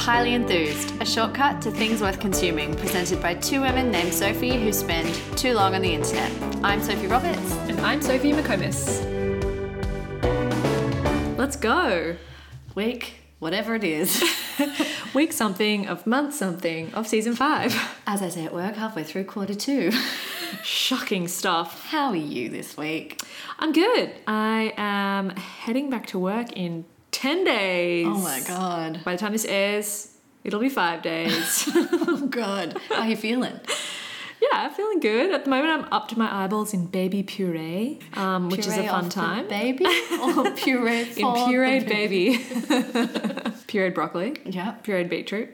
Highly 0.00 0.32
Enthused, 0.32 0.98
a 1.02 1.04
shortcut 1.04 1.60
to 1.60 1.70
things 1.70 2.00
worth 2.00 2.18
consuming, 2.20 2.74
presented 2.74 3.20
by 3.20 3.34
two 3.34 3.60
women 3.60 3.90
named 3.90 4.14
Sophie 4.14 4.58
who 4.58 4.72
spend 4.72 5.14
too 5.36 5.52
long 5.52 5.74
on 5.74 5.82
the 5.82 5.92
internet. 5.92 6.32
I'm 6.64 6.82
Sophie 6.82 7.06
Roberts. 7.06 7.52
And 7.68 7.78
I'm 7.82 8.00
Sophie 8.00 8.32
McComas. 8.32 9.06
Let's 11.36 11.54
go. 11.54 12.16
Week, 12.74 13.12
whatever 13.40 13.74
it 13.74 13.84
is. 13.84 14.24
Week 15.14 15.34
something 15.34 15.86
of 15.86 16.06
month 16.06 16.34
something 16.34 16.94
of 16.94 17.06
season 17.06 17.36
five. 17.36 17.76
As 18.06 18.22
I 18.22 18.30
say 18.30 18.46
at 18.46 18.54
work, 18.54 18.76
halfway 18.76 19.04
through 19.04 19.24
quarter 19.24 19.54
two. 19.54 19.92
Shocking 20.64 21.28
stuff. 21.28 21.88
How 21.88 22.08
are 22.08 22.16
you 22.16 22.48
this 22.48 22.74
week? 22.74 23.20
I'm 23.58 23.72
good. 23.72 24.14
I 24.26 24.72
am 24.78 25.28
heading 25.36 25.90
back 25.90 26.06
to 26.06 26.18
work 26.18 26.52
in 26.52 26.86
10 27.12 27.44
days. 27.44 28.06
Oh 28.08 28.18
my 28.18 28.40
god. 28.46 29.00
By 29.04 29.12
the 29.12 29.18
time 29.18 29.32
this 29.32 29.44
airs, 29.44 30.16
it'll 30.44 30.60
be 30.60 30.68
five 30.68 31.02
days. 31.02 31.68
oh 31.74 32.26
god. 32.30 32.78
How 32.88 33.02
are 33.02 33.08
you 33.08 33.16
feeling? 33.16 33.60
yeah, 34.40 34.48
I'm 34.52 34.72
feeling 34.72 35.00
good. 35.00 35.32
At 35.32 35.44
the 35.44 35.50
moment, 35.50 35.84
I'm 35.84 35.92
up 35.92 36.08
to 36.08 36.18
my 36.18 36.44
eyeballs 36.44 36.72
in 36.72 36.86
baby 36.86 37.22
puree, 37.22 37.98
um, 38.14 38.48
which 38.48 38.60
is 38.66 38.76
a 38.76 38.86
fun 38.86 39.08
time. 39.08 39.48
baby 39.48 39.84
or 40.22 40.50
puree 40.52 41.02
in 41.02 41.26
pureed 41.26 41.88
baby? 41.88 42.38
baby. 42.38 42.38
pureed 43.68 43.94
broccoli. 43.94 44.36
Yeah. 44.44 44.76
pureed 44.82 45.08
beetroot. 45.10 45.50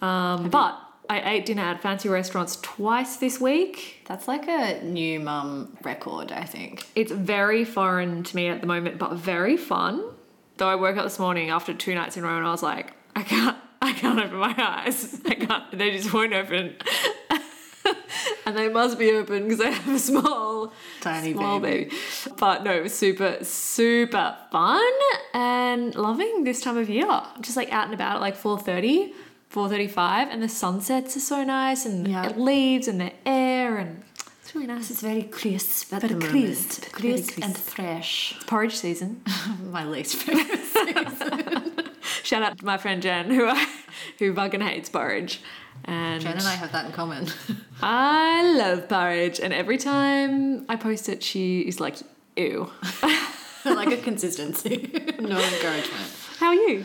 Um, 0.00 0.50
but 0.50 0.78
I 1.08 1.34
ate 1.34 1.46
dinner 1.46 1.62
at 1.62 1.80
fancy 1.80 2.08
restaurants 2.08 2.56
twice 2.56 3.16
this 3.16 3.40
week. 3.40 4.02
That's 4.06 4.28
like 4.28 4.46
a 4.48 4.82
new 4.82 5.20
mum 5.20 5.76
record, 5.82 6.32
I 6.32 6.44
think. 6.44 6.86
It's 6.94 7.12
very 7.12 7.64
foreign 7.64 8.24
to 8.24 8.36
me 8.36 8.48
at 8.48 8.60
the 8.60 8.66
moment, 8.66 8.98
but 8.98 9.12
very 9.14 9.56
fun. 9.56 10.02
Though 10.62 10.68
I 10.68 10.76
woke 10.76 10.96
up 10.96 11.02
this 11.02 11.18
morning 11.18 11.50
after 11.50 11.74
two 11.74 11.92
nights 11.92 12.16
in 12.16 12.22
a 12.22 12.26
row 12.28 12.36
and 12.38 12.46
I 12.46 12.52
was 12.52 12.62
like, 12.62 12.92
I 13.16 13.24
can't, 13.24 13.56
I 13.80 13.92
can't 13.94 14.16
open 14.20 14.36
my 14.36 14.54
eyes. 14.56 15.20
I 15.26 15.34
can't. 15.34 15.76
They 15.76 15.90
just 15.90 16.14
won't 16.14 16.32
open. 16.32 16.76
and 18.46 18.56
they 18.56 18.68
must 18.68 18.96
be 18.96 19.10
open 19.10 19.42
because 19.48 19.60
I 19.60 19.70
have 19.70 19.92
a 19.92 19.98
small, 19.98 20.72
Tiny 21.00 21.32
small 21.32 21.58
baby. 21.58 21.86
baby. 21.86 21.96
But 22.38 22.62
no, 22.62 22.72
it 22.72 22.80
was 22.84 22.94
super, 22.96 23.38
super 23.42 24.36
fun 24.52 24.92
and 25.34 25.96
loving 25.96 26.44
this 26.44 26.60
time 26.60 26.76
of 26.76 26.88
year. 26.88 27.08
I'm 27.10 27.42
just 27.42 27.56
like 27.56 27.72
out 27.72 27.86
and 27.86 27.94
about 27.94 28.14
at 28.14 28.20
like 28.20 28.36
4.30, 28.36 29.14
4.35 29.52 30.28
and 30.30 30.40
the 30.44 30.48
sunsets 30.48 31.16
are 31.16 31.20
so 31.20 31.42
nice 31.42 31.84
and 31.84 32.06
Yeah. 32.06 32.24
it 32.30 32.38
leaves 32.38 32.86
and 32.86 33.00
the 33.00 33.12
air 33.26 33.41
it's 34.52 34.56
really 34.56 34.66
nice. 34.66 34.90
It's 34.90 35.00
very 35.00 35.22
crisp 35.22 35.94
at 35.94 36.02
Very 36.02 36.12
the 36.12 36.20
crisp, 36.28 36.82
moment. 36.82 37.00
very 37.00 37.12
Crisp, 37.14 37.38
and 37.42 37.54
crisp. 37.54 37.70
fresh. 37.70 38.34
Porridge 38.46 38.76
season. 38.76 39.22
My 39.70 39.86
least 39.86 40.16
favorite. 40.16 41.88
Shout 42.22 42.42
out 42.42 42.58
to 42.58 42.64
my 42.66 42.76
friend 42.76 43.00
Jen 43.02 43.30
who 43.30 43.46
I, 43.46 43.66
who 44.18 44.34
fucking 44.34 44.60
hates 44.60 44.90
porridge. 44.90 45.40
And 45.86 46.20
Jen 46.20 46.36
and 46.36 46.46
I 46.46 46.52
have 46.54 46.70
that 46.72 46.84
in 46.84 46.92
common. 46.92 47.28
I 47.82 48.52
love 48.54 48.88
porridge 48.90 49.40
and 49.40 49.54
every 49.54 49.78
time 49.78 50.66
I 50.68 50.76
post 50.76 51.08
it 51.08 51.22
she 51.22 51.60
is 51.60 51.80
like, 51.80 51.96
ew. 52.36 52.70
like 53.64 53.90
a 53.90 53.96
consistency, 54.02 54.92
no 55.18 55.38
encouragement. 55.40 56.12
How 56.38 56.48
are 56.48 56.54
you? 56.54 56.84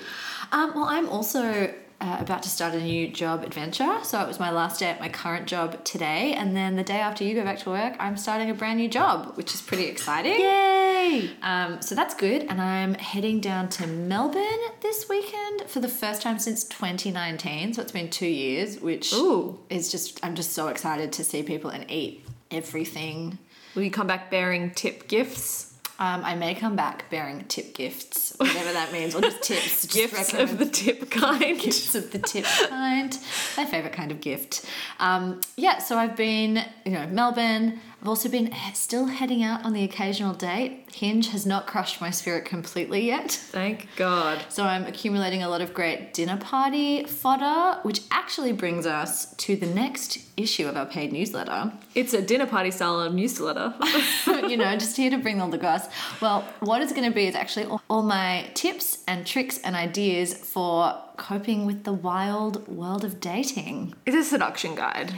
Um, 0.53 0.73
well, 0.73 0.85
I'm 0.85 1.09
also 1.09 1.73
uh, 1.99 2.17
about 2.19 2.43
to 2.43 2.49
start 2.49 2.73
a 2.73 2.81
new 2.81 3.07
job 3.07 3.43
adventure. 3.43 3.97
So 4.03 4.21
it 4.21 4.27
was 4.27 4.39
my 4.39 4.51
last 4.51 4.79
day 4.79 4.89
at 4.89 4.99
my 4.99 5.09
current 5.09 5.47
job 5.47 5.83
today, 5.83 6.33
and 6.33 6.55
then 6.55 6.75
the 6.75 6.83
day 6.83 6.99
after 6.99 7.23
you 7.23 7.33
go 7.33 7.43
back 7.43 7.59
to 7.59 7.69
work, 7.69 7.95
I'm 7.99 8.17
starting 8.17 8.49
a 8.49 8.53
brand 8.53 8.77
new 8.77 8.87
job, 8.87 9.35
which 9.35 9.53
is 9.53 9.61
pretty 9.61 9.85
exciting. 9.85 10.39
Yay! 10.39 11.31
Um, 11.41 11.81
so 11.81 11.95
that's 11.95 12.13
good, 12.13 12.43
and 12.43 12.61
I'm 12.61 12.93
heading 12.95 13.39
down 13.39 13.69
to 13.69 13.87
Melbourne 13.87 14.43
this 14.81 15.09
weekend 15.09 15.63
for 15.67 15.79
the 15.79 15.87
first 15.87 16.21
time 16.21 16.37
since 16.37 16.63
2019. 16.65 17.73
So 17.73 17.81
it's 17.81 17.91
been 17.91 18.09
two 18.09 18.27
years, 18.27 18.79
which 18.79 19.13
Ooh. 19.13 19.59
is 19.69 19.91
just 19.91 20.23
I'm 20.23 20.35
just 20.35 20.53
so 20.53 20.67
excited 20.67 21.11
to 21.13 21.23
see 21.23 21.41
people 21.41 21.71
and 21.71 21.89
eat 21.89 22.23
everything. 22.51 23.39
Will 23.73 23.83
you 23.83 23.91
come 23.91 24.07
back 24.07 24.29
bearing 24.29 24.71
tip 24.71 25.07
gifts? 25.07 25.66
Um, 25.99 26.23
I 26.23 26.35
may 26.35 26.53
come 26.53 26.75
back 26.75 27.09
bearing 27.09 27.43
tip 27.45 27.73
gifts, 27.73 28.33
whatever 28.37 28.71
that 28.73 28.91
means, 28.93 29.15
or 29.15 29.21
just 29.21 29.41
tips. 29.41 29.87
Just 29.87 29.93
Gifts 29.93 30.33
of 30.33 30.57
the 30.59 30.65
tip 30.65 31.09
kind. 31.09 31.59
gifts 31.59 31.95
of 31.95 32.11
the 32.11 32.19
tip 32.19 32.45
kind. 32.45 33.17
My 33.57 33.65
favorite 33.65 33.93
kind 33.93 34.11
of 34.11 34.21
gift. 34.21 34.65
Um, 34.99 35.41
yeah, 35.55 35.79
so 35.79 35.97
I've 35.97 36.15
been, 36.15 36.63
you 36.85 36.91
know, 36.91 37.07
Melbourne. 37.07 37.79
I've 38.01 38.07
also 38.07 38.29
been 38.29 38.53
still 38.73 39.07
heading 39.07 39.43
out 39.43 39.65
on 39.65 39.73
the 39.73 39.83
occasional 39.83 40.33
date. 40.33 40.85
Hinge 40.93 41.29
has 41.29 41.45
not 41.45 41.65
crushed 41.65 41.99
my 41.99 42.11
spirit 42.11 42.45
completely 42.45 43.05
yet. 43.07 43.31
Thank 43.31 43.87
God. 43.95 44.45
So 44.49 44.63
I'm 44.63 44.85
accumulating 44.85 45.41
a 45.41 45.49
lot 45.49 45.61
of 45.61 45.73
great 45.73 46.13
dinner 46.13 46.37
party 46.37 47.05
fodder, 47.05 47.79
which 47.81 48.01
actually 48.11 48.53
brings 48.53 48.85
us 48.85 49.33
to 49.35 49.55
the 49.55 49.65
next 49.65 50.19
issue 50.37 50.67
of 50.67 50.77
our 50.77 50.85
paid 50.85 51.11
newsletter. 51.11 51.73
It's 51.95 52.13
a 52.13 52.21
dinner 52.21 52.45
party 52.45 52.69
style 52.69 53.11
newsletter. 53.11 53.73
you 54.47 54.57
know, 54.57 54.77
just 54.77 54.95
here 54.95 55.09
to 55.09 55.17
bring 55.17 55.41
all 55.41 55.49
the 55.49 55.57
goss. 55.57 55.87
Well, 56.21 56.47
what 56.59 56.81
it's 56.83 56.93
going 56.93 57.09
to 57.09 57.15
be 57.15 57.25
is 57.25 57.35
actually 57.35 57.65
all, 57.65 57.81
all 57.89 58.03
my 58.03 58.49
tips 58.53 59.03
and 59.07 59.25
tricks 59.25 59.59
and 59.59 59.75
ideas 59.75 60.35
for 60.35 60.95
coping 61.17 61.65
with 61.65 61.83
the 61.83 61.93
wild 61.93 62.67
world 62.67 63.03
of 63.03 63.19
dating. 63.19 63.95
it's 64.05 64.15
a 64.15 64.23
seduction 64.23 64.75
guide. 64.75 65.13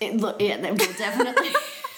It, 0.00 0.16
look, 0.16 0.40
yeah, 0.40 0.56
there 0.60 0.72
will 0.72 0.78
definitely 0.78 1.50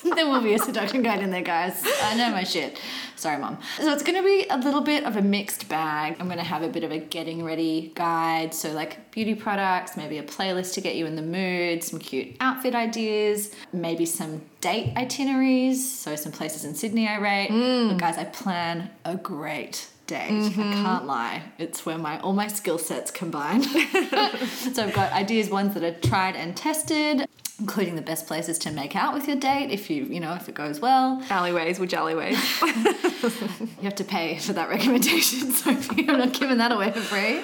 there 0.14 0.26
will 0.26 0.40
be 0.40 0.54
a 0.54 0.58
seduction 0.58 1.02
guide 1.02 1.20
in 1.20 1.30
there, 1.30 1.42
guys. 1.42 1.82
I 2.02 2.14
know 2.16 2.30
my 2.30 2.44
shit. 2.44 2.80
Sorry, 3.16 3.38
mom. 3.38 3.58
So 3.78 3.92
it's 3.92 4.02
going 4.02 4.16
to 4.16 4.22
be 4.22 4.46
a 4.50 4.58
little 4.58 4.82
bit 4.82 5.04
of 5.04 5.16
a 5.16 5.22
mixed 5.22 5.68
bag. 5.68 6.16
I'm 6.20 6.26
going 6.26 6.38
to 6.38 6.44
have 6.44 6.62
a 6.62 6.68
bit 6.68 6.84
of 6.84 6.92
a 6.92 6.98
getting 6.98 7.42
ready 7.44 7.92
guide, 7.94 8.54
so 8.54 8.72
like 8.72 9.10
beauty 9.10 9.34
products, 9.34 9.96
maybe 9.96 10.18
a 10.18 10.22
playlist 10.22 10.74
to 10.74 10.80
get 10.80 10.96
you 10.96 11.06
in 11.06 11.16
the 11.16 11.22
mood, 11.22 11.82
some 11.82 11.98
cute 11.98 12.36
outfit 12.40 12.74
ideas, 12.74 13.54
maybe 13.72 14.04
some 14.04 14.42
date 14.60 14.92
itineraries, 14.96 15.98
so 15.98 16.14
some 16.14 16.32
places 16.32 16.64
in 16.64 16.74
Sydney 16.74 17.08
I 17.08 17.18
rate. 17.18 17.48
Mm. 17.50 17.88
Look, 17.88 17.98
guys, 17.98 18.18
I 18.18 18.24
plan 18.24 18.90
a 19.04 19.16
great 19.16 19.88
date. 20.06 20.52
I 20.52 20.52
can't 20.52 21.06
lie. 21.06 21.42
It's 21.58 21.84
where 21.84 21.98
my 21.98 22.20
all 22.20 22.32
my 22.32 22.48
skill 22.48 22.78
sets 22.78 23.10
combine. 23.10 23.62
so 23.62 24.84
I've 24.84 24.94
got 24.94 25.12
ideas, 25.12 25.50
ones 25.50 25.74
that 25.74 25.82
are 25.82 25.98
tried 26.08 26.36
and 26.36 26.56
tested, 26.56 27.26
including 27.58 27.96
the 27.96 28.02
best 28.02 28.26
places 28.26 28.58
to 28.58 28.70
make 28.70 28.94
out 28.94 29.14
with 29.14 29.26
your 29.26 29.36
date 29.36 29.70
if 29.70 29.88
you, 29.88 30.04
you 30.04 30.20
know, 30.20 30.34
if 30.34 30.48
it 30.48 30.54
goes 30.54 30.80
well. 30.80 31.22
Alleyways, 31.30 31.78
which 31.78 31.94
alleyways? 31.94 32.38
You 33.78 33.82
have 33.82 33.96
to 33.96 34.04
pay 34.04 34.38
for 34.38 34.52
that 34.52 34.68
recommendation, 34.68 35.50
Sophie. 35.50 36.08
I'm 36.08 36.18
not 36.18 36.32
giving 36.32 36.58
that 36.58 36.72
away 36.72 36.92
for 36.92 37.00
free. 37.00 37.40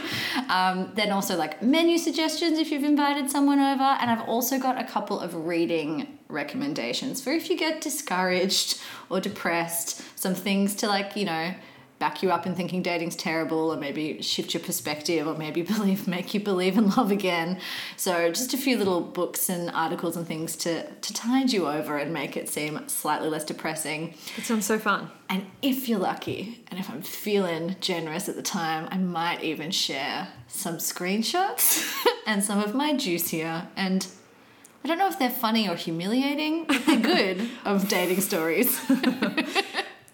Um, 0.49 0.91
then 0.95 1.11
also 1.11 1.37
like 1.37 1.63
menu 1.63 1.99
suggestions 1.99 2.59
if 2.59 2.71
you've 2.71 2.85
invited 2.85 3.31
someone 3.31 3.59
over. 3.59 3.83
And 3.83 4.11
I've 4.11 4.29
also 4.29 4.59
got 4.59 4.81
a 4.81 4.85
couple 4.85 5.19
of 5.19 5.35
reading 5.35 6.19
recommendations 6.29 7.21
for 7.21 7.33
if 7.33 7.51
you 7.51 7.57
get 7.57 7.81
discouraged 7.81 8.81
or 9.11 9.21
depressed. 9.21 10.03
Some 10.19 10.35
things 10.35 10.75
to 10.77 10.89
like, 10.89 11.17
you 11.17 11.25
know, 11.25 11.55
back 12.03 12.21
you 12.21 12.33
up 12.33 12.47
in 12.49 12.55
thinking 12.57 12.83
dating's 12.83 13.15
terrible 13.15 13.71
or 13.73 13.77
maybe 13.77 14.21
shift 14.21 14.55
your 14.55 14.61
perspective 14.61 15.25
or 15.25 15.35
maybe 15.35 15.63
believe 15.75 16.09
make 16.09 16.35
you 16.35 16.41
believe 16.41 16.77
in 16.77 16.91
love 16.91 17.13
again 17.13 17.57
so 17.97 18.29
just 18.29 18.53
a 18.53 18.57
few 18.57 18.77
little 18.77 19.01
books 19.01 19.49
and 19.49 19.71
articles 19.71 20.17
and 20.17 20.27
things 20.27 20.57
to 20.57 20.85
to 20.95 21.15
tide 21.15 21.53
you 21.53 21.69
over 21.69 21.97
and 21.97 22.13
make 22.13 22.37
it 22.37 22.49
seem 22.49 22.81
slightly 22.89 23.29
less 23.29 23.45
depressing 23.45 24.13
it 24.37 24.43
sounds 24.43 24.67
so 24.67 24.81
fun. 24.81 25.13
and 25.31 25.47
if 25.63 25.89
you're 25.89 26.01
lucky, 26.01 26.65
and 26.73 26.81
if 26.81 26.91
I'm 26.91 27.03
feeling 27.03 27.77
generous 27.81 28.29
at 28.29 28.35
the 28.35 28.43
time, 28.43 28.89
I 28.91 28.99
might 28.99 29.45
even 29.45 29.71
share 29.71 30.27
some 30.49 30.79
screenshots 30.79 31.89
and 32.27 32.43
some 32.43 32.59
of 32.59 32.75
my 32.75 32.97
juicier 32.97 33.69
and 33.77 34.09
I 34.85 34.89
don't 34.89 34.99
know 34.99 35.07
if 35.07 35.21
they're 35.21 35.31
funny 35.31 35.69
or 35.69 35.77
humiliating, 35.77 36.65
but 36.65 36.85
they're 36.85 36.99
good 37.15 37.49
of 37.65 37.89
dating 37.89 38.21
stories. 38.21 38.77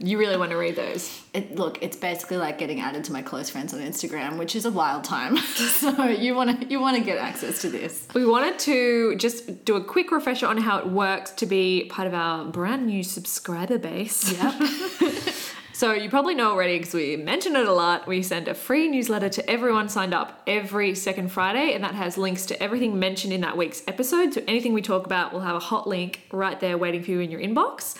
You 0.00 0.18
really 0.18 0.36
want 0.36 0.52
to 0.52 0.56
read 0.56 0.76
those. 0.76 1.22
It, 1.34 1.56
look, 1.56 1.82
it's 1.82 1.96
basically 1.96 2.36
like 2.36 2.58
getting 2.58 2.80
added 2.80 3.04
to 3.04 3.12
my 3.12 3.20
close 3.20 3.50
friends 3.50 3.74
on 3.74 3.80
Instagram, 3.80 4.38
which 4.38 4.54
is 4.54 4.64
a 4.64 4.70
wild 4.70 5.02
time. 5.02 5.36
so 5.36 6.04
you 6.04 6.34
want 6.34 6.60
to 6.60 6.66
you 6.68 6.80
want 6.80 6.96
to 6.96 7.02
get 7.02 7.18
access 7.18 7.60
to 7.62 7.68
this. 7.68 8.06
We 8.14 8.24
wanted 8.24 8.58
to 8.60 9.16
just 9.16 9.64
do 9.64 9.76
a 9.76 9.82
quick 9.82 10.12
refresher 10.12 10.46
on 10.46 10.58
how 10.58 10.78
it 10.78 10.86
works 10.86 11.32
to 11.32 11.46
be 11.46 11.86
part 11.90 12.06
of 12.06 12.14
our 12.14 12.44
brand 12.44 12.86
new 12.86 13.02
subscriber 13.02 13.78
base. 13.78 14.32
Yep. 14.32 14.54
So 15.78 15.92
you 15.92 16.10
probably 16.10 16.34
know 16.34 16.50
already 16.50 16.76
because 16.76 16.92
we 16.92 17.16
mention 17.16 17.54
it 17.54 17.68
a 17.68 17.72
lot. 17.72 18.08
We 18.08 18.20
send 18.24 18.48
a 18.48 18.54
free 18.54 18.88
newsletter 18.88 19.28
to 19.28 19.48
everyone 19.48 19.88
signed 19.88 20.12
up 20.12 20.42
every 20.44 20.96
second 20.96 21.30
Friday, 21.30 21.72
and 21.72 21.84
that 21.84 21.94
has 21.94 22.18
links 22.18 22.46
to 22.46 22.60
everything 22.60 22.98
mentioned 22.98 23.32
in 23.32 23.42
that 23.42 23.56
week's 23.56 23.84
episode. 23.86 24.34
So 24.34 24.42
anything 24.48 24.72
we 24.72 24.82
talk 24.82 25.06
about 25.06 25.32
will 25.32 25.42
have 25.42 25.54
a 25.54 25.60
hot 25.60 25.86
link 25.86 26.26
right 26.32 26.58
there 26.58 26.76
waiting 26.76 27.04
for 27.04 27.12
you 27.12 27.20
in 27.20 27.30
your 27.30 27.40
inbox. 27.40 27.96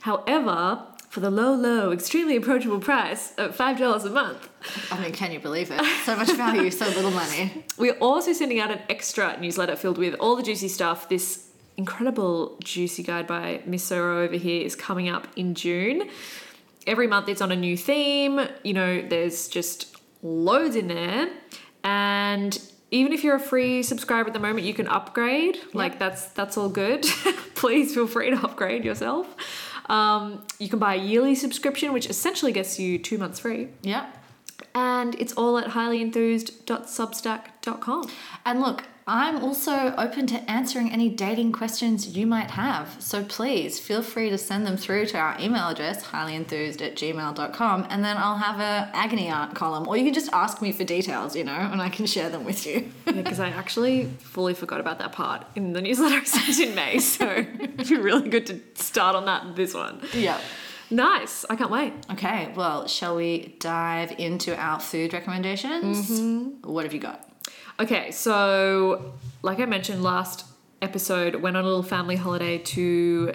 However, 0.00 0.86
for 1.08 1.20
the 1.20 1.30
low, 1.30 1.54
low, 1.54 1.90
extremely 1.90 2.36
approachable 2.36 2.80
price 2.80 3.32
of 3.38 3.56
$5 3.56 4.04
a 4.04 4.10
month, 4.10 4.48
I 4.90 5.00
mean, 5.00 5.12
can 5.12 5.32
you 5.32 5.40
believe 5.40 5.70
it? 5.70 5.80
So 6.04 6.16
much 6.16 6.30
value, 6.32 6.70
so 6.70 6.86
little 6.86 7.10
money. 7.10 7.64
we're 7.78 7.96
also 7.98 8.32
sending 8.32 8.60
out 8.60 8.70
an 8.70 8.80
extra 8.90 9.38
newsletter 9.40 9.76
filled 9.76 9.98
with 9.98 10.14
all 10.14 10.36
the 10.36 10.42
juicy 10.42 10.68
stuff. 10.68 11.08
This 11.08 11.48
incredible 11.76 12.58
juicy 12.62 13.02
guide 13.02 13.26
by 13.26 13.62
Miss 13.64 13.88
Soro 13.88 14.24
over 14.24 14.34
here 14.34 14.64
is 14.64 14.76
coming 14.76 15.08
up 15.08 15.26
in 15.36 15.54
June. 15.54 16.10
Every 16.86 17.06
month 17.06 17.28
it's 17.28 17.40
on 17.40 17.52
a 17.52 17.56
new 17.56 17.76
theme. 17.76 18.40
You 18.62 18.74
know, 18.74 19.00
there's 19.00 19.48
just 19.48 19.96
loads 20.22 20.76
in 20.76 20.88
there. 20.88 21.30
And 21.84 22.58
even 22.90 23.12
if 23.12 23.22
you're 23.22 23.36
a 23.36 23.40
free 23.40 23.82
subscriber 23.82 24.28
at 24.28 24.34
the 24.34 24.40
moment, 24.40 24.66
you 24.66 24.74
can 24.74 24.88
upgrade. 24.88 25.58
Like 25.72 25.98
that's 25.98 26.26
that's 26.28 26.56
all 26.56 26.68
good. 26.68 27.02
Please 27.54 27.94
feel 27.94 28.06
free 28.06 28.30
to 28.30 28.36
upgrade 28.36 28.84
yourself. 28.84 29.36
Um, 29.88 30.44
you 30.58 30.68
can 30.68 30.78
buy 30.78 30.94
a 30.94 30.98
yearly 30.98 31.34
subscription, 31.34 31.92
which 31.92 32.08
essentially 32.08 32.52
gets 32.52 32.78
you 32.78 32.96
two 32.98 33.18
months 33.18 33.40
free. 33.40 33.68
Yeah. 33.82 34.06
And 34.74 35.14
it's 35.16 35.34
all 35.34 35.58
at 35.58 35.70
highlyenthused.substack.com. 35.70 38.10
And 38.44 38.60
look, 38.60 38.84
I'm 39.08 39.42
also 39.42 39.94
open 39.96 40.26
to 40.26 40.50
answering 40.50 40.92
any 40.92 41.08
dating 41.08 41.52
questions 41.52 42.14
you 42.14 42.26
might 42.26 42.50
have. 42.50 42.94
So 42.98 43.24
please 43.24 43.80
feel 43.80 44.02
free 44.02 44.28
to 44.28 44.36
send 44.36 44.66
them 44.66 44.76
through 44.76 45.06
to 45.06 45.18
our 45.18 45.34
email 45.40 45.68
address, 45.68 46.04
highlyenthused 46.04 46.82
at 46.82 46.94
gmail.com, 46.94 47.86
and 47.88 48.04
then 48.04 48.18
I'll 48.18 48.36
have 48.36 48.60
a 48.60 48.94
agony 48.94 49.28
aunt 49.28 49.54
column. 49.54 49.88
Or 49.88 49.96
you 49.96 50.04
can 50.04 50.12
just 50.12 50.30
ask 50.34 50.60
me 50.60 50.72
for 50.72 50.84
details, 50.84 51.34
you 51.34 51.42
know, 51.42 51.52
and 51.52 51.80
I 51.80 51.88
can 51.88 52.04
share 52.04 52.28
them 52.28 52.44
with 52.44 52.66
you. 52.66 52.92
Yeah, 53.06 53.12
because 53.12 53.40
I 53.40 53.48
actually 53.48 54.04
fully 54.20 54.52
forgot 54.52 54.78
about 54.78 54.98
that 54.98 55.12
part 55.12 55.46
in 55.56 55.72
the 55.72 55.80
newsletter 55.80 56.16
I 56.16 56.24
sent 56.24 56.60
in 56.60 56.74
May. 56.74 56.98
So 57.08 57.24
it'd 57.26 57.88
be 57.88 57.96
really 57.96 58.28
good 58.28 58.46
to 58.46 58.60
start 58.74 59.16
on 59.16 59.24
that 59.24 59.56
this 59.56 59.72
one. 59.72 60.02
yeah. 60.12 60.38
Nice. 60.90 61.44
I 61.48 61.56
can't 61.56 61.70
wait. 61.70 61.92
Okay, 62.12 62.52
well, 62.54 62.86
shall 62.86 63.16
we 63.16 63.54
dive 63.58 64.12
into 64.18 64.56
our 64.56 64.80
food 64.80 65.12
recommendations? 65.12 66.10
Mm-hmm. 66.10 66.70
What 66.70 66.84
have 66.84 66.92
you 66.94 67.00
got? 67.00 67.27
Okay, 67.80 68.10
so 68.10 69.14
like 69.42 69.60
I 69.60 69.66
mentioned 69.66 70.02
last 70.02 70.44
episode, 70.82 71.36
went 71.36 71.56
on 71.56 71.64
a 71.64 71.66
little 71.66 71.82
family 71.82 72.16
holiday 72.16 72.58
to 72.58 73.34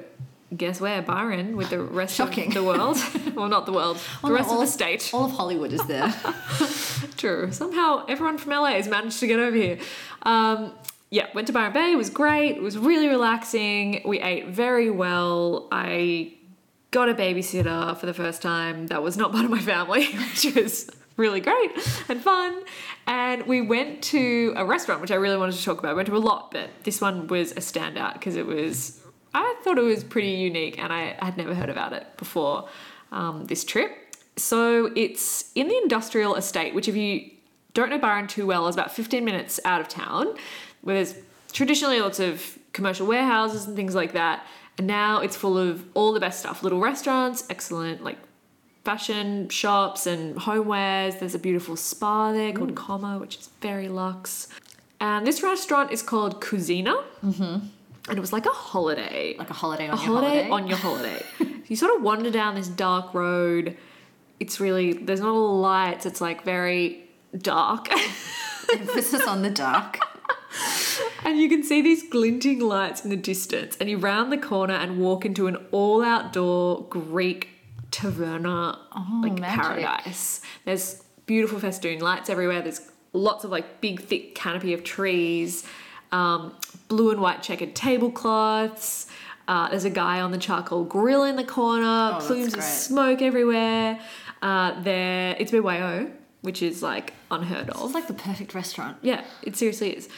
guess 0.55 0.79
where 0.79 1.01
Byron 1.01 1.55
with 1.55 1.69
the 1.69 1.79
rest 1.79 2.15
Shocking. 2.15 2.49
of 2.49 2.53
the 2.53 2.63
world. 2.63 2.97
well, 3.35 3.47
not 3.47 3.65
the 3.65 3.73
world, 3.73 3.97
the 4.21 4.29
no, 4.29 4.35
rest 4.35 4.51
of 4.51 4.59
the 4.59 4.67
state. 4.67 5.09
All 5.13 5.25
of 5.25 5.31
Hollywood 5.31 5.71
is 5.71 5.83
there. 5.85 6.13
True. 7.17 7.51
Somehow 7.51 8.05
everyone 8.07 8.37
from 8.37 8.51
LA 8.51 8.71
has 8.73 8.87
managed 8.87 9.19
to 9.21 9.27
get 9.27 9.39
over 9.39 9.55
here. 9.55 9.79
Um, 10.23 10.73
yeah, 11.09 11.27
went 11.33 11.47
to 11.47 11.53
Byron 11.53 11.73
Bay. 11.73 11.91
It 11.91 11.97
was 11.97 12.09
great. 12.09 12.57
It 12.57 12.61
was 12.61 12.77
really 12.77 13.07
relaxing. 13.07 14.01
We 14.03 14.19
ate 14.19 14.47
very 14.47 14.89
well. 14.89 15.67
I 15.71 16.33
got 16.91 17.07
a 17.07 17.13
babysitter 17.13 17.95
for 17.97 18.05
the 18.05 18.13
first 18.13 18.41
time. 18.41 18.87
That 18.87 19.03
was 19.03 19.15
not 19.15 19.31
part 19.31 19.45
of 19.45 19.51
my 19.51 19.59
family, 19.59 20.05
which 20.05 20.55
was 20.55 20.89
really 21.17 21.39
great 21.39 21.71
and 22.09 22.21
fun. 22.21 22.63
And 23.05 23.45
we 23.45 23.61
went 23.61 24.01
to 24.03 24.53
a 24.55 24.65
restaurant, 24.65 25.01
which 25.01 25.11
I 25.11 25.15
really 25.15 25.37
wanted 25.37 25.55
to 25.55 25.63
talk 25.63 25.79
about. 25.79 25.91
I 25.91 25.93
went 25.93 26.07
to 26.07 26.15
a 26.15 26.19
lot, 26.19 26.51
but 26.51 26.69
this 26.83 27.01
one 27.01 27.27
was 27.27 27.51
a 27.51 27.55
standout 27.55 28.13
because 28.13 28.35
it 28.35 28.45
was, 28.45 29.01
I 29.33 29.55
thought 29.63 29.77
it 29.77 29.83
was 29.83 30.03
pretty 30.03 30.31
unique 30.31 30.79
and 30.79 30.93
I 30.93 31.15
had 31.19 31.37
never 31.37 31.53
heard 31.53 31.69
about 31.69 31.93
it 31.93 32.15
before 32.17 32.69
um, 33.11 33.45
this 33.45 33.63
trip. 33.63 33.91
So 34.37 34.91
it's 34.95 35.51
in 35.53 35.67
the 35.67 35.77
industrial 35.83 36.35
estate, 36.35 36.73
which 36.73 36.87
if 36.87 36.95
you 36.95 37.29
don't 37.73 37.89
know 37.89 37.97
Byron 37.97 38.27
too 38.27 38.45
well, 38.45 38.67
is 38.67 38.75
about 38.75 38.91
15 38.91 39.23
minutes 39.23 39.59
out 39.65 39.81
of 39.81 39.87
town, 39.87 40.35
where 40.81 40.95
there's 40.95 41.15
traditionally 41.51 41.99
lots 41.99 42.19
of 42.19 42.57
commercial 42.71 43.05
warehouses 43.05 43.65
and 43.67 43.75
things 43.75 43.95
like 43.95 44.13
that. 44.13 44.45
And 44.77 44.87
now 44.87 45.19
it's 45.19 45.35
full 45.35 45.57
of 45.57 45.85
all 45.93 46.13
the 46.13 46.19
best 46.19 46.39
stuff 46.39 46.63
little 46.63 46.79
restaurants, 46.79 47.45
excellent 47.49 48.03
like 48.03 48.17
fashion 48.83 49.49
shops 49.49 50.05
and 50.05 50.35
homewares. 50.35 51.19
There's 51.19 51.35
a 51.35 51.39
beautiful 51.39 51.75
spa 51.75 52.31
there 52.31 52.51
called 52.51 52.75
Como, 52.75 53.19
which 53.19 53.37
is 53.37 53.49
very 53.61 53.87
luxe. 53.87 54.47
And 54.99 55.25
this 55.25 55.43
restaurant 55.43 55.91
is 55.91 56.01
called 56.01 56.41
Cuisina. 56.41 57.03
Mm-hmm. 57.23 57.67
And 58.09 58.17
it 58.17 58.19
was 58.19 58.33
like 58.33 58.45
a 58.45 58.49
holiday 58.49 59.35
like 59.37 59.49
a 59.49 59.53
holiday 59.53 59.87
on 59.87 59.97
a 59.97 60.01
your 60.01 60.15
holiday, 60.15 60.47
holiday. 60.47 60.49
on 60.49 60.67
your 60.67 60.77
holiday. 60.77 61.25
you 61.67 61.75
sort 61.75 61.95
of 61.95 62.01
wander 62.01 62.29
down 62.29 62.55
this 62.55 62.67
dark 62.67 63.13
road. 63.13 63.77
It's 64.39 64.59
really 64.59 64.93
there's 64.93 65.21
not 65.21 65.29
a 65.29 65.37
lot 65.37 65.53
of 65.53 65.59
lights. 65.61 66.05
It's 66.05 66.19
like 66.19 66.43
very 66.43 67.09
dark, 67.37 67.87
Emphasis 68.73 69.25
on 69.25 69.41
the 69.41 69.49
dark. 69.49 69.99
and 71.23 71.39
you 71.39 71.49
can 71.49 71.63
see 71.63 71.81
these 71.81 72.07
glinting 72.09 72.59
lights 72.59 73.03
in 73.03 73.09
the 73.09 73.15
distance. 73.15 73.77
And 73.79 73.89
you 73.89 73.97
round 73.97 74.31
the 74.31 74.37
corner 74.37 74.73
and 74.73 74.99
walk 74.99 75.25
into 75.25 75.47
an 75.47 75.57
all 75.71 76.03
outdoor 76.03 76.83
Greek 76.89 77.52
taverna 77.93 78.77
like 79.21 79.39
magic. 79.39 79.61
paradise. 79.61 80.41
There's 80.65 81.03
beautiful 81.25 81.59
festoon 81.59 81.99
lights 81.99 82.29
everywhere. 82.29 82.61
There's 82.61 82.81
lots 83.13 83.43
of 83.43 83.51
like 83.51 83.79
big 83.79 84.01
thick 84.01 84.35
canopy 84.35 84.73
of 84.73 84.83
trees, 84.83 85.65
um, 86.11 86.55
blue 86.87 87.11
and 87.11 87.21
white 87.21 87.43
checkered 87.43 87.75
tablecloths. 87.75 89.07
Uh, 89.47 89.69
there's 89.69 89.85
a 89.85 89.89
guy 89.89 90.21
on 90.21 90.31
the 90.31 90.37
charcoal 90.37 90.83
grill 90.85 91.23
in 91.23 91.35
the 91.35 91.43
corner, 91.43 92.11
that's 92.11 92.27
plumes 92.27 92.53
of 92.53 92.63
smoke 92.63 93.21
everywhere. 93.21 93.99
Uh, 94.41 94.81
there, 94.81 95.35
it's 95.37 95.51
BYO, 95.51 96.09
which 96.41 96.61
is 96.61 96.81
like 96.81 97.13
unheard 97.29 97.69
of. 97.69 97.83
It's 97.85 97.93
like 97.93 98.07
the 98.07 98.13
perfect 98.13 98.53
restaurant. 98.55 98.97
Yeah, 99.01 99.23
it 99.41 99.55
seriously 99.55 99.95
is. 99.95 100.09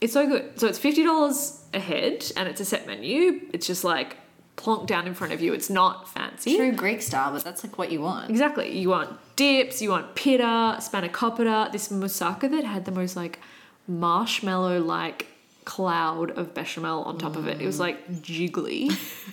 It's 0.00 0.12
so 0.12 0.26
good. 0.28 0.58
So 0.60 0.68
it's 0.68 0.78
fifty 0.78 1.02
dollars 1.02 1.64
a 1.74 1.80
head, 1.80 2.24
and 2.36 2.48
it's 2.48 2.60
a 2.60 2.64
set 2.64 2.86
menu. 2.86 3.40
It's 3.52 3.66
just 3.66 3.82
like 3.82 4.16
plonked 4.58 4.86
down 4.86 5.06
in 5.06 5.14
front 5.14 5.32
of 5.32 5.40
you. 5.40 5.54
It's 5.54 5.70
not 5.70 6.08
fancy. 6.08 6.56
True 6.56 6.72
Greek 6.72 7.00
style, 7.00 7.32
but 7.32 7.44
that's 7.44 7.64
like 7.64 7.78
what 7.78 7.90
you 7.90 8.00
want. 8.02 8.28
Exactly. 8.28 8.76
You 8.78 8.90
want 8.90 9.18
dips. 9.36 9.80
You 9.80 9.90
want 9.90 10.14
pita, 10.14 10.76
spanakopita. 10.80 11.72
This 11.72 11.88
moussaka 11.88 12.50
that 12.50 12.64
had 12.64 12.84
the 12.84 12.90
most 12.90 13.16
like 13.16 13.38
marshmallow 13.86 14.80
like 14.80 15.28
cloud 15.64 16.30
of 16.32 16.54
bechamel 16.54 17.04
on 17.04 17.18
top 17.18 17.36
of 17.36 17.46
it. 17.46 17.60
It 17.60 17.66
was 17.66 17.76
mm. 17.76 17.80
like 17.80 18.08
jiggly 18.22 18.90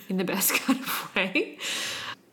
in 0.08 0.16
the 0.16 0.24
best 0.24 0.52
kind 0.60 0.78
of 0.78 1.14
way. 1.14 1.58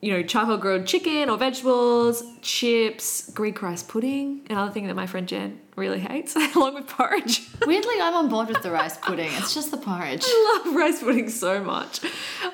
You 0.04 0.12
know, 0.12 0.22
charcoal 0.22 0.58
grilled 0.58 0.86
chicken 0.86 1.30
or 1.30 1.38
vegetables, 1.38 2.24
chips, 2.42 3.32
Greek 3.32 3.62
rice 3.62 3.84
pudding, 3.84 4.46
another 4.50 4.70
thing 4.70 4.88
that 4.88 4.96
my 4.96 5.08
friend 5.08 5.26
Jen 5.26 5.62
really 5.78 6.02
hates, 6.02 6.36
along 6.56 6.74
with 6.74 6.88
porridge. 6.88 7.48
Weirdly, 7.66 7.96
I'm 8.02 8.14
on 8.14 8.28
board 8.28 8.50
with 8.50 8.62
the 8.62 8.70
rice 8.70 8.98
pudding. 9.02 9.32
It's 9.36 9.54
just 9.54 9.72
the 9.72 9.78
porridge. 9.78 10.24
I 10.26 10.62
love 10.66 10.76
rice 10.76 11.02
pudding 11.02 11.30
so 11.30 11.64
much. 11.64 12.02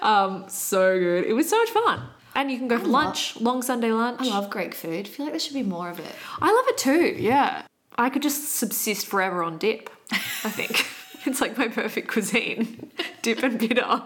Um, 0.03 0.45
so 0.47 0.99
good. 0.99 1.25
It 1.25 1.33
was 1.33 1.49
so 1.49 1.57
much 1.57 1.69
fun. 1.71 2.03
And 2.35 2.51
you 2.51 2.59
can 2.59 2.67
go 2.67 2.77
for 2.77 2.85
lunch, 2.85 3.41
long 3.41 3.63
Sunday 3.63 3.91
lunch. 3.91 4.21
I 4.21 4.25
love 4.25 4.51
Greek 4.51 4.75
food. 4.75 5.07
I 5.07 5.09
feel 5.09 5.25
like 5.25 5.33
there 5.33 5.39
should 5.39 5.55
be 5.55 5.63
more 5.63 5.89
of 5.89 5.99
it. 5.99 6.13
I 6.39 6.53
love 6.53 6.65
it 6.67 6.77
too, 6.77 7.15
yeah. 7.19 7.63
I 7.97 8.11
could 8.11 8.21
just 8.21 8.57
subsist 8.57 9.07
forever 9.07 9.41
on 9.41 9.57
dip, 9.57 9.89
I 10.11 10.51
think. 10.51 10.85
it's 11.25 11.41
like 11.41 11.57
my 11.57 11.67
perfect 11.67 12.09
cuisine. 12.09 12.91
dip 13.23 13.41
and 13.41 13.57
bitter. 13.57 14.03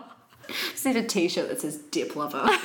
Just 0.72 0.86
need 0.86 0.96
a 0.96 1.04
t-shirt 1.04 1.50
that 1.50 1.62
says 1.62 1.78
dip 1.78 2.16
lover. 2.16 2.48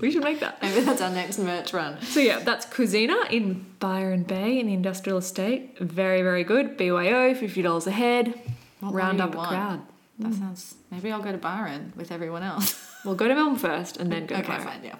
We 0.00 0.10
should 0.10 0.24
make 0.24 0.40
that. 0.40 0.62
Maybe 0.62 0.80
that's 0.80 1.02
our 1.02 1.10
next 1.10 1.36
merch 1.38 1.74
run. 1.74 2.00
So 2.00 2.20
yeah, 2.20 2.38
that's 2.38 2.64
Cuisina 2.64 3.30
in 3.30 3.66
Byron 3.78 4.22
Bay 4.22 4.58
in 4.58 4.66
the 4.68 4.72
industrial 4.72 5.18
estate. 5.18 5.78
Very, 5.78 6.22
very 6.22 6.42
good. 6.44 6.78
BYO, 6.78 7.34
$50 7.34 7.86
a 7.86 7.90
head. 7.90 8.40
What 8.80 8.94
Round 8.94 9.20
up 9.20 9.34
a 9.34 9.38
you 9.38 9.44
crowd. 9.46 9.68
want? 9.68 9.84
That 10.20 10.34
sounds. 10.34 10.74
Maybe 10.90 11.12
I'll 11.12 11.20
go 11.20 11.32
to 11.32 11.36
Byron 11.36 11.92
with 11.96 12.10
everyone 12.10 12.42
else. 12.42 12.86
We'll 13.02 13.14
go 13.14 13.28
to 13.28 13.34
Melbourne 13.34 13.56
first 13.58 13.96
and 13.96 14.12
then 14.12 14.26
go 14.26 14.34
to 14.36 14.42
okay, 14.42 14.48
Byron. 14.58 14.64
fine, 14.66 14.84
yeah. 14.84 14.94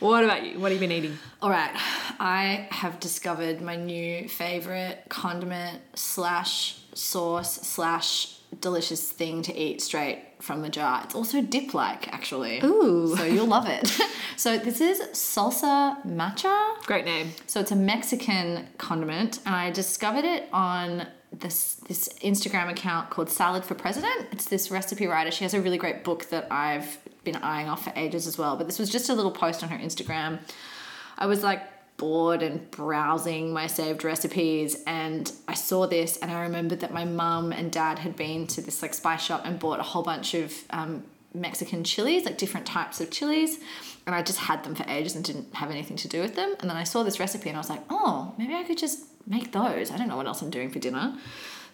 What 0.00 0.24
about 0.24 0.44
you? 0.44 0.58
What 0.58 0.72
have 0.72 0.82
you 0.82 0.88
been 0.88 0.96
eating? 0.96 1.16
All 1.40 1.50
right, 1.50 1.70
I 2.18 2.66
have 2.72 2.98
discovered 2.98 3.60
my 3.62 3.76
new 3.76 4.28
favorite 4.28 5.04
condiment 5.08 5.80
slash 5.94 6.76
sauce 6.94 7.54
slash 7.64 8.33
delicious 8.60 9.10
thing 9.10 9.42
to 9.42 9.56
eat 9.56 9.82
straight 9.82 10.20
from 10.40 10.62
the 10.62 10.68
jar. 10.68 11.02
It's 11.04 11.14
also 11.14 11.42
dip 11.42 11.74
like, 11.74 12.12
actually. 12.12 12.60
Ooh. 12.64 13.16
So 13.16 13.24
you'll 13.24 13.46
love 13.46 13.66
it. 13.68 13.86
so 14.36 14.58
this 14.58 14.80
is 14.80 15.00
salsa 15.12 16.04
macha. 16.04 16.74
Great 16.84 17.04
name. 17.04 17.32
So 17.46 17.60
it's 17.60 17.72
a 17.72 17.76
Mexican 17.76 18.66
condiment, 18.78 19.40
and 19.46 19.54
I 19.54 19.70
discovered 19.70 20.24
it 20.24 20.48
on 20.52 21.06
this 21.32 21.74
this 21.88 22.08
Instagram 22.22 22.70
account 22.70 23.10
called 23.10 23.28
Salad 23.28 23.64
for 23.64 23.74
President. 23.74 24.28
It's 24.32 24.46
this 24.46 24.70
recipe 24.70 25.06
writer. 25.06 25.30
She 25.30 25.44
has 25.44 25.54
a 25.54 25.60
really 25.60 25.78
great 25.78 26.04
book 26.04 26.26
that 26.30 26.46
I've 26.50 26.98
been 27.24 27.36
eyeing 27.36 27.68
off 27.68 27.84
for 27.84 27.92
ages 27.96 28.26
as 28.26 28.38
well. 28.38 28.56
But 28.56 28.66
this 28.66 28.78
was 28.78 28.90
just 28.90 29.08
a 29.08 29.14
little 29.14 29.32
post 29.32 29.62
on 29.62 29.70
her 29.70 29.78
Instagram. 29.78 30.38
I 31.18 31.26
was 31.26 31.42
like 31.42 31.62
bored 31.96 32.42
and 32.42 32.70
browsing 32.70 33.52
my 33.52 33.66
saved 33.66 34.02
recipes 34.02 34.82
and 34.86 35.30
I 35.46 35.54
saw 35.54 35.86
this 35.86 36.16
and 36.16 36.30
I 36.30 36.42
remembered 36.42 36.80
that 36.80 36.92
my 36.92 37.04
mum 37.04 37.52
and 37.52 37.70
dad 37.70 38.00
had 38.00 38.16
been 38.16 38.46
to 38.48 38.60
this 38.60 38.82
like 38.82 38.94
spice 38.94 39.22
shop 39.22 39.42
and 39.44 39.58
bought 39.58 39.78
a 39.78 39.84
whole 39.84 40.02
bunch 40.02 40.34
of 40.34 40.52
um, 40.70 41.04
Mexican 41.34 41.82
chilies, 41.82 42.24
like 42.24 42.38
different 42.38 42.66
types 42.66 43.00
of 43.00 43.10
chilies. 43.10 43.58
And 44.06 44.14
I 44.14 44.22
just 44.22 44.38
had 44.38 44.62
them 44.64 44.74
for 44.74 44.84
ages 44.88 45.16
and 45.16 45.24
didn't 45.24 45.54
have 45.54 45.70
anything 45.70 45.96
to 45.98 46.08
do 46.08 46.20
with 46.20 46.36
them. 46.36 46.54
And 46.60 46.70
then 46.70 46.76
I 46.76 46.84
saw 46.84 47.02
this 47.02 47.18
recipe 47.18 47.48
and 47.48 47.56
I 47.56 47.60
was 47.60 47.70
like, 47.70 47.82
oh, 47.90 48.34
maybe 48.38 48.54
I 48.54 48.62
could 48.62 48.78
just 48.78 49.00
make 49.26 49.52
those. 49.52 49.90
I 49.90 49.96
don't 49.96 50.08
know 50.08 50.16
what 50.16 50.26
else 50.26 50.42
I'm 50.42 50.50
doing 50.50 50.70
for 50.70 50.78
dinner. 50.78 51.16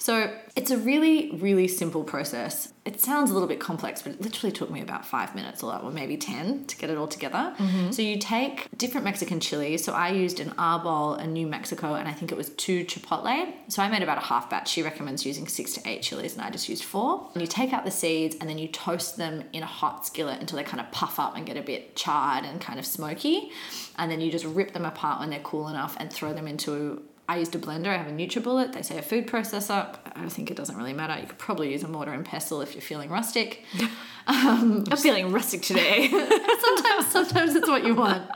So 0.00 0.34
it's 0.56 0.70
a 0.70 0.78
really, 0.78 1.30
really 1.32 1.68
simple 1.68 2.04
process. 2.04 2.72
It 2.86 3.02
sounds 3.02 3.30
a 3.30 3.34
little 3.34 3.46
bit 3.46 3.60
complex, 3.60 4.00
but 4.00 4.12
it 4.12 4.20
literally 4.22 4.50
took 4.50 4.70
me 4.70 4.80
about 4.80 5.04
five 5.04 5.34
minutes 5.34 5.62
or 5.62 5.90
maybe 5.90 6.16
10 6.16 6.64
to 6.64 6.76
get 6.78 6.88
it 6.88 6.96
all 6.96 7.06
together. 7.06 7.54
Mm-hmm. 7.58 7.90
So 7.90 8.00
you 8.00 8.16
take 8.18 8.66
different 8.78 9.04
Mexican 9.04 9.40
chilies. 9.40 9.84
So 9.84 9.92
I 9.92 10.08
used 10.08 10.40
an 10.40 10.52
arbol, 10.52 11.20
a 11.20 11.26
New 11.26 11.46
Mexico, 11.46 11.94
and 11.94 12.08
I 12.08 12.12
think 12.12 12.32
it 12.32 12.38
was 12.38 12.48
two 12.50 12.86
chipotle. 12.86 13.52
So 13.68 13.82
I 13.82 13.90
made 13.90 14.02
about 14.02 14.16
a 14.16 14.22
half 14.22 14.48
batch. 14.48 14.70
She 14.70 14.82
recommends 14.82 15.26
using 15.26 15.46
six 15.46 15.74
to 15.74 15.86
eight 15.86 16.00
chilies, 16.00 16.32
and 16.32 16.42
I 16.42 16.48
just 16.48 16.70
used 16.70 16.84
four. 16.84 17.28
And 17.34 17.42
you 17.42 17.46
take 17.46 17.74
out 17.74 17.84
the 17.84 17.90
seeds 17.90 18.36
and 18.40 18.48
then 18.48 18.56
you 18.56 18.68
toast 18.68 19.18
them 19.18 19.44
in 19.52 19.62
a 19.62 19.66
hot 19.66 20.06
skillet 20.06 20.40
until 20.40 20.56
they 20.56 20.64
kind 20.64 20.80
of 20.80 20.90
puff 20.92 21.20
up 21.20 21.36
and 21.36 21.44
get 21.44 21.58
a 21.58 21.62
bit 21.62 21.94
charred 21.94 22.46
and 22.46 22.58
kind 22.58 22.78
of 22.78 22.86
smoky. 22.86 23.50
And 23.98 24.10
then 24.10 24.22
you 24.22 24.32
just 24.32 24.46
rip 24.46 24.72
them 24.72 24.86
apart 24.86 25.20
when 25.20 25.28
they're 25.28 25.40
cool 25.40 25.68
enough 25.68 25.94
and 26.00 26.10
throw 26.10 26.32
them 26.32 26.48
into 26.48 27.02
I 27.30 27.36
used 27.36 27.54
a 27.54 27.60
blender. 27.60 27.86
I 27.86 27.96
have 27.96 28.08
a 28.08 28.10
NutriBullet. 28.10 28.72
They 28.72 28.82
say 28.82 28.98
a 28.98 29.02
food 29.02 29.28
processor. 29.28 29.94
I 30.16 30.28
think 30.28 30.50
it 30.50 30.56
doesn't 30.56 30.76
really 30.76 30.92
matter. 30.92 31.16
You 31.20 31.28
could 31.28 31.38
probably 31.38 31.70
use 31.70 31.84
a 31.84 31.88
mortar 31.88 32.12
and 32.12 32.26
pestle 32.26 32.60
if 32.60 32.74
you're 32.74 32.82
feeling 32.82 33.08
rustic. 33.08 33.64
I'm 34.26 34.84
feeling 34.84 35.30
rustic 35.30 35.62
today. 35.62 36.08
sometimes, 36.60 37.06
sometimes 37.06 37.54
it's 37.54 37.68
what 37.68 37.86
you 37.86 37.94
want. 37.94 38.28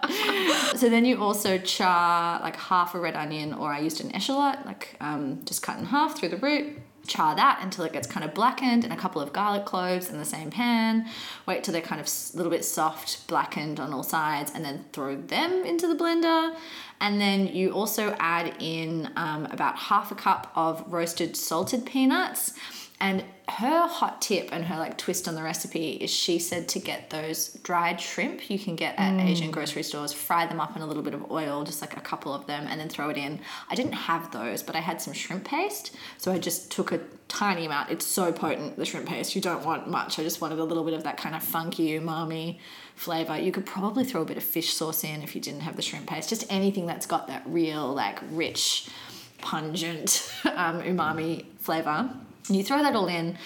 So 0.76 0.88
then 0.88 1.04
you 1.04 1.20
also 1.20 1.58
char 1.58 2.40
like 2.40 2.54
half 2.54 2.94
a 2.94 3.00
red 3.00 3.16
onion, 3.16 3.52
or 3.52 3.72
I 3.72 3.80
used 3.80 4.00
an 4.00 4.12
eschalot, 4.12 4.64
like 4.64 4.94
um, 5.00 5.44
just 5.44 5.60
cut 5.60 5.76
in 5.76 5.86
half 5.86 6.16
through 6.16 6.28
the 6.28 6.36
root. 6.36 6.78
Char 7.06 7.34
that 7.36 7.60
until 7.62 7.84
it 7.84 7.92
gets 7.92 8.06
kind 8.06 8.24
of 8.24 8.34
blackened, 8.34 8.84
and 8.84 8.92
a 8.92 8.96
couple 8.96 9.20
of 9.20 9.32
garlic 9.32 9.64
cloves 9.64 10.10
in 10.10 10.18
the 10.18 10.24
same 10.24 10.50
pan. 10.50 11.06
Wait 11.46 11.62
till 11.62 11.72
they're 11.72 11.82
kind 11.82 12.00
of 12.00 12.06
a 12.06 12.36
little 12.36 12.50
bit 12.50 12.64
soft, 12.64 13.26
blackened 13.26 13.78
on 13.78 13.92
all 13.92 14.02
sides, 14.02 14.50
and 14.54 14.64
then 14.64 14.84
throw 14.92 15.16
them 15.16 15.64
into 15.64 15.86
the 15.86 15.94
blender. 15.94 16.54
And 17.00 17.20
then 17.20 17.46
you 17.48 17.72
also 17.72 18.16
add 18.18 18.54
in 18.60 19.10
um, 19.16 19.46
about 19.46 19.76
half 19.76 20.10
a 20.10 20.14
cup 20.14 20.50
of 20.54 20.84
roasted 20.90 21.36
salted 21.36 21.84
peanuts. 21.84 22.54
And 23.04 23.22
her 23.48 23.86
hot 23.86 24.22
tip 24.22 24.48
and 24.50 24.64
her 24.64 24.78
like 24.78 24.96
twist 24.96 25.28
on 25.28 25.34
the 25.34 25.42
recipe 25.42 25.90
is 25.90 26.08
she 26.08 26.38
said 26.38 26.68
to 26.68 26.78
get 26.78 27.10
those 27.10 27.48
dried 27.62 28.00
shrimp 28.00 28.48
you 28.48 28.58
can 28.58 28.76
get 28.76 28.94
at 28.98 29.20
Asian 29.20 29.50
grocery 29.50 29.82
stores, 29.82 30.14
fry 30.14 30.46
them 30.46 30.58
up 30.58 30.74
in 30.74 30.80
a 30.80 30.86
little 30.86 31.02
bit 31.02 31.12
of 31.12 31.30
oil, 31.30 31.64
just 31.64 31.82
like 31.82 31.98
a 31.98 32.00
couple 32.00 32.32
of 32.32 32.46
them, 32.46 32.66
and 32.66 32.80
then 32.80 32.88
throw 32.88 33.10
it 33.10 33.18
in. 33.18 33.40
I 33.68 33.74
didn't 33.74 33.92
have 33.92 34.32
those, 34.32 34.62
but 34.62 34.74
I 34.74 34.78
had 34.78 35.02
some 35.02 35.12
shrimp 35.12 35.44
paste, 35.44 35.94
so 36.16 36.32
I 36.32 36.38
just 36.38 36.72
took 36.72 36.92
a 36.92 37.00
tiny 37.28 37.66
amount. 37.66 37.90
It's 37.90 38.06
so 38.06 38.32
potent, 38.32 38.78
the 38.78 38.86
shrimp 38.86 39.06
paste. 39.06 39.36
You 39.36 39.42
don't 39.42 39.66
want 39.66 39.86
much. 39.86 40.18
I 40.18 40.22
just 40.22 40.40
wanted 40.40 40.58
a 40.58 40.64
little 40.64 40.82
bit 40.82 40.94
of 40.94 41.02
that 41.04 41.18
kind 41.18 41.34
of 41.34 41.42
funky 41.42 41.90
umami 42.00 42.58
flavor. 42.96 43.38
You 43.38 43.52
could 43.52 43.66
probably 43.66 44.04
throw 44.04 44.22
a 44.22 44.24
bit 44.24 44.38
of 44.38 44.42
fish 44.42 44.72
sauce 44.72 45.04
in 45.04 45.22
if 45.22 45.34
you 45.34 45.42
didn't 45.42 45.60
have 45.60 45.76
the 45.76 45.82
shrimp 45.82 46.06
paste. 46.06 46.30
Just 46.30 46.50
anything 46.50 46.86
that's 46.86 47.04
got 47.04 47.26
that 47.26 47.42
real 47.44 47.92
like 47.92 48.20
rich, 48.30 48.88
pungent 49.42 50.32
um, 50.46 50.80
umami 50.80 51.44
flavor. 51.58 52.08
And 52.48 52.56
you 52.56 52.64
throw 52.64 52.82
that 52.82 52.94
all 52.94 53.08
in 53.08 53.36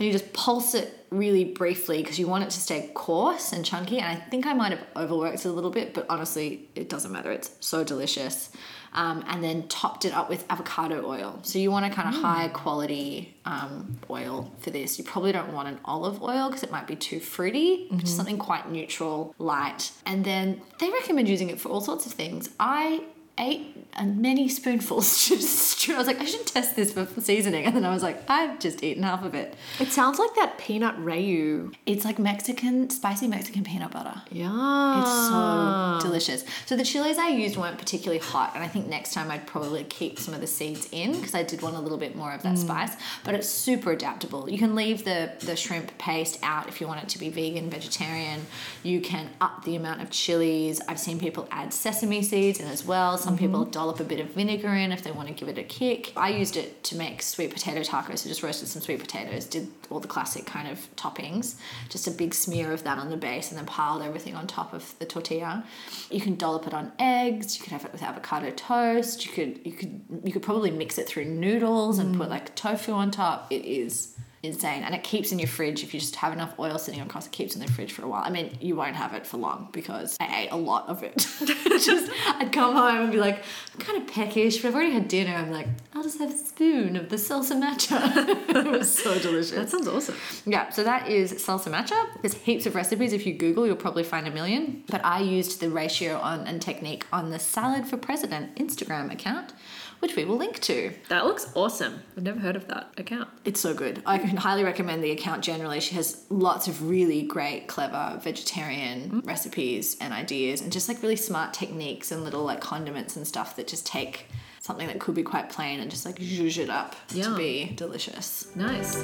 and 0.00 0.06
you 0.06 0.12
just 0.12 0.32
pulse 0.32 0.74
it 0.74 1.06
really 1.10 1.44
briefly 1.44 2.02
because 2.02 2.18
you 2.18 2.26
want 2.26 2.42
it 2.42 2.48
to 2.50 2.58
stay 2.58 2.90
coarse 2.94 3.52
and 3.52 3.64
chunky. 3.64 3.98
And 3.98 4.06
I 4.06 4.14
think 4.14 4.46
I 4.46 4.54
might 4.54 4.72
have 4.72 4.86
overworked 4.96 5.44
it 5.44 5.48
a 5.48 5.52
little 5.52 5.70
bit, 5.70 5.92
but 5.92 6.06
honestly, 6.08 6.70
it 6.74 6.88
doesn't 6.88 7.12
matter. 7.12 7.30
It's 7.30 7.50
so 7.60 7.84
delicious. 7.84 8.50
Um, 8.92 9.22
and 9.28 9.44
then 9.44 9.68
topped 9.68 10.04
it 10.04 10.12
up 10.12 10.28
with 10.28 10.44
avocado 10.50 11.06
oil. 11.06 11.38
So 11.42 11.60
you 11.60 11.70
want 11.70 11.84
a 11.86 11.90
kind 11.90 12.08
of 12.08 12.20
high 12.20 12.48
quality 12.48 13.36
um, 13.44 14.00
oil 14.08 14.50
for 14.58 14.70
this. 14.70 14.98
You 14.98 15.04
probably 15.04 15.30
don't 15.30 15.52
want 15.52 15.68
an 15.68 15.78
olive 15.84 16.22
oil 16.22 16.48
because 16.48 16.64
it 16.64 16.72
might 16.72 16.88
be 16.88 16.96
too 16.96 17.20
fruity. 17.20 17.86
Just 17.98 18.16
something 18.16 18.36
quite 18.38 18.68
neutral, 18.72 19.32
light. 19.38 19.92
And 20.06 20.24
then 20.24 20.60
they 20.80 20.90
recommend 20.90 21.28
using 21.28 21.50
it 21.50 21.60
for 21.60 21.68
all 21.68 21.80
sorts 21.80 22.04
of 22.06 22.12
things. 22.12 22.50
I 22.58 23.04
ate 23.40 23.80
uh, 23.96 24.04
many 24.04 24.48
spoonfuls 24.48 25.26
just 25.28 25.88
I 25.90 25.96
was 25.96 26.06
like 26.06 26.20
I 26.20 26.24
should 26.24 26.46
test 26.46 26.76
this 26.76 26.92
for 26.92 27.06
seasoning. 27.20 27.64
And 27.64 27.74
then 27.74 27.84
I 27.84 27.92
was 27.92 28.02
like 28.02 28.22
I've 28.28 28.60
just 28.60 28.84
eaten 28.84 29.02
half 29.02 29.24
of 29.24 29.34
it. 29.34 29.54
It 29.80 29.88
sounds 29.88 30.18
like 30.18 30.34
that 30.36 30.58
peanut 30.58 30.96
rayu. 30.98 31.74
it's 31.86 32.04
like 32.04 32.18
Mexican 32.18 32.90
spicy 32.90 33.26
Mexican 33.26 33.64
peanut 33.64 33.90
butter. 33.90 34.22
Yeah. 34.30 35.00
it's 35.00 35.10
so 35.10 35.98
delicious. 36.08 36.44
So 36.66 36.76
the 36.76 36.84
chilies 36.84 37.18
I 37.18 37.28
used 37.28 37.56
weren't 37.56 37.78
particularly 37.78 38.20
hot 38.20 38.52
and 38.54 38.62
I 38.62 38.68
think 38.68 38.86
next 38.86 39.12
time 39.12 39.30
I'd 39.30 39.46
probably 39.46 39.84
keep 39.84 40.18
some 40.18 40.34
of 40.34 40.40
the 40.40 40.46
seeds 40.46 40.88
in 40.92 41.12
because 41.12 41.34
I 41.34 41.42
did 41.42 41.62
want 41.62 41.76
a 41.76 41.80
little 41.80 41.98
bit 41.98 42.14
more 42.14 42.32
of 42.32 42.42
that 42.42 42.58
spice. 42.58 42.94
But 43.24 43.34
it's 43.34 43.48
super 43.48 43.90
adaptable. 43.90 44.48
You 44.48 44.58
can 44.58 44.74
leave 44.74 45.04
the 45.04 45.32
the 45.40 45.56
shrimp 45.56 45.96
paste 45.98 46.38
out 46.42 46.68
if 46.68 46.80
you 46.80 46.86
want 46.86 47.02
it 47.02 47.08
to 47.10 47.18
be 47.18 47.30
vegan 47.30 47.70
vegetarian. 47.70 48.46
You 48.82 49.00
can 49.00 49.30
up 49.40 49.64
the 49.64 49.76
amount 49.76 50.02
of 50.02 50.10
chilies. 50.10 50.80
I've 50.86 51.00
seen 51.00 51.18
people 51.18 51.48
add 51.50 51.72
sesame 51.72 52.22
seeds 52.22 52.60
in 52.60 52.66
as 52.68 52.84
well 52.84 53.18
some 53.18 53.29
people 53.36 53.60
mm-hmm. 53.60 53.70
dollop 53.70 54.00
a 54.00 54.04
bit 54.04 54.20
of 54.20 54.28
vinegar 54.30 54.68
in 54.68 54.92
if 54.92 55.02
they 55.02 55.10
want 55.10 55.28
to 55.28 55.34
give 55.34 55.48
it 55.48 55.58
a 55.58 55.62
kick. 55.62 56.12
I 56.16 56.30
used 56.30 56.56
it 56.56 56.82
to 56.84 56.96
make 56.96 57.22
sweet 57.22 57.52
potato 57.52 57.80
tacos, 57.80 58.18
so 58.18 58.28
just 58.28 58.42
roasted 58.42 58.68
some 58.68 58.82
sweet 58.82 59.00
potatoes, 59.00 59.46
did 59.46 59.68
all 59.90 60.00
the 60.00 60.08
classic 60.08 60.46
kind 60.46 60.68
of 60.68 60.88
toppings, 60.96 61.56
just 61.88 62.06
a 62.06 62.10
big 62.10 62.34
smear 62.34 62.72
of 62.72 62.84
that 62.84 62.98
on 62.98 63.10
the 63.10 63.16
base, 63.16 63.50
and 63.50 63.58
then 63.58 63.66
piled 63.66 64.02
everything 64.02 64.34
on 64.34 64.46
top 64.46 64.72
of 64.72 64.98
the 64.98 65.04
tortilla. 65.06 65.64
You 66.10 66.20
can 66.20 66.36
dollop 66.36 66.66
it 66.66 66.74
on 66.74 66.92
eggs. 66.98 67.58
You 67.58 67.64
could 67.64 67.72
have 67.72 67.84
it 67.84 67.92
with 67.92 68.02
avocado 68.02 68.50
toast. 68.50 69.26
You 69.26 69.32
could 69.32 69.60
you 69.64 69.72
could 69.72 70.00
you 70.24 70.32
could 70.32 70.42
probably 70.42 70.70
mix 70.70 70.98
it 70.98 71.06
through 71.06 71.26
noodles 71.26 71.98
and 71.98 72.16
put 72.16 72.28
mm. 72.28 72.30
like 72.30 72.54
tofu 72.54 72.92
on 72.92 73.10
top. 73.10 73.46
It 73.50 73.64
is 73.64 74.16
insane 74.42 74.82
and 74.82 74.94
it 74.94 75.02
keeps 75.02 75.32
in 75.32 75.38
your 75.38 75.46
fridge 75.48 75.82
if 75.82 75.92
you 75.92 76.00
just 76.00 76.16
have 76.16 76.32
enough 76.32 76.58
oil 76.58 76.78
sitting 76.78 77.00
across 77.02 77.26
it 77.26 77.32
keeps 77.32 77.54
in 77.54 77.60
the 77.60 77.68
fridge 77.72 77.92
for 77.92 78.04
a 78.04 78.08
while 78.08 78.22
i 78.24 78.30
mean 78.30 78.50
you 78.60 78.74
won't 78.74 78.96
have 78.96 79.12
it 79.12 79.26
for 79.26 79.36
long 79.36 79.68
because 79.70 80.16
i 80.18 80.42
ate 80.44 80.48
a 80.50 80.56
lot 80.56 80.88
of 80.88 81.02
it 81.02 81.14
just 81.84 82.10
i'd 82.36 82.50
come 82.50 82.74
home 82.74 83.02
and 83.02 83.12
be 83.12 83.18
like 83.18 83.42
i'm 83.74 83.80
kind 83.80 84.00
of 84.00 84.08
peckish 84.08 84.62
but 84.62 84.68
i've 84.68 84.74
already 84.74 84.92
had 84.92 85.08
dinner 85.08 85.34
i'm 85.34 85.50
like 85.50 85.66
i'll 85.94 86.02
just 86.02 86.18
have 86.18 86.32
a 86.32 86.36
spoon 86.36 86.96
of 86.96 87.10
the 87.10 87.16
salsa 87.16 87.58
macha 87.58 88.00
it 88.48 88.66
was 88.66 88.90
so 88.98 89.18
delicious 89.18 89.50
That 89.50 89.68
sounds 89.68 89.86
awesome. 89.88 90.14
yeah, 90.46 90.70
so 90.70 90.84
that 90.84 91.08
is 91.08 91.32
salsa 91.34 91.70
macha. 91.70 91.94
There's 92.22 92.34
heaps 92.34 92.64
of 92.66 92.74
recipes. 92.74 93.12
If 93.12 93.26
you 93.26 93.34
Google, 93.34 93.66
you'll 93.66 93.76
probably 93.76 94.04
find 94.04 94.26
a 94.26 94.30
million. 94.30 94.84
But 94.88 95.04
I 95.04 95.20
used 95.20 95.60
the 95.60 95.68
ratio 95.70 96.16
on 96.16 96.46
and 96.46 96.60
technique 96.62 97.06
on 97.12 97.30
the 97.30 97.38
Salad 97.38 97.86
for 97.86 97.96
President 97.96 98.54
Instagram 98.56 99.12
account, 99.12 99.52
which 100.00 100.16
we 100.16 100.24
will 100.24 100.36
link 100.36 100.60
to. 100.60 100.92
That 101.08 101.24
looks 101.24 101.50
awesome. 101.54 102.02
I've 102.16 102.22
never 102.22 102.40
heard 102.40 102.56
of 102.56 102.66
that 102.68 102.92
account. 102.98 103.28
It's 103.44 103.60
so 103.60 103.72
good. 103.74 104.02
I 104.04 104.18
can 104.18 104.36
highly 104.36 104.64
recommend 104.64 105.04
the 105.04 105.12
account 105.12 105.44
generally. 105.44 105.80
She 105.80 105.94
has 105.94 106.24
lots 106.28 106.68
of 106.68 106.88
really 106.88 107.22
great, 107.22 107.68
clever 107.68 108.18
vegetarian 108.22 109.10
mm. 109.10 109.26
recipes 109.26 109.96
and 110.00 110.12
ideas, 110.12 110.60
and 110.60 110.72
just 110.72 110.88
like 110.88 111.02
really 111.02 111.16
smart 111.16 111.54
techniques 111.54 112.10
and 112.10 112.24
little 112.24 112.44
like 112.44 112.60
condiments 112.60 113.16
and 113.16 113.26
stuff 113.26 113.56
that 113.56 113.66
just 113.66 113.86
take 113.86 114.26
something 114.60 114.86
that 114.86 115.00
could 115.00 115.14
be 115.14 115.22
quite 115.22 115.48
plain 115.48 115.80
and 115.80 115.90
just 115.90 116.04
like 116.04 116.16
zhuzh 116.16 116.58
it 116.58 116.70
up 116.70 116.94
to 117.08 117.34
be 117.36 117.72
delicious. 117.76 118.54
Nice. 118.54 119.02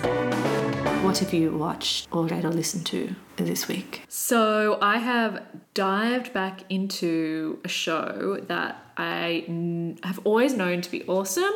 What 1.02 1.18
have 1.18 1.32
you 1.32 1.56
watched 1.56 2.08
or 2.12 2.26
read 2.26 2.44
or 2.44 2.50
listened 2.50 2.86
to 2.86 3.14
this 3.36 3.66
week? 3.66 4.02
So 4.08 4.78
I 4.82 4.98
have 4.98 5.42
dived 5.72 6.32
back 6.32 6.60
into 6.68 7.58
a 7.64 7.68
show 7.68 8.38
that 8.48 8.85
I 8.96 9.44
n- 9.48 9.98
have 10.02 10.20
always 10.24 10.54
known 10.54 10.80
to 10.82 10.90
be 10.90 11.04
awesome. 11.06 11.52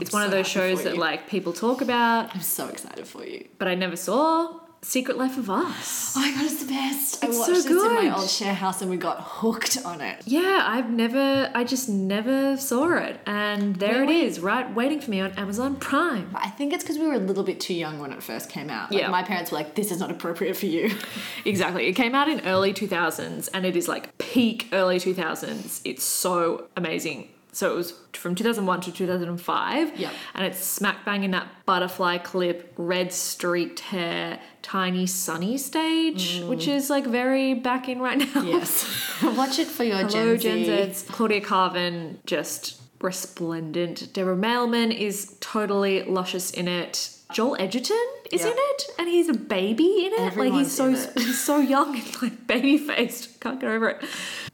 It's 0.00 0.12
one 0.12 0.22
of 0.22 0.30
those 0.30 0.46
shows 0.48 0.82
that 0.84 0.96
like 0.96 1.28
people 1.28 1.52
talk 1.52 1.80
about, 1.82 2.34
I'm 2.34 2.40
so 2.40 2.66
excited 2.68 3.06
for 3.06 3.24
you. 3.26 3.46
but 3.58 3.68
I 3.68 3.74
never 3.74 3.96
saw. 3.96 4.58
Secret 4.84 5.16
Life 5.16 5.38
of 5.38 5.48
Us. 5.48 6.12
Oh 6.16 6.20
my 6.20 6.32
god, 6.32 6.44
it's 6.44 6.60
the 6.64 6.70
best. 6.72 7.22
It's 7.22 7.24
I 7.24 7.30
so 7.30 7.38
watched 7.38 7.52
this 7.52 7.66
in 7.66 7.76
my 7.76 8.16
old 8.18 8.28
share 8.28 8.52
house 8.52 8.82
and 8.82 8.90
we 8.90 8.96
got 8.96 9.18
hooked 9.20 9.78
on 9.84 10.00
it. 10.00 10.20
Yeah, 10.26 10.64
I've 10.66 10.90
never, 10.90 11.50
I 11.54 11.62
just 11.62 11.88
never 11.88 12.56
saw 12.56 12.96
it. 12.96 13.20
And 13.24 13.76
there 13.76 14.02
it 14.02 14.10
is, 14.10 14.40
right, 14.40 14.74
waiting 14.74 15.00
for 15.00 15.10
me 15.10 15.20
on 15.20 15.30
Amazon 15.32 15.76
Prime. 15.76 16.30
I 16.34 16.50
think 16.50 16.72
it's 16.72 16.82
because 16.82 16.98
we 16.98 17.06
were 17.06 17.14
a 17.14 17.18
little 17.20 17.44
bit 17.44 17.60
too 17.60 17.74
young 17.74 18.00
when 18.00 18.12
it 18.12 18.24
first 18.24 18.50
came 18.50 18.70
out. 18.70 18.90
Like, 18.90 19.00
Yeah. 19.00 19.08
My 19.08 19.22
parents 19.22 19.52
were 19.52 19.58
like, 19.58 19.76
this 19.76 19.92
is 19.92 20.00
not 20.00 20.10
appropriate 20.10 20.56
for 20.56 20.66
you. 20.66 20.90
Exactly. 21.44 21.86
It 21.86 21.94
came 21.94 22.14
out 22.14 22.28
in 22.28 22.40
early 22.46 22.72
2000s 22.72 23.48
and 23.52 23.66
it 23.66 23.76
is 23.76 23.88
like 23.88 24.16
peak 24.18 24.68
early 24.72 24.98
2000s. 24.98 25.80
It's 25.84 26.04
so 26.04 26.68
amazing. 26.76 27.28
So 27.54 27.70
it 27.70 27.76
was 27.76 27.92
from 28.14 28.34
2001 28.34 28.80
to 28.82 28.92
2005. 28.92 29.98
Yeah. 29.98 30.10
And 30.34 30.46
it's 30.46 30.64
smack 30.64 31.04
bang 31.04 31.22
in 31.22 31.32
that 31.32 31.48
butterfly 31.66 32.18
clip, 32.18 32.72
red 32.78 33.12
streaked 33.12 33.80
hair, 33.80 34.40
tiny 34.62 35.06
sunny 35.06 35.58
stage, 35.58 36.40
mm. 36.40 36.48
which 36.48 36.66
is 36.66 36.88
like 36.88 37.04
very 37.04 37.52
back 37.52 37.88
in 37.88 38.00
right 38.00 38.18
now. 38.18 38.42
yes. 38.42 39.22
Watch 39.22 39.58
it 39.58 39.68
for 39.68 39.84
your 39.84 39.98
Hello, 39.98 40.36
Gen, 40.36 40.64
Gen 40.64 40.88
Z. 40.92 41.04
Zs. 41.04 41.08
Claudia 41.08 41.42
Karvan, 41.42 42.16
just 42.24 42.80
resplendent. 43.02 44.12
Deborah 44.14 44.36
Mailman 44.36 44.90
is 44.90 45.36
totally 45.40 46.04
luscious 46.04 46.50
in 46.50 46.68
it. 46.68 47.10
Joel 47.32 47.56
Edgerton 47.58 48.06
is 48.32 48.40
Yeah. 48.40 48.48
in 48.48 48.54
it, 48.56 48.82
and 48.98 49.08
he's 49.08 49.28
a 49.28 49.34
baby 49.34 50.06
in 50.06 50.12
it. 50.24 50.36
like 50.36 50.52
he's 50.52 50.72
so 50.72 50.90
he's 51.16 51.40
so 51.42 51.58
young 51.58 51.94
and 51.96 52.22
like 52.22 52.46
baby 52.46 52.78
faced. 52.78 53.28
Can't 53.40 53.60
get 53.60 53.70
over 53.70 53.90
it. 53.90 54.04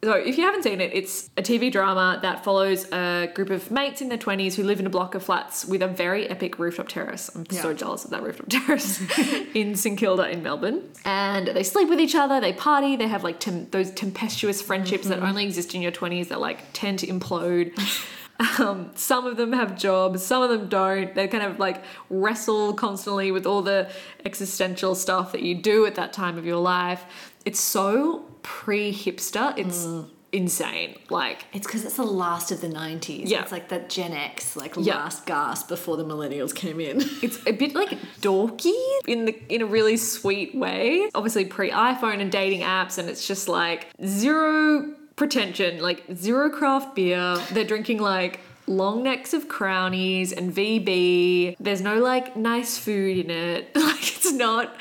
So 0.02 0.12
if 0.12 0.38
you 0.38 0.44
haven't 0.44 0.62
seen 0.62 0.80
it, 0.80 0.90
it's 0.94 1.28
a 1.36 1.42
TV 1.42 1.70
drama 1.70 2.18
that 2.22 2.42
follows 2.44 2.90
a 2.92 3.30
group 3.34 3.50
of 3.50 3.70
mates 3.70 4.00
in 4.00 4.08
their 4.08 4.18
twenties 4.18 4.56
who 4.56 4.64
live 4.64 4.80
in 4.80 4.86
a 4.86 4.90
block 4.90 5.14
of 5.14 5.22
flats 5.22 5.64
with 5.66 5.82
a 5.82 5.88
very 5.88 6.28
epic 6.28 6.58
rooftop 6.58 6.88
terrace. 6.88 7.30
I'm 7.34 7.48
so 7.50 7.72
jealous 7.74 8.04
of 8.04 8.10
that 8.10 8.22
rooftop 8.22 8.48
terrace 8.50 9.00
in 9.54 9.74
St 9.74 9.98
Kilda 9.98 10.28
in 10.30 10.42
Melbourne. 10.42 10.82
And 11.04 11.48
they 11.48 11.62
sleep 11.62 11.88
with 11.88 12.00
each 12.00 12.14
other, 12.14 12.40
they 12.40 12.52
party, 12.52 12.96
they 12.96 13.08
have 13.08 13.24
like 13.24 13.38
tem- 13.40 13.68
those 13.70 13.90
tempestuous 13.90 14.60
friendships 14.62 15.06
that 15.08 15.22
only 15.22 15.44
exist 15.44 15.74
in 15.74 15.82
your 15.82 15.92
20s 15.92 16.28
that 16.28 16.40
like 16.40 16.60
tend 16.72 16.98
to 17.00 17.06
implode. 17.06 17.72
Um, 18.60 18.90
some 18.94 19.26
of 19.26 19.36
them 19.36 19.52
have 19.52 19.76
jobs, 19.76 20.22
some 20.22 20.42
of 20.42 20.50
them 20.50 20.68
don't. 20.68 21.12
They 21.14 21.26
kind 21.26 21.42
of 21.44 21.58
like 21.58 21.82
wrestle 22.08 22.72
constantly 22.74 23.32
with 23.32 23.46
all 23.46 23.62
the 23.62 23.90
existential 24.24 24.94
stuff 24.94 25.32
that 25.32 25.42
you 25.42 25.56
do 25.56 25.86
at 25.86 25.96
that 25.96 26.12
time 26.12 26.38
of 26.38 26.44
your 26.46 26.56
life. 26.58 27.04
It's 27.44 27.58
so 27.60 28.24
pre 28.42 28.92
hipster, 28.92 29.56
it's 29.58 29.88
insane. 30.30 30.98
Like, 31.08 31.46
It's 31.54 31.66
because 31.66 31.84
it's 31.86 31.96
the 31.96 32.02
last 32.04 32.50
of 32.52 32.60
the 32.60 32.68
90s. 32.68 33.22
Yeah. 33.24 33.42
It's 33.42 33.50
like 33.50 33.70
that 33.70 33.88
Gen 33.88 34.12
X, 34.12 34.56
like 34.56 34.74
Yeah. 34.76 34.96
last 34.96 35.24
gasp 35.26 35.68
before 35.68 35.96
the 35.96 36.04
millennials 36.04 36.54
came 36.54 36.78
in. 36.80 37.00
It's 37.22 37.40
a 37.46 37.52
bit 37.52 37.74
like 37.74 37.90
dorky 38.20 38.74
in 39.06 39.24
the 39.24 39.34
in 39.52 39.62
a 39.62 39.66
really 39.66 39.96
sweet 39.96 40.54
way. 40.54 41.08
Obviously 41.14 41.44
pre 41.46 41.70
iPhone 41.70 42.20
and 42.20 42.30
dating 42.30 42.60
apps, 42.60 42.98
and 42.98 43.08
it's 43.08 43.26
just 43.26 43.48
like 43.48 43.88
zero 44.04 44.94
pretension, 45.18 45.80
like 45.80 46.04
zero 46.14 46.48
craft 46.48 46.94
beer. 46.94 47.36
They're 47.52 47.64
drinking 47.64 47.98
like 47.98 48.40
long 48.66 49.02
necks 49.02 49.34
of 49.34 49.48
crownies 49.48 50.32
and 50.32 50.54
VB. 50.54 51.56
There's 51.60 51.82
no 51.82 51.98
like 51.98 52.36
nice 52.36 52.78
food 52.78 53.18
in 53.18 53.30
it. 53.30 53.70
Like 53.88 54.16
it's 54.16 54.32
not. 54.32 54.74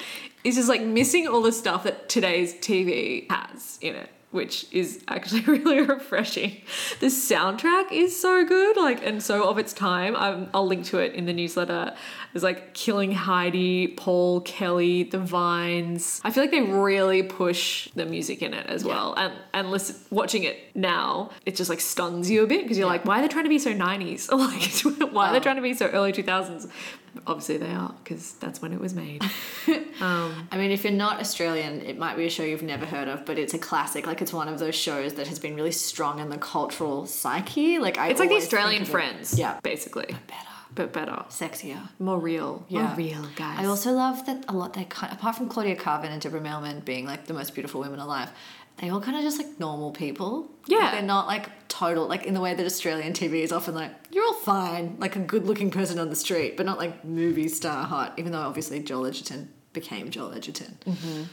It's 0.43 0.55
just 0.55 0.69
like 0.69 0.81
missing 0.81 1.27
all 1.27 1.41
the 1.41 1.51
stuff 1.51 1.83
that 1.83 2.07
today's 2.07 2.53
TV 2.53 3.29
has 3.29 3.79
in 3.81 3.95
it 3.95 4.09
which 4.31 4.67
is 4.71 5.03
actually 5.07 5.41
really 5.47 5.81
refreshing. 5.81 6.61
The 6.99 7.07
soundtrack 7.07 7.91
is 7.91 8.19
so 8.19 8.45
good, 8.45 8.75
like, 8.77 9.05
and 9.05 9.23
so 9.23 9.49
of 9.49 9.57
its 9.57 9.73
time. 9.73 10.15
Um, 10.15 10.49
i 10.53 10.57
will 10.57 10.67
link 10.67 10.85
to 10.85 10.99
it 10.99 11.13
in 11.13 11.25
the 11.25 11.33
newsletter. 11.33 11.95
There's 12.33 12.43
like 12.43 12.73
Killing 12.73 13.13
Heidi, 13.13 13.87
Paul 13.87 14.41
Kelly, 14.41 15.03
The 15.03 15.17
Vines. 15.17 16.21
I 16.23 16.31
feel 16.31 16.43
like 16.43 16.51
they 16.51 16.61
really 16.61 17.23
push 17.23 17.89
the 17.95 18.05
music 18.05 18.41
in 18.41 18.53
it 18.53 18.67
as 18.67 18.83
yeah. 18.83 18.89
well. 18.89 19.13
And 19.15 19.33
and 19.53 19.71
listen, 19.71 19.95
watching 20.09 20.43
it 20.43 20.75
now, 20.75 21.31
it 21.45 21.55
just 21.55 21.69
like 21.69 21.79
stuns 21.79 22.29
you 22.29 22.43
a 22.43 22.47
bit 22.47 22.63
because 22.63 22.77
you're 22.77 22.87
yeah. 22.87 22.91
like, 22.91 23.05
why 23.05 23.19
are 23.19 23.21
they 23.21 23.27
trying 23.29 23.45
to 23.45 23.49
be 23.49 23.59
so 23.59 23.73
90s? 23.73 24.29
like, 24.99 25.13
why 25.13 25.29
are 25.29 25.33
they 25.33 25.39
trying 25.39 25.55
to 25.55 25.61
be 25.61 25.73
so 25.73 25.87
early 25.87 26.11
2000s? 26.11 26.69
Obviously, 27.25 27.57
they 27.57 27.73
are 27.73 27.93
because 28.03 28.33
that's 28.33 28.61
when 28.61 28.73
it 28.73 28.79
was 28.79 28.93
made. 28.93 29.23
um, 30.01 30.47
I 30.51 30.57
mean, 30.57 30.71
if 30.71 30.83
you're 30.83 30.93
not 30.93 31.19
Australian, 31.19 31.81
it 31.81 31.97
might 31.97 32.17
be 32.17 32.25
a 32.25 32.29
show 32.29 32.43
you've 32.43 32.63
never 32.63 32.85
heard 32.85 33.07
of, 33.07 33.25
but 33.25 33.37
it's 33.39 33.53
a 33.53 33.59
classic. 33.59 34.05
Like, 34.05 34.21
it's 34.21 34.33
one 34.33 34.47
of 34.47 34.59
those 34.59 34.75
shows 34.75 35.15
that 35.15 35.27
has 35.27 35.39
been 35.39 35.55
really 35.55 35.71
strong 35.71 36.19
in 36.19 36.29
the 36.29 36.37
cultural 36.37 37.05
psyche. 37.05 37.79
Like, 37.79 37.97
I 37.97 38.09
it's 38.09 38.19
like 38.19 38.29
the 38.29 38.35
Australian 38.35 38.85
Friends, 38.85 39.37
yeah, 39.37 39.59
basically, 39.63 40.05
but 40.09 40.27
better, 40.27 40.49
but 40.73 40.93
better, 40.93 41.25
sexier, 41.29 41.89
more 41.99 42.19
real, 42.19 42.65
yeah. 42.69 42.87
more 42.87 42.95
real, 42.95 43.25
guys. 43.35 43.59
I 43.59 43.65
also 43.65 43.91
love 43.93 44.25
that 44.25 44.45
a 44.47 44.53
lot. 44.53 44.73
They 44.73 44.85
kind, 44.85 45.11
apart 45.11 45.35
from 45.35 45.49
Claudia 45.49 45.75
Karvan 45.75 46.09
and 46.09 46.21
Deborah 46.21 46.41
Mailman 46.41 46.81
being 46.81 47.05
like 47.05 47.25
the 47.25 47.33
most 47.33 47.53
beautiful 47.53 47.81
women 47.81 47.99
alive, 47.99 48.29
they 48.77 48.89
all 48.89 49.01
kind 49.01 49.17
of 49.17 49.23
just 49.23 49.37
like 49.37 49.59
normal 49.59 49.91
people. 49.91 50.49
Yeah. 50.67 50.77
Like, 50.77 50.91
they're 50.93 51.01
not 51.01 51.27
like 51.27 51.67
total, 51.67 52.07
like 52.07 52.25
in 52.25 52.33
the 52.33 52.41
way 52.41 52.53
that 52.53 52.65
Australian 52.65 53.13
TV 53.13 53.41
is 53.41 53.51
often 53.51 53.73
like, 53.73 53.91
you're 54.11 54.25
all 54.25 54.33
fine, 54.33 54.97
like 54.99 55.15
a 55.15 55.19
good 55.19 55.45
looking 55.45 55.71
person 55.71 55.97
on 55.99 56.09
the 56.09 56.15
street, 56.15 56.57
but 56.57 56.65
not 56.65 56.77
like 56.77 57.03
movie 57.03 57.47
star 57.47 57.85
hot, 57.85 58.13
even 58.17 58.31
though 58.31 58.39
obviously 58.39 58.79
Joel 58.79 59.07
Edgerton 59.07 59.51
became 59.73 60.11
Joel 60.11 60.33
Edgerton. 60.33 60.77
Mm-hmm. 60.85 61.23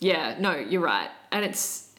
Yeah, 0.00 0.36
no, 0.38 0.56
you're 0.56 0.82
right. 0.82 1.10
And 1.32 1.44
it's, 1.44 1.92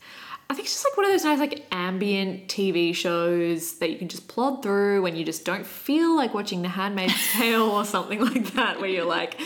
I 0.49 0.53
think 0.53 0.65
it's 0.65 0.75
just 0.75 0.85
like 0.85 0.97
one 0.97 1.05
of 1.05 1.11
those 1.11 1.25
nice 1.25 1.39
like 1.39 1.65
ambient 1.71 2.47
TV 2.47 2.95
shows 2.95 3.79
that 3.79 3.89
you 3.89 3.97
can 3.97 4.07
just 4.07 4.27
plod 4.27 4.63
through 4.63 5.01
when 5.01 5.15
you 5.15 5.25
just 5.25 5.43
don't 5.43 5.65
feel 5.65 6.15
like 6.15 6.33
watching 6.33 6.61
The 6.61 6.69
Handmaid's 6.69 7.13
Tale 7.33 7.63
or 7.63 7.85
something 7.85 8.21
like 8.21 8.53
that, 8.53 8.79
where 8.79 8.89
you're 8.89 9.05
like 9.05 9.39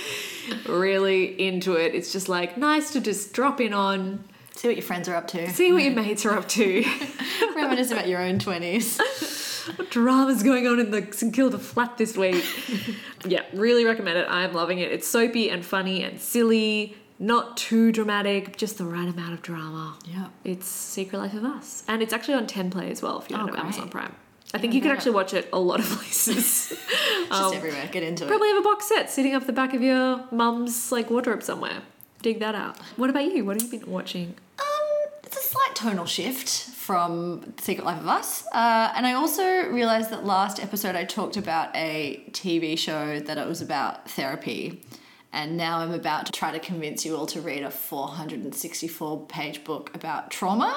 really 0.67 1.41
into 1.41 1.73
it. 1.73 1.95
It's 1.95 2.11
just 2.11 2.29
like 2.29 2.57
nice 2.57 2.91
to 2.91 3.01
just 3.01 3.33
drop 3.33 3.59
in 3.59 3.73
on, 3.73 4.23
See 4.55 4.67
what 4.67 4.75
your 4.77 4.83
friends 4.85 5.07
are 5.07 5.15
up 5.15 5.27
to. 5.29 5.49
See 5.49 5.71
what 5.71 5.83
your 5.83 5.93
mates 5.93 6.25
are 6.25 6.37
up 6.37 6.47
to. 6.49 6.85
Reminisce 7.55 7.91
about 7.91 8.07
your 8.07 8.21
own 8.21 8.37
20s. 8.37 9.77
what 9.77 9.89
drama's 9.89 10.43
going 10.43 10.67
on 10.67 10.79
in 10.79 10.91
the 10.91 11.07
St 11.11 11.33
Kilda 11.33 11.57
flat 11.57 11.97
this 11.97 12.17
week? 12.17 12.43
yeah, 13.25 13.43
really 13.53 13.85
recommend 13.85 14.17
it. 14.17 14.27
I'm 14.29 14.53
loving 14.53 14.79
it. 14.79 14.91
It's 14.91 15.07
soapy 15.07 15.49
and 15.49 15.65
funny 15.65 16.03
and 16.03 16.19
silly. 16.19 16.95
Not 17.17 17.55
too 17.55 17.91
dramatic, 17.91 18.57
just 18.57 18.77
the 18.77 18.85
right 18.85 19.07
amount 19.07 19.33
of 19.33 19.41
drama. 19.41 19.95
Yeah. 20.05 20.27
It's 20.43 20.67
Secret 20.67 21.19
Life 21.19 21.33
of 21.33 21.43
Us. 21.43 21.83
And 21.87 22.01
it's 22.01 22.13
actually 22.13 22.33
on 22.33 22.47
10 22.47 22.71
play 22.71 22.89
as 22.91 23.01
well 23.01 23.19
if 23.19 23.29
you 23.29 23.37
oh, 23.37 23.45
have 23.45 23.55
Amazon 23.55 23.89
Prime. 23.89 24.15
I 24.53 24.57
think 24.57 24.73
yeah, 24.73 24.77
you 24.77 24.81
can 24.81 24.91
actually 24.91 25.11
watch 25.11 25.33
it 25.33 25.47
a 25.53 25.59
lot 25.59 25.79
of 25.79 25.85
places. 25.97 26.69
just 26.69 27.31
um, 27.31 27.53
everywhere. 27.53 27.87
Get 27.91 28.03
into 28.03 28.25
probably 28.25 28.49
it. 28.49 28.49
Probably 28.49 28.49
have 28.49 28.57
a 28.57 28.75
box 28.75 28.89
set 28.89 29.09
sitting 29.09 29.33
up 29.33 29.45
the 29.45 29.53
back 29.53 29.73
of 29.73 29.81
your 29.81 30.25
mum's 30.31 30.91
like 30.91 31.09
wardrobe 31.09 31.43
somewhere. 31.43 31.83
Dig 32.21 32.39
that 32.39 32.55
out. 32.55 32.77
What 32.97 33.09
about 33.09 33.25
you? 33.25 33.45
What 33.45 33.59
have 33.61 33.71
you 33.71 33.79
been 33.79 33.91
watching? 33.91 34.35
it's 35.23 35.37
a 35.37 35.49
slight 35.49 35.75
tonal 35.75 36.05
shift 36.05 36.49
from 36.49 37.53
Secret 37.57 37.85
Life 37.85 38.01
of 38.01 38.07
Us. 38.07 38.45
Uh, 38.47 38.91
and 38.95 39.07
I 39.07 39.13
also 39.13 39.69
realized 39.69 40.09
that 40.09 40.25
last 40.25 40.61
episode 40.61 40.93
I 40.93 41.05
talked 41.05 41.37
about 41.37 41.73
a 41.73 42.21
TV 42.31 42.77
show 42.77 43.19
that 43.21 43.37
it 43.37 43.47
was 43.47 43.61
about 43.61 44.09
therapy. 44.09 44.81
And 45.31 45.55
now 45.55 45.77
I'm 45.77 45.93
about 45.93 46.25
to 46.25 46.33
try 46.33 46.51
to 46.51 46.59
convince 46.59 47.05
you 47.05 47.15
all 47.15 47.25
to 47.27 47.39
read 47.39 47.63
a 47.63 47.71
464 47.71 49.25
page 49.27 49.63
book 49.63 49.95
about 49.95 50.31
trauma. 50.31 50.75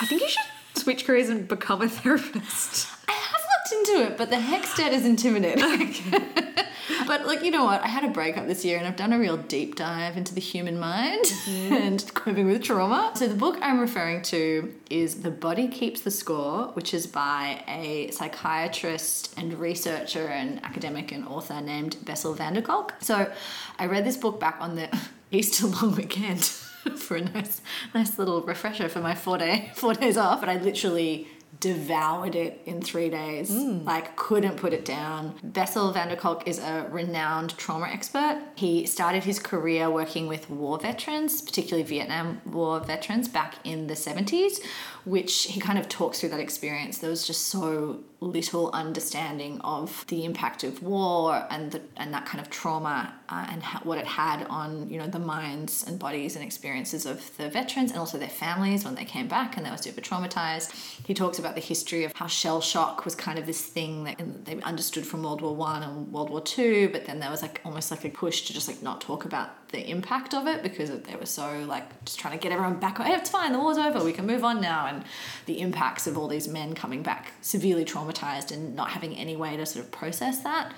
I 0.00 0.06
think 0.06 0.22
you 0.22 0.28
should 0.28 0.42
switch 0.82 1.04
careers 1.04 1.28
and 1.28 1.46
become 1.46 1.82
a 1.82 1.88
therapist. 1.88 2.88
Into 3.72 4.02
it, 4.02 4.16
but 4.16 4.30
the 4.30 4.36
HECS 4.36 4.90
is 4.90 5.06
intimidating. 5.06 5.94
but 7.06 7.26
like 7.26 7.44
you 7.44 7.50
know 7.50 7.64
what, 7.64 7.82
I 7.82 7.88
had 7.88 8.04
a 8.04 8.08
breakup 8.08 8.46
this 8.46 8.64
year, 8.64 8.78
and 8.78 8.86
I've 8.86 8.96
done 8.96 9.12
a 9.12 9.18
real 9.18 9.36
deep 9.36 9.76
dive 9.76 10.16
into 10.16 10.34
the 10.34 10.40
human 10.40 10.78
mind 10.78 11.24
mm-hmm. 11.24 11.72
and 11.86 12.14
coping 12.14 12.46
with 12.46 12.62
trauma. 12.62 13.12
So 13.14 13.28
the 13.28 13.34
book 13.34 13.58
I'm 13.60 13.78
referring 13.78 14.22
to 14.22 14.74
is 14.88 15.22
"The 15.22 15.30
Body 15.30 15.68
Keeps 15.68 16.00
the 16.00 16.10
Score," 16.10 16.68
which 16.72 16.94
is 16.94 17.06
by 17.06 17.62
a 17.68 18.10
psychiatrist 18.10 19.34
and 19.36 19.54
researcher 19.54 20.26
and 20.26 20.64
academic 20.64 21.12
and 21.12 21.26
author 21.26 21.60
named 21.60 21.96
Bessel 22.04 22.34
van 22.34 22.54
der 22.54 22.62
Kolk. 22.62 22.94
So 23.00 23.30
I 23.78 23.86
read 23.86 24.04
this 24.04 24.16
book 24.16 24.40
back 24.40 24.56
on 24.60 24.76
the 24.76 24.88
Easter 25.30 25.66
long 25.66 25.94
weekend. 25.96 26.50
for 26.96 27.18
a 27.18 27.20
nice, 27.20 27.60
nice 27.94 28.18
little 28.18 28.40
refresher 28.40 28.88
for 28.88 29.00
my 29.00 29.14
four 29.14 29.36
day, 29.36 29.70
four 29.74 29.92
days 29.92 30.16
off, 30.16 30.40
and 30.40 30.50
I 30.50 30.56
literally 30.56 31.28
devoured 31.60 32.34
it 32.34 32.62
in 32.64 32.80
three 32.80 33.10
days. 33.10 33.50
Mm. 33.50 33.84
Like, 33.84 34.16
couldn't 34.16 34.56
put 34.56 34.72
it 34.72 34.84
down. 34.84 35.34
Bessel 35.42 35.92
van 35.92 36.08
der 36.08 36.16
Kolk 36.16 36.48
is 36.48 36.58
a 36.58 36.88
renowned 36.90 37.56
trauma 37.58 37.86
expert. 37.86 38.42
He 38.56 38.86
started 38.86 39.24
his 39.24 39.38
career 39.38 39.90
working 39.90 40.26
with 40.26 40.48
war 40.48 40.78
veterans, 40.78 41.42
particularly 41.42 41.82
Vietnam 41.84 42.40
War 42.46 42.80
veterans, 42.80 43.28
back 43.28 43.56
in 43.62 43.86
the 43.86 43.94
70s, 43.94 44.60
which 45.04 45.44
he 45.44 45.60
kind 45.60 45.78
of 45.78 45.88
talks 45.88 46.20
through 46.20 46.30
that 46.30 46.40
experience. 46.40 46.98
There 46.98 47.10
was 47.10 47.26
just 47.26 47.48
so 47.48 48.00
little 48.20 48.70
understanding 48.72 49.58
of 49.62 50.04
the 50.08 50.24
impact 50.26 50.62
of 50.62 50.82
war 50.82 51.46
and 51.50 51.72
the, 51.72 51.80
and 51.96 52.12
that 52.12 52.26
kind 52.26 52.38
of 52.38 52.50
trauma 52.50 53.14
uh, 53.30 53.46
and 53.48 53.62
ha- 53.62 53.80
what 53.82 53.96
it 53.96 54.06
had 54.06 54.46
on 54.48 54.88
you 54.90 54.98
know 54.98 55.06
the 55.06 55.18
minds 55.18 55.84
and 55.86 55.98
bodies 55.98 56.36
and 56.36 56.44
experiences 56.44 57.06
of 57.06 57.34
the 57.38 57.48
veterans 57.48 57.90
and 57.90 57.98
also 57.98 58.18
their 58.18 58.28
families 58.28 58.84
when 58.84 58.94
they 58.94 59.06
came 59.06 59.26
back 59.26 59.56
and 59.56 59.64
they 59.64 59.70
were 59.70 59.76
super 59.78 60.02
traumatized. 60.02 60.70
He 61.06 61.14
talks 61.14 61.38
about 61.38 61.54
the 61.54 61.62
history 61.62 62.04
of 62.04 62.12
how 62.12 62.26
shell 62.26 62.60
shock 62.60 63.06
was 63.06 63.14
kind 63.14 63.38
of 63.38 63.46
this 63.46 63.62
thing 63.62 64.04
that 64.04 64.20
they 64.44 64.60
understood 64.62 65.06
from 65.06 65.22
World 65.22 65.40
War 65.40 65.56
One 65.56 65.82
and 65.82 66.12
World 66.12 66.28
War 66.28 66.42
Two, 66.42 66.90
but 66.90 67.06
then 67.06 67.20
there 67.20 67.30
was 67.30 67.40
like 67.40 67.62
almost 67.64 67.90
like 67.90 68.04
a 68.04 68.10
push 68.10 68.42
to 68.42 68.52
just 68.52 68.68
like 68.68 68.82
not 68.82 69.00
talk 69.00 69.24
about 69.24 69.59
the 69.72 69.88
impact 69.88 70.34
of 70.34 70.46
it 70.46 70.62
because 70.62 70.90
they 70.90 71.16
were 71.16 71.26
so 71.26 71.64
like 71.66 72.04
just 72.04 72.18
trying 72.18 72.36
to 72.36 72.42
get 72.42 72.52
everyone 72.52 72.78
back. 72.78 72.98
Hey, 72.98 73.14
it's 73.14 73.30
fine, 73.30 73.52
the 73.52 73.58
war's 73.58 73.78
over, 73.78 74.04
we 74.04 74.12
can 74.12 74.26
move 74.26 74.44
on 74.44 74.60
now, 74.60 74.86
and 74.86 75.04
the 75.46 75.60
impacts 75.60 76.06
of 76.06 76.18
all 76.18 76.28
these 76.28 76.48
men 76.48 76.74
coming 76.74 77.02
back 77.02 77.32
severely 77.40 77.84
traumatized 77.84 78.50
and 78.50 78.74
not 78.74 78.90
having 78.90 79.14
any 79.16 79.36
way 79.36 79.56
to 79.56 79.66
sort 79.66 79.84
of 79.84 79.90
process 79.90 80.42
that 80.42 80.72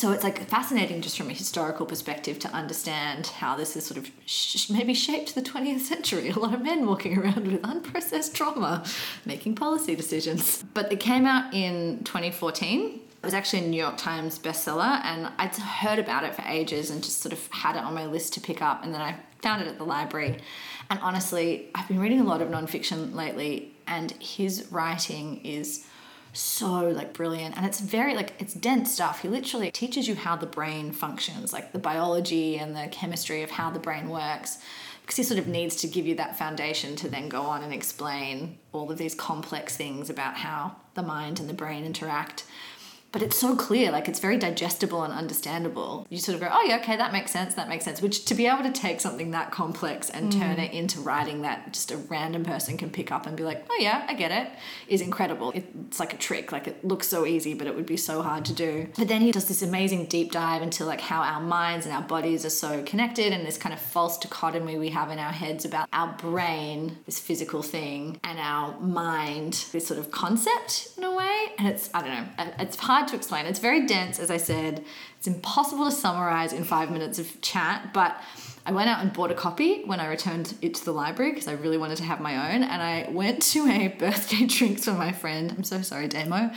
so 0.00 0.12
it's 0.12 0.24
like 0.24 0.48
fascinating 0.48 1.02
just 1.02 1.18
from 1.18 1.28
a 1.28 1.34
historical 1.34 1.84
perspective 1.84 2.38
to 2.38 2.48
understand 2.52 3.26
how 3.26 3.54
this 3.54 3.74
has 3.74 3.84
sort 3.84 3.98
of 3.98 4.10
sh- 4.24 4.70
maybe 4.70 4.94
shaped 4.94 5.34
the 5.34 5.42
20th 5.42 5.80
century. 5.80 6.30
A 6.30 6.38
lot 6.38 6.54
of 6.54 6.62
men 6.62 6.86
walking 6.86 7.18
around 7.18 7.46
with 7.46 7.60
unprocessed 7.60 8.32
trauma, 8.32 8.82
making 9.26 9.56
policy 9.56 9.94
decisions. 9.94 10.64
But 10.72 10.90
it 10.90 11.00
came 11.00 11.26
out 11.26 11.52
in 11.52 12.02
2014. 12.04 12.98
It 13.22 13.26
was 13.26 13.34
actually 13.34 13.66
a 13.66 13.68
New 13.68 13.76
York 13.76 13.98
Times 13.98 14.38
bestseller, 14.38 15.04
and 15.04 15.30
I'd 15.36 15.54
heard 15.54 15.98
about 15.98 16.24
it 16.24 16.34
for 16.34 16.42
ages 16.46 16.88
and 16.88 17.04
just 17.04 17.20
sort 17.20 17.34
of 17.34 17.46
had 17.48 17.76
it 17.76 17.82
on 17.82 17.94
my 17.94 18.06
list 18.06 18.32
to 18.34 18.40
pick 18.40 18.62
up. 18.62 18.82
And 18.82 18.94
then 18.94 19.02
I 19.02 19.16
found 19.42 19.60
it 19.60 19.68
at 19.68 19.76
the 19.76 19.84
library. 19.84 20.38
And 20.88 20.98
honestly, 21.00 21.68
I've 21.74 21.86
been 21.86 22.00
reading 22.00 22.20
a 22.20 22.24
lot 22.24 22.40
of 22.40 22.48
nonfiction 22.48 23.14
lately, 23.14 23.74
and 23.86 24.12
his 24.12 24.68
writing 24.70 25.42
is 25.44 25.84
so 26.32 26.88
like 26.90 27.12
brilliant 27.12 27.56
and 27.56 27.66
it's 27.66 27.80
very 27.80 28.14
like 28.14 28.32
it's 28.38 28.54
dense 28.54 28.92
stuff 28.92 29.22
he 29.22 29.28
literally 29.28 29.70
teaches 29.70 30.06
you 30.06 30.14
how 30.14 30.36
the 30.36 30.46
brain 30.46 30.92
functions 30.92 31.52
like 31.52 31.72
the 31.72 31.78
biology 31.78 32.56
and 32.56 32.76
the 32.76 32.86
chemistry 32.92 33.42
of 33.42 33.50
how 33.50 33.68
the 33.68 33.80
brain 33.80 34.08
works 34.08 34.58
because 35.02 35.16
he 35.16 35.22
sort 35.24 35.40
of 35.40 35.48
needs 35.48 35.74
to 35.74 35.88
give 35.88 36.06
you 36.06 36.14
that 36.14 36.38
foundation 36.38 36.94
to 36.94 37.08
then 37.08 37.28
go 37.28 37.42
on 37.42 37.62
and 37.62 37.72
explain 37.74 38.56
all 38.72 38.90
of 38.92 38.96
these 38.96 39.12
complex 39.12 39.76
things 39.76 40.08
about 40.08 40.36
how 40.36 40.76
the 40.94 41.02
mind 41.02 41.40
and 41.40 41.48
the 41.48 41.54
brain 41.54 41.84
interact 41.84 42.44
but 43.12 43.22
it's 43.22 43.38
so 43.38 43.56
clear 43.56 43.90
like 43.90 44.08
it's 44.08 44.20
very 44.20 44.38
digestible 44.38 45.02
and 45.02 45.12
understandable. 45.12 46.06
You 46.10 46.18
sort 46.18 46.34
of 46.34 46.40
go 46.40 46.48
oh 46.50 46.62
yeah 46.66 46.78
okay 46.78 46.96
that 46.96 47.12
makes 47.12 47.30
sense 47.30 47.54
that 47.54 47.68
makes 47.68 47.84
sense 47.84 48.00
which 48.00 48.24
to 48.26 48.34
be 48.34 48.46
able 48.46 48.62
to 48.62 48.72
take 48.72 49.00
something 49.00 49.30
that 49.32 49.50
complex 49.50 50.10
and 50.10 50.32
mm. 50.32 50.38
turn 50.38 50.58
it 50.58 50.72
into 50.72 51.00
writing 51.00 51.42
that 51.42 51.72
just 51.72 51.90
a 51.90 51.96
random 51.96 52.44
person 52.44 52.76
can 52.76 52.90
pick 52.90 53.10
up 53.10 53.26
and 53.26 53.36
be 53.36 53.42
like 53.42 53.64
oh 53.70 53.78
yeah 53.80 54.04
i 54.08 54.14
get 54.14 54.30
it 54.30 54.50
is 54.88 55.00
incredible. 55.00 55.52
It's 55.54 56.00
like 56.00 56.12
a 56.12 56.16
trick 56.16 56.52
like 56.52 56.66
it 56.66 56.84
looks 56.84 57.08
so 57.08 57.26
easy 57.26 57.54
but 57.54 57.66
it 57.66 57.74
would 57.74 57.86
be 57.86 57.96
so 57.96 58.22
hard 58.22 58.44
to 58.46 58.52
do. 58.52 58.88
But 58.96 59.08
then 59.08 59.20
he 59.20 59.32
does 59.32 59.46
this 59.46 59.62
amazing 59.62 60.06
deep 60.06 60.32
dive 60.32 60.62
into 60.62 60.84
like 60.84 61.00
how 61.00 61.22
our 61.22 61.40
minds 61.40 61.86
and 61.86 61.94
our 61.94 62.02
bodies 62.02 62.44
are 62.44 62.50
so 62.50 62.82
connected 62.84 63.32
and 63.32 63.46
this 63.46 63.58
kind 63.58 63.72
of 63.72 63.80
false 63.80 64.18
dichotomy 64.18 64.78
we 64.78 64.90
have 64.90 65.10
in 65.10 65.18
our 65.18 65.32
heads 65.32 65.64
about 65.64 65.88
our 65.92 66.12
brain 66.18 66.98
this 67.06 67.18
physical 67.18 67.62
thing 67.62 68.18
and 68.24 68.38
our 68.38 68.78
mind 68.80 69.64
this 69.72 69.86
sort 69.86 69.98
of 69.98 70.10
concept 70.10 70.88
in 70.96 71.04
a 71.04 71.14
way. 71.14 71.46
And 71.58 71.68
it's 71.68 71.90
i 71.94 72.00
don't 72.00 72.10
know 72.10 72.52
it's 72.58 72.76
hard 72.76 72.99
hard 73.00 73.08
to 73.08 73.16
explain. 73.16 73.46
It's 73.46 73.60
very 73.60 73.86
dense, 73.86 74.18
as 74.18 74.30
I 74.30 74.36
said. 74.36 74.84
It's 75.16 75.26
impossible 75.26 75.86
to 75.86 75.90
summarize 75.90 76.52
in 76.52 76.64
five 76.64 76.90
minutes 76.90 77.18
of 77.18 77.40
chat, 77.40 77.94
but 77.94 78.20
I 78.66 78.72
went 78.72 78.88
out 78.88 79.00
and 79.00 79.12
bought 79.12 79.30
a 79.30 79.34
copy 79.34 79.82
when 79.84 80.00
I 80.00 80.06
returned 80.08 80.54
it 80.62 80.74
to 80.74 80.84
the 80.84 80.92
library 80.92 81.32
because 81.32 81.48
I 81.48 81.52
really 81.52 81.78
wanted 81.78 81.96
to 81.98 82.04
have 82.04 82.20
my 82.20 82.54
own. 82.54 82.62
And 82.62 82.82
I 82.82 83.08
went 83.10 83.42
to 83.42 83.66
a 83.66 83.88
birthday 83.98 84.46
drinks 84.46 84.84
for 84.84 84.92
my 84.92 85.12
friend. 85.12 85.52
I'm 85.56 85.64
so 85.64 85.82
sorry, 85.82 86.08
Demo. 86.08 86.50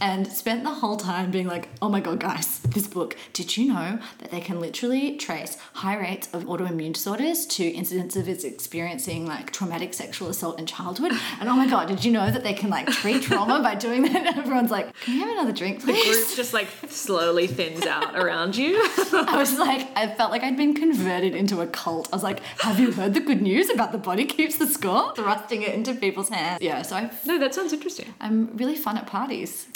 And 0.00 0.26
spent 0.26 0.62
the 0.62 0.70
whole 0.70 0.96
time 0.96 1.30
being 1.30 1.46
like, 1.46 1.68
oh 1.82 1.88
my 1.88 2.00
God, 2.00 2.20
guys, 2.20 2.60
this 2.60 2.86
book. 2.86 3.16
Did 3.32 3.56
you 3.56 3.72
know 3.72 3.98
that 4.18 4.30
they 4.30 4.40
can 4.40 4.60
literally 4.60 5.16
trace 5.16 5.56
high 5.74 5.98
rates 5.98 6.28
of 6.32 6.44
autoimmune 6.44 6.92
disorders 6.92 7.46
to 7.46 7.64
incidents 7.64 8.16
of 8.16 8.28
its 8.28 8.44
experiencing 8.44 9.26
like 9.26 9.50
traumatic 9.52 9.94
sexual 9.94 10.28
assault 10.28 10.58
in 10.58 10.66
childhood? 10.66 11.12
And 11.40 11.48
oh 11.48 11.54
my 11.54 11.68
God, 11.68 11.88
did 11.88 12.04
you 12.04 12.12
know 12.12 12.30
that 12.30 12.44
they 12.44 12.54
can 12.54 12.70
like 12.70 12.86
treat 12.88 13.22
trauma 13.22 13.62
by 13.62 13.74
doing 13.74 14.02
that? 14.02 14.18
And 14.28 14.36
everyone's 14.36 14.70
like, 14.70 14.94
can 15.00 15.14
you 15.14 15.20
have 15.20 15.30
another 15.30 15.52
drink, 15.52 15.82
please? 15.82 16.04
The 16.04 16.12
group 16.12 16.36
just 16.36 16.52
like 16.52 16.68
slowly 16.88 17.46
thins 17.46 17.86
out 17.86 18.18
around 18.18 18.56
you. 18.56 18.76
I 19.12 19.36
was 19.38 19.56
like, 19.58 19.88
I 19.96 20.12
felt 20.14 20.32
like 20.32 20.42
I'd 20.42 20.56
been 20.56 20.74
converted 20.74 21.34
into 21.34 21.47
a 21.60 21.66
cult. 21.66 22.08
I 22.12 22.16
was 22.16 22.22
like, 22.22 22.40
have 22.58 22.78
you 22.78 22.92
heard 22.92 23.14
the 23.14 23.20
good 23.20 23.42
news 23.42 23.70
about 23.70 23.92
the 23.92 23.98
body 23.98 24.24
keeps 24.24 24.58
the 24.58 24.66
score? 24.66 25.14
Thrusting 25.14 25.62
it 25.62 25.74
into 25.74 25.94
people's 25.94 26.28
hands. 26.28 26.62
Yeah, 26.62 26.82
so 26.82 26.96
I, 26.96 27.10
no, 27.24 27.38
that 27.38 27.54
sounds 27.54 27.72
interesting. 27.72 28.12
I'm 28.20 28.56
really 28.56 28.76
fun 28.76 28.96
at 28.96 29.06
parties. 29.06 29.66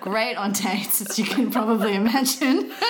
Great 0.00 0.36
on 0.36 0.52
dates, 0.52 1.00
as 1.00 1.18
you 1.18 1.24
can 1.24 1.50
probably 1.50 1.94
imagine. 1.94 2.72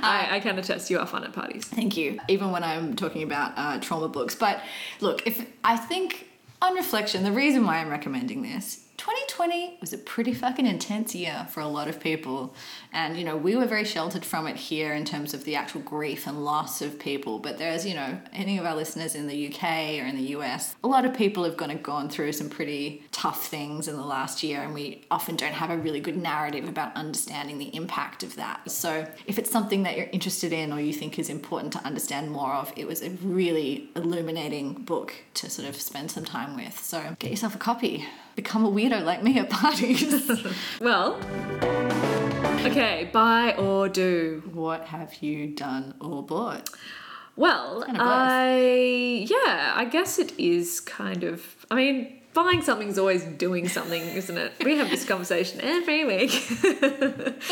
I, 0.00 0.28
I 0.32 0.40
can 0.40 0.58
attest 0.58 0.90
you 0.90 0.98
are 0.98 1.06
fun 1.06 1.24
at 1.24 1.32
parties. 1.32 1.64
Thank 1.64 1.96
you. 1.96 2.18
Even 2.28 2.50
when 2.50 2.64
I'm 2.64 2.94
talking 2.96 3.22
about 3.22 3.52
uh, 3.56 3.80
trauma 3.80 4.08
books. 4.08 4.34
But 4.34 4.62
look, 5.00 5.26
if 5.26 5.46
I 5.64 5.76
think 5.76 6.28
on 6.62 6.74
reflection, 6.74 7.24
the 7.24 7.32
reason 7.32 7.64
why 7.66 7.78
I'm 7.78 7.88
recommending 7.88 8.42
this 8.42 8.84
2020 9.38 9.78
was 9.80 9.92
a 9.92 9.98
pretty 9.98 10.34
fucking 10.34 10.66
intense 10.66 11.14
year 11.14 11.46
for 11.48 11.60
a 11.60 11.68
lot 11.68 11.86
of 11.86 12.00
people. 12.00 12.52
And, 12.92 13.16
you 13.16 13.24
know, 13.24 13.36
we 13.36 13.54
were 13.54 13.66
very 13.66 13.84
sheltered 13.84 14.24
from 14.24 14.48
it 14.48 14.56
here 14.56 14.92
in 14.94 15.04
terms 15.04 15.32
of 15.32 15.44
the 15.44 15.54
actual 15.54 15.80
grief 15.82 16.26
and 16.26 16.44
loss 16.44 16.82
of 16.82 16.98
people. 16.98 17.38
But 17.38 17.56
there's, 17.56 17.86
you 17.86 17.94
know, 17.94 18.20
any 18.32 18.58
of 18.58 18.66
our 18.66 18.74
listeners 18.74 19.14
in 19.14 19.28
the 19.28 19.46
UK 19.46 19.62
or 20.02 20.06
in 20.06 20.16
the 20.16 20.34
US, 20.38 20.74
a 20.82 20.88
lot 20.88 21.04
of 21.04 21.14
people 21.14 21.44
have 21.44 21.56
gone, 21.56 21.78
gone 21.82 22.08
through 22.08 22.32
some 22.32 22.50
pretty 22.50 23.04
tough 23.12 23.46
things 23.46 23.86
in 23.86 23.94
the 23.94 24.04
last 24.04 24.42
year. 24.42 24.60
And 24.60 24.74
we 24.74 25.06
often 25.08 25.36
don't 25.36 25.52
have 25.52 25.70
a 25.70 25.76
really 25.76 26.00
good 26.00 26.16
narrative 26.16 26.68
about 26.68 26.96
understanding 26.96 27.58
the 27.58 27.72
impact 27.76 28.24
of 28.24 28.34
that. 28.34 28.68
So 28.68 29.06
if 29.26 29.38
it's 29.38 29.52
something 29.52 29.84
that 29.84 29.96
you're 29.96 30.10
interested 30.10 30.52
in 30.52 30.72
or 30.72 30.80
you 30.80 30.92
think 30.92 31.16
is 31.16 31.30
important 31.30 31.72
to 31.74 31.78
understand 31.84 32.32
more 32.32 32.54
of, 32.54 32.72
it 32.74 32.88
was 32.88 33.02
a 33.04 33.10
really 33.10 33.88
illuminating 33.94 34.72
book 34.72 35.14
to 35.34 35.48
sort 35.48 35.68
of 35.68 35.76
spend 35.76 36.10
some 36.10 36.24
time 36.24 36.56
with. 36.56 36.76
So 36.80 37.14
get 37.20 37.30
yourself 37.30 37.54
a 37.54 37.58
copy. 37.58 38.04
Become 38.38 38.66
a 38.66 38.70
weirdo 38.70 39.04
like 39.04 39.20
me 39.24 39.36
at 39.40 39.50
parties. 39.50 40.30
Well, 40.80 41.18
okay, 42.64 43.10
buy 43.12 43.56
or 43.58 43.88
do. 43.88 44.44
what 44.54 44.84
have 44.84 45.20
you 45.24 45.48
done 45.48 45.94
or 46.00 46.22
bought? 46.22 46.70
Well, 47.34 47.82
kinda. 47.82 48.00
I 48.00 49.26
yeah, 49.28 49.72
I 49.74 49.86
guess 49.86 50.20
it 50.20 50.38
is 50.38 50.78
kind 50.78 51.24
of. 51.24 51.66
I 51.68 51.74
mean, 51.74 52.17
buying 52.34 52.62
something's 52.62 52.98
always 52.98 53.24
doing 53.24 53.68
something, 53.68 54.02
isn't 54.02 54.36
it? 54.36 54.52
We 54.64 54.76
have 54.76 54.90
this 54.90 55.04
conversation 55.04 55.60
every 55.62 56.04
week. 56.04 56.30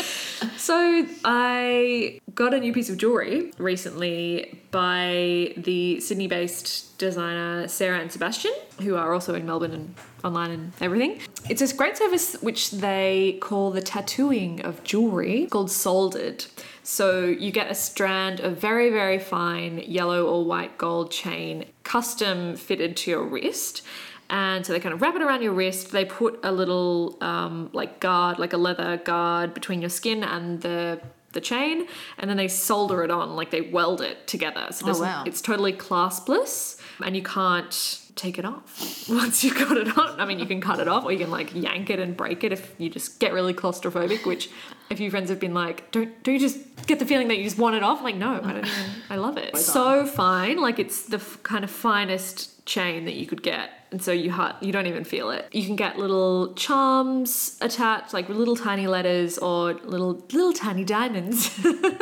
so 0.57 1.05
I 1.25 2.19
got 2.35 2.53
a 2.53 2.59
new 2.59 2.73
piece 2.73 2.89
of 2.89 2.97
jewelry 2.97 3.51
recently 3.57 4.59
by 4.71 5.53
the 5.57 5.99
Sydney-based 5.99 6.97
designer 6.97 7.67
Sarah 7.67 7.99
and 7.99 8.11
Sebastian, 8.11 8.53
who 8.81 8.95
are 8.95 9.13
also 9.13 9.35
in 9.35 9.45
Melbourne 9.45 9.73
and 9.73 9.95
online 10.23 10.51
and 10.51 10.71
everything. 10.81 11.19
It's 11.49 11.61
this 11.61 11.73
great 11.73 11.97
service 11.97 12.35
which 12.41 12.71
they 12.71 13.37
call 13.41 13.71
the 13.71 13.81
tattooing 13.81 14.61
of 14.61 14.83
jewelry 14.83 15.47
called 15.47 15.71
Soldered. 15.71 16.45
So 16.83 17.25
you 17.25 17.51
get 17.51 17.69
a 17.69 17.75
strand 17.75 18.39
of 18.39 18.57
very, 18.57 18.89
very 18.89 19.19
fine 19.19 19.79
yellow 19.79 20.25
or 20.25 20.45
white 20.45 20.77
gold 20.77 21.11
chain 21.11 21.65
custom 21.83 22.55
fitted 22.55 22.95
to 22.97 23.11
your 23.11 23.23
wrist. 23.23 23.81
And 24.29 24.65
so 24.65 24.73
they 24.73 24.79
kind 24.79 24.93
of 24.93 25.01
wrap 25.01 25.15
it 25.15 25.21
around 25.21 25.41
your 25.41 25.53
wrist. 25.53 25.91
They 25.91 26.05
put 26.05 26.39
a 26.43 26.51
little 26.51 27.17
um, 27.21 27.69
like 27.73 27.99
guard, 27.99 28.39
like 28.39 28.53
a 28.53 28.57
leather 28.57 28.97
guard 28.97 29.53
between 29.53 29.81
your 29.81 29.89
skin 29.89 30.23
and 30.23 30.61
the 30.61 30.99
the 31.33 31.41
chain, 31.41 31.85
and 32.17 32.29
then 32.29 32.37
they 32.37 32.47
solder 32.47 33.03
it 33.03 33.11
on, 33.11 33.35
like 33.35 33.51
they 33.51 33.61
weld 33.61 34.01
it 34.01 34.25
together. 34.27 34.67
So 34.71 34.85
there's- 34.85 34.99
wow. 34.99 35.23
it's 35.27 35.41
totally 35.41 35.73
claspless, 35.73 36.76
and 37.03 37.15
you 37.15 37.23
can't 37.23 38.01
take 38.15 38.39
it 38.39 38.45
off 38.45 39.05
once 39.09 39.43
you've 39.43 39.55
got 39.57 39.77
it 39.77 39.97
on. 39.97 40.19
I 40.19 40.25
mean, 40.25 40.39
you 40.39 40.45
can 40.45 40.59
cut 40.61 40.79
it 40.79 40.87
off, 40.87 41.05
or 41.05 41.11
you 41.11 41.19
can 41.19 41.31
like 41.31 41.53
yank 41.53 41.89
it 41.89 41.99
and 41.99 42.15
break 42.17 42.43
it 42.43 42.51
if 42.51 42.73
you 42.77 42.89
just 42.89 43.19
get 43.19 43.33
really 43.33 43.53
claustrophobic. 43.53 44.25
Which, 44.25 44.49
a 44.89 44.95
few 44.95 45.11
friends 45.11 45.29
have 45.29 45.39
been 45.39 45.53
like, 45.53 45.91
"Don't 45.91 46.21
do 46.23 46.31
you 46.31 46.39
just 46.39 46.57
get 46.87 46.99
the 46.99 47.05
feeling 47.05 47.27
that 47.27 47.37
you 47.37 47.43
just 47.43 47.57
want 47.57 47.75
it 47.75 47.83
off?" 47.83 47.99
I'm 47.99 48.03
like, 48.05 48.15
no, 48.15 48.35
I 48.35 48.53
don't 48.53 48.65
even. 48.65 48.71
I 49.09 49.15
love 49.17 49.37
it. 49.37 49.55
So 49.57 50.05
fine, 50.05 50.59
like 50.59 50.79
it's 50.79 51.03
the 51.03 51.17
f- 51.17 51.39
kind 51.43 51.63
of 51.63 51.71
finest 51.71 52.65
chain 52.65 53.05
that 53.05 53.15
you 53.15 53.25
could 53.25 53.41
get. 53.43 53.71
And 53.89 54.01
so 54.01 54.11
you 54.11 54.31
ha- 54.31 54.57
you 54.61 54.73
don't 54.73 54.87
even 54.87 55.05
feel 55.05 55.29
it. 55.29 55.47
You 55.53 55.65
can 55.65 55.77
get 55.77 55.97
little 55.97 56.53
charms 56.55 57.57
attached, 57.61 58.13
like 58.13 58.27
little 58.27 58.55
tiny 58.57 58.87
letters 58.87 59.37
or 59.37 59.73
little 59.75 60.25
little 60.33 60.51
tiny 60.53 60.83
diamonds 60.83 61.57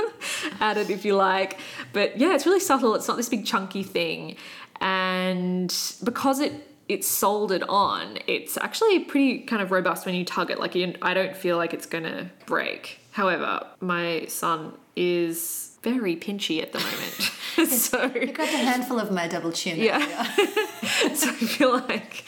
added 0.60 0.89
if 0.89 1.05
you 1.05 1.15
like. 1.15 1.60
But 1.93 2.17
yeah, 2.17 2.34
it's 2.34 2.45
really 2.45 2.60
subtle. 2.60 2.95
It's 2.95 3.08
not 3.08 3.17
this 3.17 3.29
big 3.29 3.45
chunky 3.45 3.84
thing, 3.84 4.36
and 4.82 5.74
because 6.04 6.40
it 6.40 6.54
it's 6.88 7.08
soldered 7.08 7.64
on, 7.64 8.20
it's 8.28 8.58
actually 8.58 9.00
pretty 9.00 9.40
kind 9.40 9.62
of 9.62 9.72
robust 9.72 10.06
when 10.06 10.14
you 10.14 10.24
tug 10.24 10.52
it. 10.52 10.60
Like 10.60 10.76
you, 10.76 10.94
I 11.02 11.14
don't 11.16 11.36
feel 11.36 11.58
like 11.58 11.74
it's 11.74 11.88
gonna 11.88 12.30
break. 12.46 13.00
However, 13.12 13.66
my 13.80 14.26
son 14.28 14.74
is 14.96 15.78
very 15.82 16.16
pinchy 16.16 16.62
at 16.62 16.74
the 16.74 16.80
moment, 16.80 17.32
so 17.72 18.04
You 18.14 18.34
got 18.34 18.48
a 18.54 18.58
handful 18.58 19.00
of 19.00 19.12
my 19.12 19.28
double 19.28 19.52
chin. 19.52 19.80
yeah. 19.80 20.24
so 21.14 21.30
I 21.30 21.34
feel 21.34 21.74
like 21.74 22.24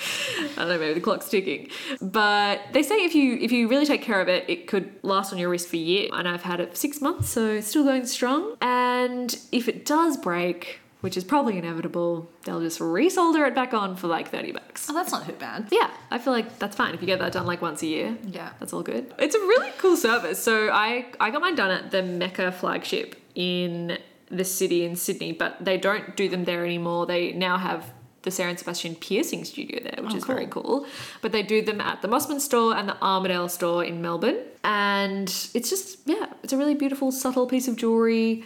I 0.56 0.62
don't 0.62 0.70
know, 0.70 0.80
maybe 0.80 0.94
the 0.94 1.02
clock's 1.02 1.30
ticking. 1.30 1.70
But 2.02 2.62
they 2.74 2.82
say 2.84 2.96
if 3.04 3.14
you 3.14 3.38
if 3.40 3.52
you 3.52 3.68
really 3.68 3.86
take 3.86 4.02
care 4.02 4.22
of 4.22 4.28
it, 4.28 4.46
it 4.48 4.68
could 4.68 4.92
last 5.04 5.34
on 5.34 5.40
your 5.40 5.50
wrist 5.50 5.68
for 5.68 5.76
years. 5.76 6.10
And 6.14 6.28
I've 6.28 6.44
had 6.44 6.60
it 6.60 6.72
for 6.72 6.76
six 6.76 7.02
months, 7.02 7.30
so 7.30 7.46
it's 7.48 7.68
still 7.68 7.84
going 7.84 8.06
strong. 8.08 8.56
And 8.62 9.38
if 9.52 9.68
it 9.68 9.86
does 9.86 10.18
break, 10.18 10.80
which 11.08 11.16
is 11.16 11.24
probably 11.24 11.58
inevitable, 11.58 12.30
they'll 12.44 12.60
just 12.60 12.80
resolder 12.80 13.48
it 13.48 13.56
back 13.56 13.74
on 13.74 13.96
for 13.96 14.08
like 14.08 14.28
30 14.30 14.52
bucks. 14.52 14.90
Oh, 14.90 14.94
that's 14.94 15.14
not 15.14 15.26
too 15.26 15.32
bad. 15.32 15.70
Yeah, 15.72 15.90
I 16.12 16.18
feel 16.18 16.34
like 16.34 16.60
that's 16.60 16.76
fine 16.76 16.94
if 16.94 17.00
you 17.00 17.08
get 17.08 17.20
that 17.20 17.32
done 17.32 17.46
like 17.46 17.62
once 17.62 17.82
a 17.82 17.86
year. 17.88 18.18
Yeah. 18.26 18.50
That's 18.60 18.74
all 18.74 18.84
good. 18.84 19.14
It's 19.18 19.34
a 19.34 19.40
really 19.40 19.72
cool 19.78 19.96
service. 19.96 20.38
So 20.44 20.70
I 20.70 21.06
I 21.22 21.32
got 21.32 21.40
mine 21.40 21.56
done 21.56 21.72
at 21.72 21.92
the 21.92 22.04
Mecca 22.04 22.52
flagship 22.52 23.16
in 23.36 23.98
the 24.30 24.44
city 24.44 24.84
in 24.84 24.98
Sydney, 24.98 25.32
but 25.32 25.64
they 25.64 25.78
don't 25.78 26.18
do 26.18 26.28
them 26.28 26.44
there 26.44 26.66
anymore. 26.66 27.06
They 27.06 27.32
now 27.32 27.58
have 27.58 27.90
the 28.24 28.32
Sarah 28.32 28.50
and 28.50 28.60
Sebastian 28.60 28.96
piercing 28.96 29.46
studio 29.46 29.80
there, 29.82 30.04
which 30.04 30.14
Oh, 30.14 30.18
is 30.18 30.26
very 30.26 30.48
cool. 30.48 30.86
But 31.22 31.32
they 31.32 31.42
do 31.42 31.62
them 31.62 31.80
at 31.80 32.02
the 32.02 32.10
Mosman 32.10 32.42
store 32.42 32.76
and 32.76 32.90
the 32.90 33.02
Armadale 33.02 33.48
store 33.48 33.86
in 33.86 34.02
Melbourne. 34.02 34.40
And 34.66 35.30
it's 35.54 35.70
just, 35.70 36.00
yeah, 36.06 36.26
it's 36.44 36.52
a 36.52 36.58
really 36.58 36.76
beautiful, 36.76 37.14
subtle 37.14 37.48
piece 37.48 37.70
of 37.70 37.78
jewelry. 37.78 38.44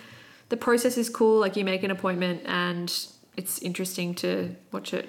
The 0.52 0.58
process 0.58 0.98
is 0.98 1.10
cool. 1.10 1.40
Like 1.40 1.56
you 1.56 1.64
make 1.64 1.82
an 1.84 1.92
appointment 1.92 2.42
and 2.46 2.94
it's 3.38 3.60
interesting 3.60 4.14
to 4.16 4.54
watch 4.74 4.94
it 4.94 5.08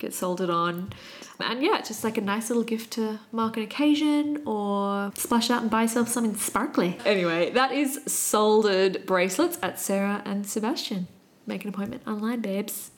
get 0.00 0.12
soldered 0.12 0.50
on. 0.50 0.92
And 1.38 1.62
yeah, 1.62 1.78
it's 1.78 1.88
just 1.88 2.02
like 2.02 2.18
a 2.18 2.20
nice 2.20 2.50
little 2.50 2.64
gift 2.64 2.90
to 2.94 3.20
mark 3.30 3.56
an 3.56 3.62
occasion 3.62 4.42
or 4.46 5.12
splash 5.14 5.48
out 5.48 5.62
and 5.62 5.70
buy 5.70 5.82
yourself 5.82 6.08
something 6.08 6.34
sparkly. 6.34 6.98
Anyway, 7.04 7.50
that 7.50 7.70
is 7.70 8.00
soldered 8.06 9.06
bracelets 9.06 9.58
at 9.62 9.78
Sarah 9.78 10.22
and 10.24 10.44
Sebastian. 10.44 11.06
Make 11.46 11.62
an 11.62 11.68
appointment 11.68 12.02
online, 12.08 12.40
babes. 12.40 12.90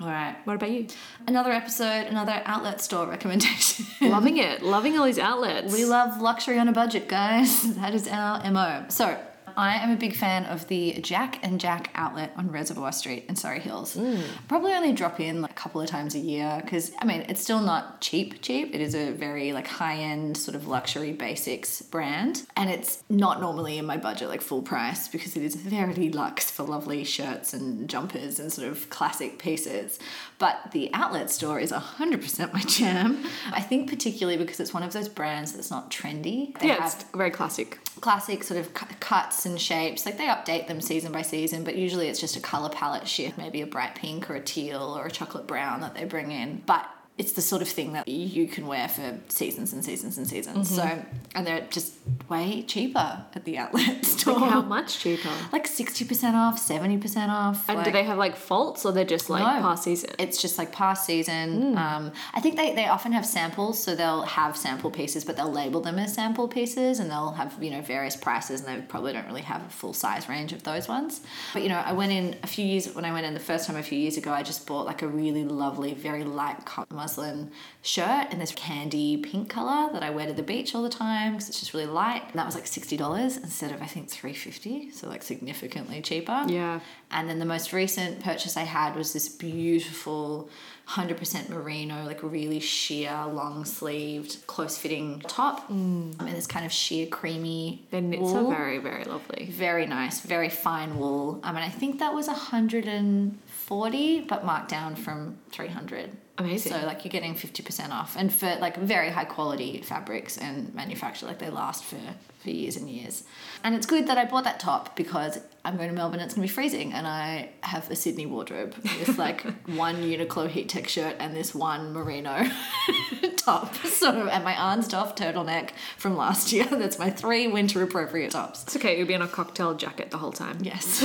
All 0.00 0.08
right. 0.08 0.36
What 0.44 0.54
about 0.54 0.70
you? 0.70 0.86
Another 1.26 1.52
episode, 1.52 2.06
another 2.06 2.42
outlet 2.46 2.80
store 2.80 3.06
recommendation. 3.06 3.86
loving 4.10 4.38
it. 4.38 4.62
Loving 4.62 4.98
all 4.98 5.04
these 5.04 5.18
outlets. 5.18 5.72
We 5.72 5.84
love 5.84 6.20
luxury 6.20 6.58
on 6.58 6.68
a 6.68 6.72
budget, 6.72 7.08
guys. 7.08 7.62
That 7.78 7.94
is 7.94 8.08
our 8.08 8.50
MO. 8.50 8.86
So, 8.88 9.18
I 9.58 9.74
am 9.78 9.90
a 9.90 9.96
big 9.96 10.14
fan 10.14 10.44
of 10.44 10.68
the 10.68 10.92
Jac 11.00 11.40
and 11.42 11.58
Jack 11.58 11.90
outlet 11.96 12.32
on 12.36 12.52
Reservoir 12.52 12.92
Street 12.92 13.24
in 13.28 13.34
Surry 13.34 13.58
Hills. 13.58 13.96
Mm. 13.96 14.22
Probably 14.46 14.72
only 14.72 14.92
drop 14.92 15.18
in 15.18 15.42
like 15.42 15.50
a 15.50 15.54
couple 15.54 15.80
of 15.80 15.88
times 15.88 16.14
a 16.14 16.20
year 16.20 16.60
because 16.62 16.92
I 17.00 17.04
mean 17.04 17.22
it's 17.22 17.42
still 17.42 17.58
not 17.58 18.00
cheap 18.00 18.40
cheap. 18.40 18.72
It 18.72 18.80
is 18.80 18.94
a 18.94 19.10
very 19.10 19.52
like 19.52 19.66
high 19.66 19.96
end 19.96 20.36
sort 20.36 20.54
of 20.54 20.68
luxury 20.68 21.12
basics 21.12 21.82
brand, 21.82 22.46
and 22.56 22.70
it's 22.70 23.02
not 23.08 23.40
normally 23.40 23.78
in 23.78 23.84
my 23.84 23.96
budget 23.96 24.28
like 24.28 24.42
full 24.42 24.62
price 24.62 25.08
because 25.08 25.36
it 25.36 25.42
is 25.42 25.56
very 25.56 26.10
luxe 26.10 26.52
for 26.52 26.62
lovely 26.62 27.02
shirts 27.02 27.52
and 27.52 27.90
jumpers 27.90 28.38
and 28.38 28.52
sort 28.52 28.68
of 28.68 28.88
classic 28.90 29.40
pieces. 29.40 29.98
But 30.38 30.70
the 30.70 30.90
outlet 30.94 31.30
store 31.30 31.58
is 31.58 31.72
100% 31.72 32.52
my 32.52 32.60
jam. 32.60 33.24
I 33.50 33.60
think 33.60 33.90
particularly 33.90 34.38
because 34.38 34.60
it's 34.60 34.72
one 34.72 34.84
of 34.84 34.92
those 34.92 35.08
brands 35.08 35.52
that's 35.52 35.70
not 35.70 35.90
trendy. 35.90 36.56
They 36.58 36.68
yeah, 36.68 36.84
it's 36.86 37.04
very 37.14 37.30
classic. 37.30 37.80
classic 38.00 38.44
sort 38.44 38.60
of 38.60 38.72
cuts 39.00 39.46
and 39.46 39.60
shapes. 39.60 40.06
Like 40.06 40.16
they 40.16 40.26
update 40.26 40.68
them 40.68 40.80
season 40.80 41.10
by 41.10 41.22
season, 41.22 41.64
but 41.64 41.74
usually 41.76 42.08
it's 42.08 42.20
just 42.20 42.36
a 42.36 42.40
color 42.40 42.68
palette 42.68 43.08
shift, 43.08 43.36
maybe 43.36 43.62
a 43.62 43.66
bright 43.66 43.96
pink 43.96 44.30
or 44.30 44.36
a 44.36 44.40
teal 44.40 44.96
or 44.96 45.06
a 45.06 45.10
chocolate 45.10 45.48
brown 45.48 45.80
that 45.80 45.94
they 45.94 46.04
bring 46.04 46.30
in. 46.30 46.62
But 46.66 46.88
it's 47.18 47.32
the 47.32 47.42
sort 47.42 47.60
of 47.62 47.68
thing 47.68 47.92
that 47.94 48.06
you 48.08 48.46
can 48.46 48.66
wear 48.66 48.88
for 48.88 49.18
seasons 49.28 49.72
and 49.72 49.84
seasons 49.84 50.16
and 50.18 50.26
seasons. 50.26 50.70
So, 50.74 51.04
and 51.34 51.46
they're 51.46 51.66
just 51.68 51.94
way 52.28 52.62
cheaper 52.62 53.24
at 53.34 53.44
the 53.44 53.58
outlet 53.58 54.04
store. 54.04 54.38
Like 54.38 54.50
how 54.50 54.62
much 54.62 55.00
cheaper? 55.00 55.30
Like 55.52 55.66
60% 55.66 56.34
off, 56.34 56.60
70% 56.60 57.28
off. 57.28 57.68
And 57.68 57.78
like- 57.78 57.86
do 57.86 57.90
they 57.92 58.04
have 58.04 58.18
like 58.18 58.36
faults 58.36 58.84
or 58.86 58.92
they're 58.92 59.04
just 59.04 59.28
like 59.28 59.42
No. 59.42 59.60
past 59.62 59.82
season? 59.84 60.10
It's 60.18 60.40
just 60.40 60.58
like 60.58 60.70
past 60.70 61.04
season. 61.06 61.76
Um, 61.76 62.12
I 62.34 62.40
think 62.40 62.56
they, 62.56 62.74
they 62.74 62.86
often 62.86 63.12
have 63.12 63.26
samples, 63.26 63.82
so 63.82 63.96
they'll 63.96 64.22
have 64.22 64.56
sample 64.56 64.90
pieces, 64.90 65.24
but 65.24 65.36
they'll 65.36 65.50
label 65.50 65.80
them 65.80 65.98
as 65.98 66.14
sample 66.14 66.46
pieces, 66.46 67.00
and 67.00 67.10
they'll 67.10 67.32
have 67.32 67.56
you 67.62 67.70
know 67.70 67.80
various 67.82 68.14
prices, 68.16 68.60
and 68.62 68.68
they 68.68 68.86
probably 68.86 69.12
don't 69.12 69.26
really 69.26 69.42
have 69.42 69.62
a 69.66 69.70
full 69.70 69.92
size 69.92 70.28
range 70.28 70.52
of 70.52 70.62
those 70.62 70.86
ones. 70.88 71.20
But 71.52 71.62
you 71.62 71.68
know, 71.68 71.78
I 71.84 71.92
went 71.92 72.12
in 72.12 72.36
a 72.42 72.46
few 72.46 72.64
years 72.64 72.94
when 72.94 73.04
I 73.04 73.12
went 73.12 73.26
in 73.26 73.34
the 73.34 73.40
first 73.40 73.66
time 73.66 73.76
a 73.76 73.82
few 73.82 73.98
years 73.98 74.16
ago. 74.16 74.30
I 74.32 74.42
just 74.42 74.66
bought 74.66 74.86
like 74.86 75.02
a 75.02 75.08
really 75.08 75.44
lovely, 75.44 75.94
very 75.94 76.22
light 76.24 76.64
cotton 76.64 76.96
muslin 77.08 77.50
shirt 77.82 78.32
in 78.32 78.38
this 78.38 78.52
candy 78.52 79.16
pink 79.16 79.48
color 79.48 79.90
that 79.92 80.02
I 80.02 80.10
wear 80.10 80.26
to 80.26 80.32
the 80.32 80.42
beach 80.42 80.74
all 80.74 80.82
the 80.82 80.88
time 80.88 81.32
because 81.32 81.48
it's 81.48 81.60
just 81.60 81.72
really 81.72 81.86
light. 81.86 82.22
And 82.24 82.34
that 82.34 82.46
was 82.46 82.54
like 82.54 82.66
sixty 82.66 82.96
dollars 82.96 83.36
instead 83.36 83.72
of 83.72 83.80
I 83.80 83.86
think 83.86 84.10
three 84.10 84.34
fifty, 84.34 84.90
so 84.90 85.08
like 85.08 85.22
significantly 85.22 86.02
cheaper. 86.02 86.44
Yeah. 86.46 86.80
And 87.10 87.28
then 87.28 87.38
the 87.38 87.46
most 87.46 87.72
recent 87.72 88.22
purchase 88.22 88.56
I 88.56 88.64
had 88.64 88.94
was 88.94 89.12
this 89.12 89.28
beautiful 89.28 90.50
100% 90.88 91.50
merino, 91.50 92.04
like 92.06 92.22
really 92.22 92.60
sheer, 92.60 93.12
long 93.30 93.66
sleeved, 93.66 94.46
close 94.46 94.78
fitting 94.78 95.20
top. 95.20 95.68
Mm. 95.68 96.18
And 96.18 96.28
this 96.28 96.46
kind 96.46 96.64
of 96.64 96.72
sheer, 96.72 97.06
creamy. 97.06 97.86
Their 97.90 98.00
knits 98.00 98.22
wool. 98.22 98.46
are 98.46 98.54
very, 98.54 98.78
very 98.78 99.04
lovely. 99.04 99.48
Very 99.50 99.84
nice, 99.84 100.20
very 100.20 100.48
fine 100.48 100.98
wool. 100.98 101.40
I 101.42 101.52
mean, 101.52 101.62
I 101.62 101.68
think 101.68 101.98
that 101.98 102.14
was 102.14 102.26
140, 102.26 104.20
but 104.22 104.44
marked 104.46 104.70
down 104.70 104.96
from 104.96 105.36
300. 105.50 106.10
Amazing. 106.38 106.72
So 106.72 106.86
like 106.86 107.04
you're 107.04 107.10
getting 107.10 107.34
50% 107.34 107.90
off, 107.90 108.16
and 108.16 108.32
for 108.32 108.56
like 108.60 108.76
very 108.76 109.10
high 109.10 109.24
quality 109.24 109.82
fabrics 109.82 110.38
and 110.38 110.72
manufacture, 110.72 111.26
like 111.26 111.40
they 111.40 111.50
last 111.50 111.84
for 111.84 111.98
for 112.38 112.50
years 112.50 112.76
and 112.76 112.88
years. 112.88 113.24
And 113.64 113.74
it's 113.74 113.86
good 113.86 114.06
that 114.06 114.16
I 114.16 114.24
bought 114.24 114.44
that 114.44 114.60
top 114.60 114.96
because 114.96 115.40
I'm 115.68 115.76
going 115.76 115.90
to 115.90 115.94
Melbourne. 115.94 116.20
It's 116.20 116.32
going 116.32 116.48
to 116.48 116.50
be 116.50 116.54
freezing, 116.54 116.94
and 116.94 117.06
I 117.06 117.50
have 117.60 117.90
a 117.90 117.94
Sydney 117.94 118.24
wardrobe 118.24 118.74
with 118.82 119.18
like 119.18 119.42
one 119.66 119.96
Uniqlo 119.96 120.48
heat 120.48 120.70
tech 120.70 120.88
shirt 120.88 121.16
and 121.18 121.36
this 121.36 121.54
one 121.54 121.92
merino 121.92 122.48
top. 123.36 123.74
So 123.84 124.28
and 124.28 124.42
my 124.44 124.54
Arnsdorf 124.54 125.14
turtleneck 125.14 125.72
from 125.98 126.16
last 126.16 126.54
year. 126.54 126.64
That's 126.70 126.98
my 126.98 127.10
three 127.10 127.48
winter 127.48 127.82
appropriate 127.82 128.30
tops. 128.30 128.62
It's 128.62 128.76
okay, 128.76 128.96
you'll 128.96 129.06
be 129.06 129.12
in 129.12 129.20
a 129.20 129.28
cocktail 129.28 129.74
jacket 129.74 130.10
the 130.10 130.16
whole 130.16 130.32
time. 130.32 130.56
Yes. 130.62 131.00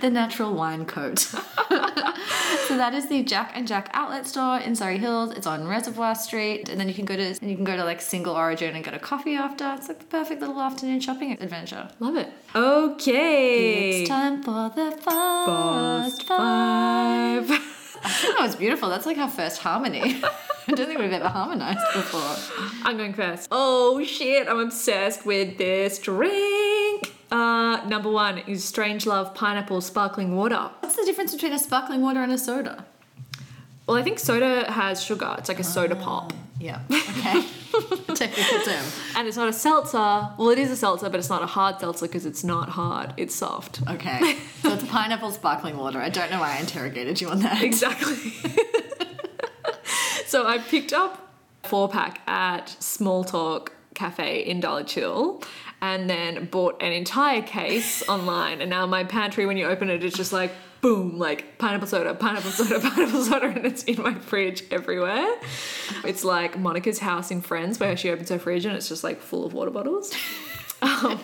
the 0.00 0.08
natural 0.10 0.54
wine 0.54 0.86
coat. 0.86 1.18
so 1.18 1.36
that 2.78 2.94
is 2.94 3.10
the 3.10 3.22
Jac 3.22 3.52
and 3.54 3.68
Jack 3.68 3.90
outlet 3.92 4.26
store 4.26 4.56
in 4.58 4.74
Surry 4.74 4.96
Hills. 4.96 5.32
It's 5.32 5.46
on 5.46 5.68
Reservoir 5.68 6.14
Street. 6.14 6.70
And 6.70 6.80
then 6.80 6.88
you 6.88 6.94
can 6.94 7.04
go 7.04 7.14
to 7.14 7.22
and 7.22 7.50
you 7.50 7.56
can 7.56 7.64
go 7.64 7.76
to 7.76 7.84
like 7.84 8.00
single 8.00 8.34
origin 8.34 8.74
and 8.74 8.82
get 8.82 8.94
a 8.94 8.98
coffee 8.98 9.34
after. 9.34 9.74
It's 9.76 9.88
like 9.88 9.98
the 9.98 10.06
perfect 10.06 10.40
little 10.40 10.58
afternoon 10.58 11.00
shopping 11.00 11.32
adventure. 11.32 11.90
Love 12.00 12.16
it. 12.16 12.32
Okay. 12.54 13.49
It's 13.52 14.08
time 14.08 14.42
for 14.42 14.70
the 14.74 14.92
Fast 14.92 15.46
fast 15.46 16.22
five. 16.24 17.46
five. 17.48 17.60
I 18.02 18.08
think 18.08 18.36
that 18.38 18.42
was 18.46 18.56
beautiful. 18.56 18.88
That's 18.88 19.06
like 19.06 19.18
our 19.18 19.28
first 19.28 19.58
harmony. 19.60 20.00
I 20.68 20.72
don't 20.72 20.86
think 20.86 20.98
we've 21.00 21.12
ever 21.12 21.28
harmonized 21.28 21.80
before. 21.92 22.36
I'm 22.84 22.96
going 22.96 23.12
first. 23.12 23.48
Oh 23.50 24.02
shit, 24.04 24.48
I'm 24.48 24.58
obsessed 24.60 25.26
with 25.26 25.58
this 25.58 25.98
drink. 25.98 27.12
Uh, 27.30 27.80
number 27.86 28.10
one 28.10 28.38
is 28.38 28.64
Strangelove 28.70 29.34
Pineapple 29.34 29.80
Sparkling 29.80 30.36
Water. 30.36 30.70
What's 30.80 30.96
the 30.96 31.04
difference 31.04 31.32
between 31.34 31.52
a 31.52 31.58
sparkling 31.58 32.00
water 32.02 32.22
and 32.22 32.32
a 32.32 32.38
soda? 32.38 32.84
Well, 33.86 33.96
I 33.96 34.02
think 34.02 34.18
soda 34.20 34.70
has 34.70 35.02
sugar. 35.02 35.34
It's 35.38 35.48
like 35.48 35.58
a 35.60 35.64
soda 35.64 35.96
pop. 35.96 36.32
Yeah. 36.60 36.82
Okay. 37.20 37.44
Technical 38.14 38.60
term. 38.64 38.84
And 39.16 39.28
it's 39.28 39.36
not 39.36 39.48
a 39.48 39.52
seltzer. 39.52 39.98
Well, 40.38 40.48
it 40.50 40.58
is 40.58 40.70
a 40.70 40.76
seltzer, 40.76 41.08
but 41.10 41.18
it's 41.18 41.28
not 41.28 41.42
a 41.42 41.46
hard 41.46 41.78
seltzer 41.80 42.06
because 42.06 42.24
it's 42.24 42.42
not 42.42 42.70
hard. 42.70 43.12
It's 43.16 43.34
soft. 43.34 43.80
Okay. 43.88 44.36
So 44.62 44.74
it's 44.74 44.84
pineapple 44.84 45.30
sparkling 45.32 45.76
water. 45.76 45.98
I 46.00 46.10
don't 46.10 46.30
know 46.30 46.40
why 46.40 46.56
I 46.56 46.60
interrogated 46.60 47.20
you 47.20 47.30
on 47.30 47.40
that. 47.40 47.62
Exactly. 47.62 48.14
so 50.26 50.46
I 50.46 50.58
picked 50.58 50.92
up 50.92 51.32
four 51.62 51.88
pack 51.88 52.20
at 52.26 52.68
Small 52.78 53.24
Talk 53.24 53.72
Cafe 53.94 54.40
in 54.40 54.60
Dulwich 54.60 54.94
Hill 54.94 55.42
and 55.80 56.10
then 56.10 56.46
bought 56.46 56.82
an 56.82 56.92
entire 56.92 57.42
case 57.42 58.06
online. 58.08 58.60
And 58.60 58.68
now 58.68 58.86
my 58.86 59.04
pantry, 59.04 59.46
when 59.46 59.56
you 59.56 59.66
open 59.66 59.88
it, 59.88 60.04
it's 60.04 60.16
just 60.16 60.32
like 60.32 60.52
boom, 60.80 61.18
like 61.18 61.58
pineapple 61.58 61.86
soda, 61.88 62.14
pineapple 62.14 62.50
soda, 62.50 62.80
pineapple 62.90 63.22
soda, 63.24 63.46
and 63.46 63.66
it's 63.66 63.82
in 63.84 64.02
my 64.02 64.14
fridge 64.14 64.64
everywhere. 64.70 65.34
It's 66.04 66.24
like 66.24 66.58
Monica's 66.58 66.98
house 66.98 67.30
in 67.30 67.40
Friends 67.42 67.78
where 67.78 67.96
she 67.96 68.10
opens 68.10 68.28
her 68.30 68.38
fridge 68.38 68.64
and 68.64 68.76
it's 68.76 68.88
just 68.88 69.04
like 69.04 69.20
full 69.20 69.44
of 69.44 69.52
water 69.52 69.70
bottles. 69.70 70.14
Um, 70.82 71.20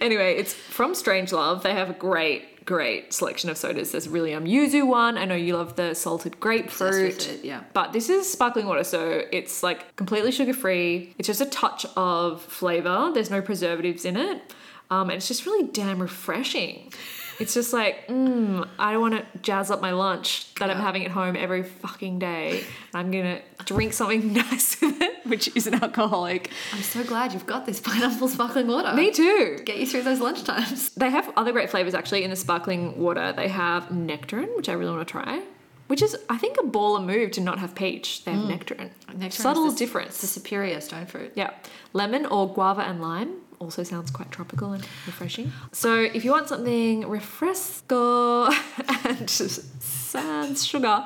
anyway, 0.00 0.34
it's 0.34 0.52
from 0.52 0.94
Strangelove. 0.94 1.62
They 1.62 1.72
have 1.74 1.90
a 1.90 1.92
great, 1.92 2.64
great 2.64 3.12
selection 3.12 3.48
of 3.48 3.56
sodas. 3.56 3.92
There's 3.92 4.08
a 4.08 4.10
really 4.10 4.34
um 4.34 4.46
yuzu 4.46 4.84
one. 4.84 5.16
I 5.16 5.26
know 5.26 5.36
you 5.36 5.56
love 5.56 5.76
the 5.76 5.94
salted 5.94 6.40
grapefruit. 6.40 7.28
it, 7.28 7.44
yeah. 7.44 7.62
But 7.72 7.92
this 7.92 8.08
is 8.10 8.28
sparkling 8.28 8.66
water, 8.66 8.82
so 8.82 9.22
it's 9.30 9.62
like 9.62 9.94
completely 9.94 10.32
sugar 10.32 10.52
free. 10.52 11.14
It's 11.18 11.28
just 11.28 11.40
a 11.40 11.46
touch 11.46 11.86
of 11.96 12.42
flavor. 12.42 13.12
There's 13.14 13.30
no 13.30 13.40
preservatives 13.40 14.04
in 14.04 14.16
it. 14.16 14.42
Um, 14.90 15.08
and 15.08 15.18
it's 15.18 15.28
just 15.28 15.46
really 15.46 15.68
damn 15.68 16.00
refreshing. 16.02 16.92
It's 17.40 17.54
just 17.54 17.72
like, 17.72 18.06
mm, 18.08 18.68
I 18.78 18.96
want 18.96 19.14
to 19.14 19.38
jazz 19.40 19.70
up 19.70 19.80
my 19.80 19.90
lunch 19.92 20.52
that 20.54 20.70
I'm 20.70 20.78
having 20.78 21.04
at 21.04 21.10
home 21.10 21.36
every 21.36 21.62
fucking 21.62 22.18
day. 22.18 22.64
I'm 22.92 23.10
gonna 23.10 23.40
drink 23.64 23.92
something 23.92 24.32
nice 24.44 24.80
with 24.80 25.00
it, 25.00 25.26
which 25.26 25.54
is 25.56 25.66
an 25.66 25.74
alcoholic. 25.82 26.50
I'm 26.72 26.82
so 26.82 27.02
glad 27.02 27.32
you've 27.32 27.46
got 27.46 27.66
this 27.66 27.80
pineapple 27.80 28.28
sparkling 28.28 28.66
water. 28.68 28.94
Me 28.94 29.10
too. 29.10 29.58
Get 29.64 29.78
you 29.78 29.86
through 29.86 30.02
those 30.02 30.20
lunchtimes. 30.20 30.94
They 30.94 31.10
have 31.10 31.32
other 31.36 31.52
great 31.52 31.70
flavors 31.70 31.94
actually 31.94 32.24
in 32.24 32.30
the 32.30 32.36
sparkling 32.36 32.98
water. 32.98 33.32
They 33.32 33.48
have 33.48 33.90
nectarine, 33.90 34.54
which 34.56 34.68
I 34.68 34.72
really 34.74 34.92
want 34.94 35.06
to 35.06 35.10
try, 35.10 35.42
which 35.88 36.02
is 36.02 36.16
I 36.28 36.38
think 36.38 36.56
a 36.58 36.62
baller 36.64 37.04
move 37.04 37.32
to 37.32 37.40
not 37.40 37.58
have 37.58 37.74
peach. 37.74 38.24
They 38.24 38.32
have 38.32 38.46
nectarine. 38.48 38.90
Nectarine 39.08 39.30
Subtle 39.32 39.66
is 39.66 39.74
the- 39.74 39.78
difference. 39.80 40.14
It's 40.14 40.24
a 40.24 40.26
superior 40.28 40.80
stone 40.80 41.06
fruit. 41.06 41.32
Yeah. 41.34 41.50
Lemon 41.92 42.26
or 42.26 42.52
guava 42.52 42.82
and 42.82 43.00
lime 43.02 43.36
also 43.64 43.82
sounds 43.82 44.10
quite 44.10 44.30
tropical 44.30 44.72
and 44.72 44.82
refreshing. 45.06 45.52
So 45.72 45.94
if 46.02 46.24
you 46.24 46.30
want 46.30 46.48
something 46.48 47.02
refresco 47.04 48.52
and 49.06 49.28
sans 49.30 50.64
sugar, 50.64 51.04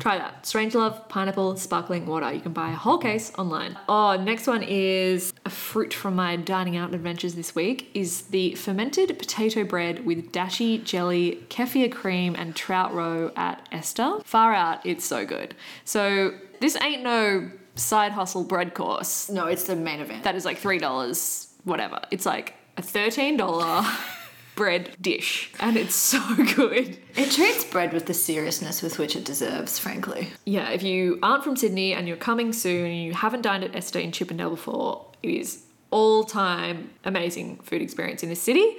try 0.00 0.18
that. 0.18 0.42
Strangelove 0.42 1.08
Pineapple 1.08 1.56
Sparkling 1.56 2.06
Water. 2.06 2.32
You 2.32 2.40
can 2.40 2.52
buy 2.52 2.70
a 2.70 2.74
whole 2.74 2.98
case 2.98 3.32
online. 3.38 3.78
Oh, 3.88 4.16
next 4.16 4.46
one 4.46 4.62
is 4.62 5.32
a 5.44 5.50
fruit 5.50 5.94
from 5.94 6.16
my 6.16 6.36
dining 6.36 6.76
out 6.76 6.92
adventures 6.94 7.34
this 7.34 7.54
week 7.54 7.90
is 7.94 8.22
the 8.22 8.54
fermented 8.56 9.16
potato 9.18 9.62
bread 9.64 10.04
with 10.04 10.32
dashi 10.32 10.82
jelly, 10.82 11.44
kefir 11.48 11.92
cream 11.92 12.34
and 12.36 12.56
trout 12.56 12.92
roe 12.92 13.30
at 13.36 13.66
Ester. 13.70 14.18
Far 14.24 14.52
out, 14.52 14.84
it's 14.84 15.04
so 15.04 15.24
good. 15.24 15.54
So 15.84 16.32
this 16.60 16.76
ain't 16.82 17.02
no 17.02 17.50
side 17.76 18.12
hustle 18.12 18.44
bread 18.44 18.72
course 18.72 19.28
No, 19.28 19.46
it's 19.46 19.64
the 19.64 19.74
main 19.74 19.98
event. 20.00 20.22
that 20.24 20.36
is 20.36 20.44
like 20.44 20.58
three 20.58 20.78
dollars, 20.78 21.48
whatever. 21.64 22.00
It's 22.10 22.26
like 22.26 22.54
a 22.76 22.82
thirteen 22.82 23.36
dollar 23.36 23.84
bread 24.56 24.96
dish, 25.00 25.52
and 25.60 25.76
it's 25.76 25.94
so 25.94 26.20
good. 26.54 26.96
it 27.16 27.30
treats 27.32 27.64
bread 27.64 27.92
with 27.92 28.06
the 28.06 28.14
seriousness 28.14 28.82
with 28.82 28.98
which 28.98 29.16
it 29.16 29.24
deserves, 29.24 29.78
frankly. 29.78 30.30
Yeah, 30.44 30.70
if 30.70 30.82
you 30.82 31.18
aren't 31.22 31.44
from 31.44 31.56
Sydney 31.56 31.92
and 31.92 32.06
you're 32.06 32.16
coming 32.16 32.52
soon 32.52 32.86
and 32.86 33.02
you 33.02 33.12
haven't 33.14 33.42
dined 33.42 33.64
at 33.64 33.74
Ester 33.74 33.98
in 33.98 34.12
Chippendale 34.12 34.50
before, 34.50 35.06
it 35.22 35.30
is 35.30 35.64
all 35.90 36.24
time 36.24 36.90
amazing 37.04 37.58
food 37.58 37.82
experience 37.82 38.22
in 38.22 38.28
this 38.28 38.42
city. 38.42 38.76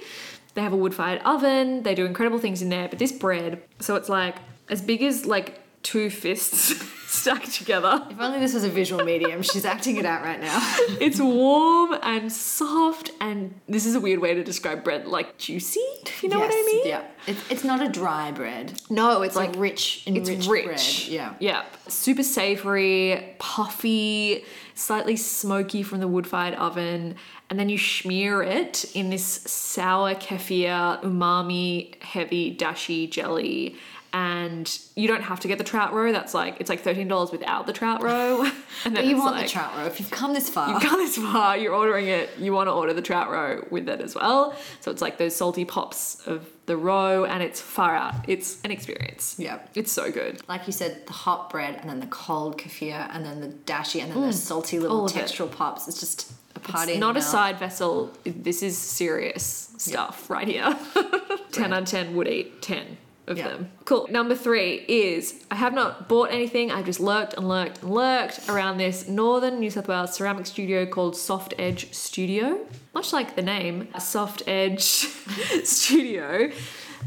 They 0.54 0.62
have 0.62 0.72
a 0.72 0.76
wood 0.76 0.94
fired 0.94 1.20
oven. 1.22 1.82
They 1.82 1.94
do 1.94 2.06
incredible 2.06 2.38
things 2.38 2.62
in 2.62 2.70
there. 2.70 2.88
But 2.88 2.98
this 2.98 3.12
bread, 3.12 3.62
so 3.80 3.94
it's 3.96 4.08
like 4.08 4.36
as 4.70 4.80
big 4.80 5.02
as 5.02 5.26
like 5.26 5.60
two 5.86 6.10
fists 6.10 6.74
stacked 7.06 7.52
together. 7.52 8.04
If 8.10 8.18
only 8.20 8.40
this 8.40 8.54
was 8.54 8.64
a 8.64 8.68
visual 8.68 9.04
medium. 9.04 9.40
She's 9.42 9.64
acting 9.64 9.96
it 9.96 10.04
out 10.04 10.22
right 10.24 10.40
now. 10.40 10.58
It's 11.00 11.20
warm 11.20 11.94
and 12.02 12.32
soft, 12.32 13.10
and 13.20 13.54
this 13.68 13.86
is 13.86 13.94
a 13.94 14.00
weird 14.00 14.18
way 14.20 14.34
to 14.34 14.42
describe 14.42 14.82
bread, 14.82 15.06
like 15.06 15.38
juicy. 15.38 15.80
You 16.22 16.28
know 16.30 16.40
what 16.40 16.50
I 16.50 16.62
mean? 16.72 16.88
Yeah. 16.88 17.04
It's, 17.28 17.50
it's 17.50 17.64
not 17.64 17.80
a 17.86 17.88
dry 17.88 18.32
bread. 18.32 18.80
No, 18.90 19.22
it's 19.22 19.30
It's 19.30 19.36
like 19.36 19.54
rich, 19.56 20.02
it's 20.06 20.28
rich. 20.48 20.66
bread. 20.66 20.82
Yeah. 21.06 21.34
Yeah. 21.38 21.64
Super 21.86 22.22
savory, 22.24 23.36
puffy, 23.38 24.44
slightly 24.74 25.16
smoky 25.16 25.82
from 25.84 26.00
the 26.00 26.08
wood 26.08 26.26
fired 26.26 26.54
oven. 26.54 27.14
And 27.48 27.60
then 27.60 27.68
you 27.68 27.78
smear 27.78 28.42
it 28.42 28.84
in 28.94 29.10
this 29.10 29.24
sour 29.46 30.14
kefir, 30.16 31.00
umami, 31.02 32.02
heavy, 32.02 32.56
dashi 32.56 33.08
jelly. 33.08 33.76
And 34.12 34.78
you 34.94 35.08
don't 35.08 35.22
have 35.22 35.40
to 35.40 35.48
get 35.48 35.58
the 35.58 35.64
trout 35.64 35.92
roe. 35.92 36.10
That's 36.10 36.32
like 36.32 36.56
it's 36.60 36.70
like 36.70 36.80
thirteen 36.80 37.06
dollars 37.08 37.30
without 37.32 37.66
the 37.66 37.72
trout 37.72 38.02
roe. 38.02 38.50
And 38.84 38.94
But 38.94 39.06
you 39.06 39.16
want 39.16 39.34
like, 39.36 39.46
the 39.46 39.50
trout 39.52 39.72
roe. 39.76 39.84
If 39.86 39.98
you've 40.00 40.10
come 40.10 40.32
this 40.34 40.48
far, 40.48 40.70
You've 40.70 40.82
gone 40.82 40.98
this 40.98 41.16
far, 41.16 41.56
you're 41.56 41.74
ordering 41.74 42.06
it, 42.08 42.30
you 42.38 42.52
want 42.52 42.68
to 42.68 42.72
order 42.72 42.92
the 42.92 43.02
trout 43.02 43.30
roe 43.30 43.66
with 43.70 43.88
it 43.88 44.00
as 44.00 44.14
well. 44.14 44.54
So 44.80 44.90
it's 44.90 45.00
like 45.02 45.18
those 45.18 45.34
salty 45.34 45.64
pops 45.64 46.26
of 46.26 46.46
the 46.66 46.76
roe, 46.76 47.24
and 47.24 47.42
it's 47.42 47.60
far 47.60 47.94
out. 47.96 48.14
It's 48.28 48.60
an 48.64 48.70
experience. 48.70 49.36
Yeah. 49.38 49.60
It's 49.74 49.90
so 49.92 50.10
good. 50.10 50.40
like 50.48 50.66
you 50.66 50.72
said, 50.72 51.06
the 51.06 51.12
hot 51.12 51.50
bread 51.50 51.76
and 51.80 51.88
then 51.88 52.00
the 52.00 52.06
cold 52.06 52.58
kefir 52.58 53.08
and 53.12 53.24
then 53.24 53.40
the 53.40 53.48
dashi 53.48 54.02
and 54.02 54.12
then 54.12 54.20
the 54.22 54.32
salty 54.32 54.78
little 54.78 55.02
Mm. 55.02 55.10
of 55.10 55.16
it. 55.16 55.24
textural 55.26 55.50
pops. 55.50 55.88
It's 55.88 56.00
just 56.00 56.32
a 56.54 56.60
party. 56.60 56.92
It's 56.92 57.00
not 57.00 57.16
a 57.16 57.22
side 57.22 57.58
vessel. 57.58 58.12
This 58.24 58.62
is 58.62 58.76
serious 58.78 59.72
stuff 59.78 60.28
right 60.30 60.46
here. 60.48 60.76
10 61.52 61.72
out 61.72 61.82
of 61.82 61.88
10 61.88 62.14
would 62.16 62.28
eat 62.28 62.60
10 62.62 62.98
of 63.26 63.36
Yeah. 63.38 63.48
them. 63.48 63.70
Cool. 63.84 64.06
Number 64.10 64.34
three 64.34 64.84
is 64.88 65.44
I 65.50 65.56
have 65.56 65.72
not 65.74 66.08
bought 66.08 66.30
anything. 66.30 66.70
I've 66.70 66.86
just 66.86 67.00
lurked 67.00 67.34
and 67.34 67.48
lurked 67.48 67.82
and 67.82 67.92
lurked 67.92 68.48
around 68.48 68.78
this 68.78 69.08
northern 69.08 69.58
New 69.58 69.70
South 69.70 69.88
Wales 69.88 70.14
ceramic 70.14 70.46
studio 70.46 70.86
called 70.86 71.16
Soft 71.16 71.54
Edge 71.58 71.92
Studio. 71.92 72.60
Much 72.94 73.12
like 73.12 73.36
the 73.36 73.42
name, 73.42 73.88
Soft 73.98 74.42
Edge 74.46 74.82
Studio. 75.64 76.50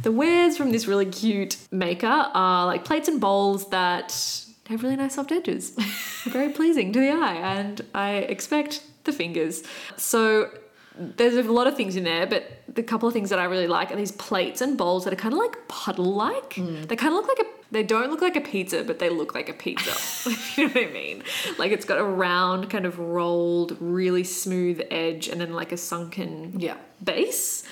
The 0.04 0.12
wares 0.12 0.58
from 0.58 0.72
this 0.72 0.88
really 0.88 1.06
cute 1.06 1.58
maker 1.72 2.08
are 2.34 2.66
like 2.66 2.86
plates 2.86 3.08
and 3.08 3.20
bowls 3.20 3.70
that 3.70 4.14
have 4.70 4.84
really 4.84 4.96
nice 4.96 5.16
soft 5.16 5.32
edges. 5.32 5.72
Very 6.26 6.50
pleasing 6.50 6.94
to 6.94 7.00
the 7.00 7.10
eye, 7.10 7.36
and 7.36 7.82
I 7.96 8.12
expect 8.18 8.84
the 9.06 9.12
fingers. 9.12 9.64
So 9.98 10.52
there's 11.00 11.36
a 11.36 11.44
lot 11.52 11.66
of 11.68 11.78
things 11.78 11.96
in 11.96 12.04
there, 12.04 12.28
but 12.28 12.44
the 12.68 12.84
couple 12.84 13.08
of 13.08 13.14
things 13.14 13.30
that 13.30 13.40
I 13.40 13.46
really 13.46 13.68
like 13.68 13.92
are 13.92 13.96
these 13.96 14.12
plates 14.12 14.60
and 14.62 14.78
bowls 14.78 15.06
that 15.06 15.14
are 15.14 15.16
kind 15.18 15.34
of 15.34 15.40
like 15.40 15.56
puddle 15.70 16.14
like. 16.14 16.56
Mm. 16.56 16.88
They 16.88 16.96
kind 16.96 17.14
of 17.14 17.16
look 17.16 17.28
like 17.28 17.40
a 17.40 17.50
they 17.72 17.84
don't 17.84 18.10
look 18.10 18.22
like 18.22 18.36
a 18.36 18.42
pizza, 18.42 18.84
but 18.84 18.98
they 19.00 19.10
look 19.10 19.36
like 19.36 19.48
a 19.48 19.54
pizza. 19.54 19.92
you 20.58 20.68
know 20.68 20.74
what 20.74 20.88
I 20.90 20.92
mean? 20.92 21.24
Like 21.58 21.72
it's 21.72 21.86
got 21.86 22.00
a 22.00 22.04
round, 22.04 22.70
kind 22.70 22.86
of 22.86 23.00
rolled, 23.00 23.78
really 23.80 24.24
smooth 24.24 24.82
edge, 24.92 25.28
and 25.28 25.40
then 25.40 25.54
like 25.54 25.72
a 25.72 25.78
sunken 25.78 26.60
Yeah. 26.60 26.78
base. 27.04 27.64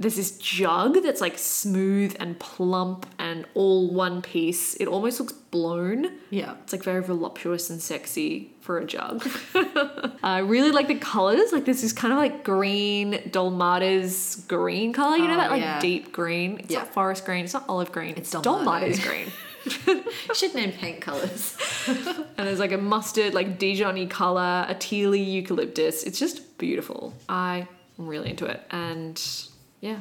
There's 0.00 0.14
this 0.14 0.38
jug 0.38 1.02
that's 1.02 1.20
like 1.20 1.36
smooth 1.38 2.14
and 2.20 2.38
plump 2.38 3.04
and 3.18 3.46
all 3.54 3.90
one 3.92 4.22
piece. 4.22 4.74
It 4.76 4.86
almost 4.86 5.18
looks 5.18 5.32
blown. 5.32 6.12
Yeah. 6.30 6.54
It's 6.62 6.72
like 6.72 6.84
very 6.84 7.02
voluptuous 7.02 7.68
and 7.68 7.82
sexy 7.82 8.52
for 8.60 8.78
a 8.78 8.84
jug. 8.84 9.26
I 10.22 10.38
really 10.38 10.70
like 10.70 10.86
the 10.86 10.94
colors. 10.94 11.52
Like 11.52 11.64
this 11.64 11.82
is 11.82 11.92
kind 11.92 12.12
of 12.12 12.18
like 12.18 12.44
green 12.44 13.14
Dolmada's 13.32 14.44
green 14.46 14.92
color. 14.92 15.16
You 15.16 15.26
know 15.26 15.34
Oh, 15.34 15.38
that 15.38 15.50
like 15.50 15.62
yeah. 15.62 15.80
deep 15.80 16.12
green. 16.12 16.58
It's 16.60 16.70
Yeah. 16.70 16.78
not 16.80 16.94
forest 16.94 17.24
green. 17.24 17.44
It's 17.44 17.54
not 17.54 17.64
olive 17.68 17.90
green. 17.90 18.14
It's 18.16 18.30
Dolmada's 18.30 19.00
green. 19.00 19.26
Should 20.34 20.54
name 20.54 20.72
paint 20.72 21.00
colors. 21.00 21.56
And 21.88 22.46
there's 22.46 22.60
like 22.60 22.72
a 22.72 22.78
mustard, 22.78 23.34
like 23.34 23.58
Dijon-y 23.58 24.06
color, 24.06 24.64
a 24.68 24.74
tealy 24.74 25.26
eucalyptus. 25.26 26.04
It's 26.04 26.18
just 26.18 26.56
beautiful. 26.56 27.12
I 27.28 27.66
am 27.98 28.06
really 28.06 28.30
into 28.30 28.46
it. 28.46 28.62
And 28.70 29.20
yeah, 29.80 30.00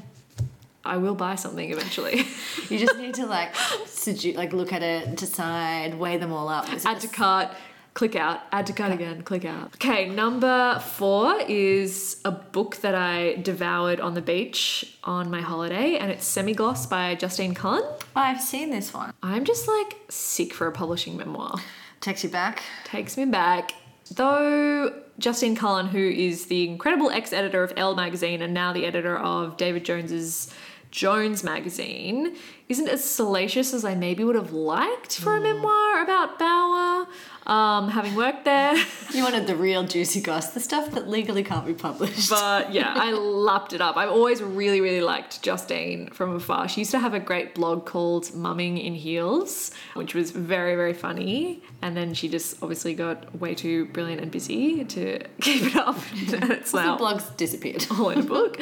I 0.84 0.98
will 0.98 1.16
buy 1.16 1.36
something 1.36 1.72
eventually. 1.72 2.26
You 2.70 2.78
just 2.80 2.98
need 2.98 3.13
to 3.13 3.26
like, 3.26 3.54
sedu- 3.86 4.36
like 4.36 4.52
look 4.52 4.74
at 4.74 4.84
it, 4.84 5.16
decide, 5.16 5.98
weigh 5.98 6.18
them 6.18 6.34
all 6.34 6.50
up. 6.50 6.74
Is 6.74 6.86
add 6.86 7.00
to 7.00 7.08
cart, 7.08 7.48
click 7.94 8.13
out, 8.18 8.42
add 8.52 8.68
to 8.68 8.74
cart 8.74 8.92
again, 8.92 9.22
click 9.22 9.46
out. 9.46 9.76
Okay, 9.76 10.10
number 10.10 10.78
four 10.80 11.40
is 11.48 12.20
a 12.26 12.32
book 12.32 12.76
that 12.78 12.94
I 12.94 13.36
devoured 13.36 14.02
on 14.02 14.16
the 14.16 14.22
beach 14.22 14.98
on 15.06 15.32
my 15.32 15.40
holiday, 15.40 15.96
and 15.96 16.12
it's 16.12 16.26
Semi 16.26 16.54
Gloss 16.54 16.88
by 16.88 17.16
Justine 17.16 17.54
Cullen. 17.54 17.84
Oh, 17.86 17.98
I've 18.16 18.42
seen 18.42 18.70
this 18.70 18.94
one. 18.94 19.13
I'm 19.24 19.46
just 19.46 19.66
like 19.66 19.96
sick 20.10 20.54
for 20.54 20.68
a 20.68 20.72
publishing 20.74 21.16
memoir. 21.16 21.56
Takes 22.02 22.26
you 22.26 22.30
back. 22.30 22.63
Takes 22.84 23.16
me 23.16 23.24
back. 23.26 23.72
Though 24.10 24.93
Justine 25.20 25.56
Cullen, 25.56 25.88
who 25.88 26.00
is 26.00 26.46
the 26.46 26.67
incredible 26.70 27.10
ex 27.10 27.34
editor 27.34 27.63
of 27.63 27.74
Elle 27.76 27.96
magazine 27.96 28.41
and 28.41 28.54
now 28.54 28.74
the 28.74 28.86
editor 28.86 29.17
of 29.17 29.58
David 29.58 29.86
Jones's 29.86 30.54
Jones 30.91 31.43
magazine, 31.43 32.36
isn't 32.69 32.88
as 32.89 33.04
salacious 33.04 33.73
as 33.73 33.86
I 33.86 33.95
maybe 33.95 34.23
would 34.23 34.36
have 34.36 34.52
liked 34.52 35.19
for 35.19 35.38
a 35.38 35.41
memoir 35.41 36.02
about 36.04 36.38
Bauer, 36.38 37.08
um, 37.45 37.89
having 37.89 38.15
worked 38.15 38.45
there. 38.45 38.76
You 39.13 39.23
wanted 39.23 39.47
the 39.47 39.56
real 39.56 39.84
juicy 39.84 40.21
goss, 40.21 40.52
the 40.52 40.60
stuff 40.60 40.91
that 40.91 41.08
legally 41.08 41.41
can't 41.41 41.65
be 41.65 41.73
published. 41.73 42.30
But 42.30 42.73
yeah, 42.73 42.93
I 42.97 43.12
lapped 43.13 43.71
it 43.73 43.80
up. 43.82 43.95
I've 43.95 44.10
always 44.10 44.43
really, 44.43 44.82
really 44.82 45.02
liked 45.02 45.41
Justine 45.41 46.10
from 46.12 46.36
afar. 46.36 46.67
She 46.67 46.82
used 46.82 46.91
to 46.91 47.00
have 47.00 47.13
a 47.13 47.19
great 47.19 47.56
blog 47.56 47.86
called 47.86 48.36
Mumming 48.36 48.78
in 48.78 48.93
Heels, 48.93 49.71
which 49.93 50.13
was 50.13 50.32
very, 50.32 50.76
very 50.76 50.93
funny. 50.93 51.63
And 51.82 51.95
then 51.95 52.13
she 52.13 52.28
just 52.28 52.62
obviously 52.62 52.93
got 52.93 53.39
way 53.39 53.56
too 53.56 53.86
brilliant 53.88 54.21
and 54.21 54.30
busy 54.30 54.84
to 54.84 55.19
keep 55.41 55.63
it 55.63 55.76
up. 55.78 55.97
and 56.34 56.52
it's 56.52 56.71
the 56.73 56.82
now 56.84 56.97
blog's 56.97 57.30
disappeared. 57.32 57.88
all 57.91 58.10
in 58.10 58.19
a 58.19 58.23
book. 58.23 58.60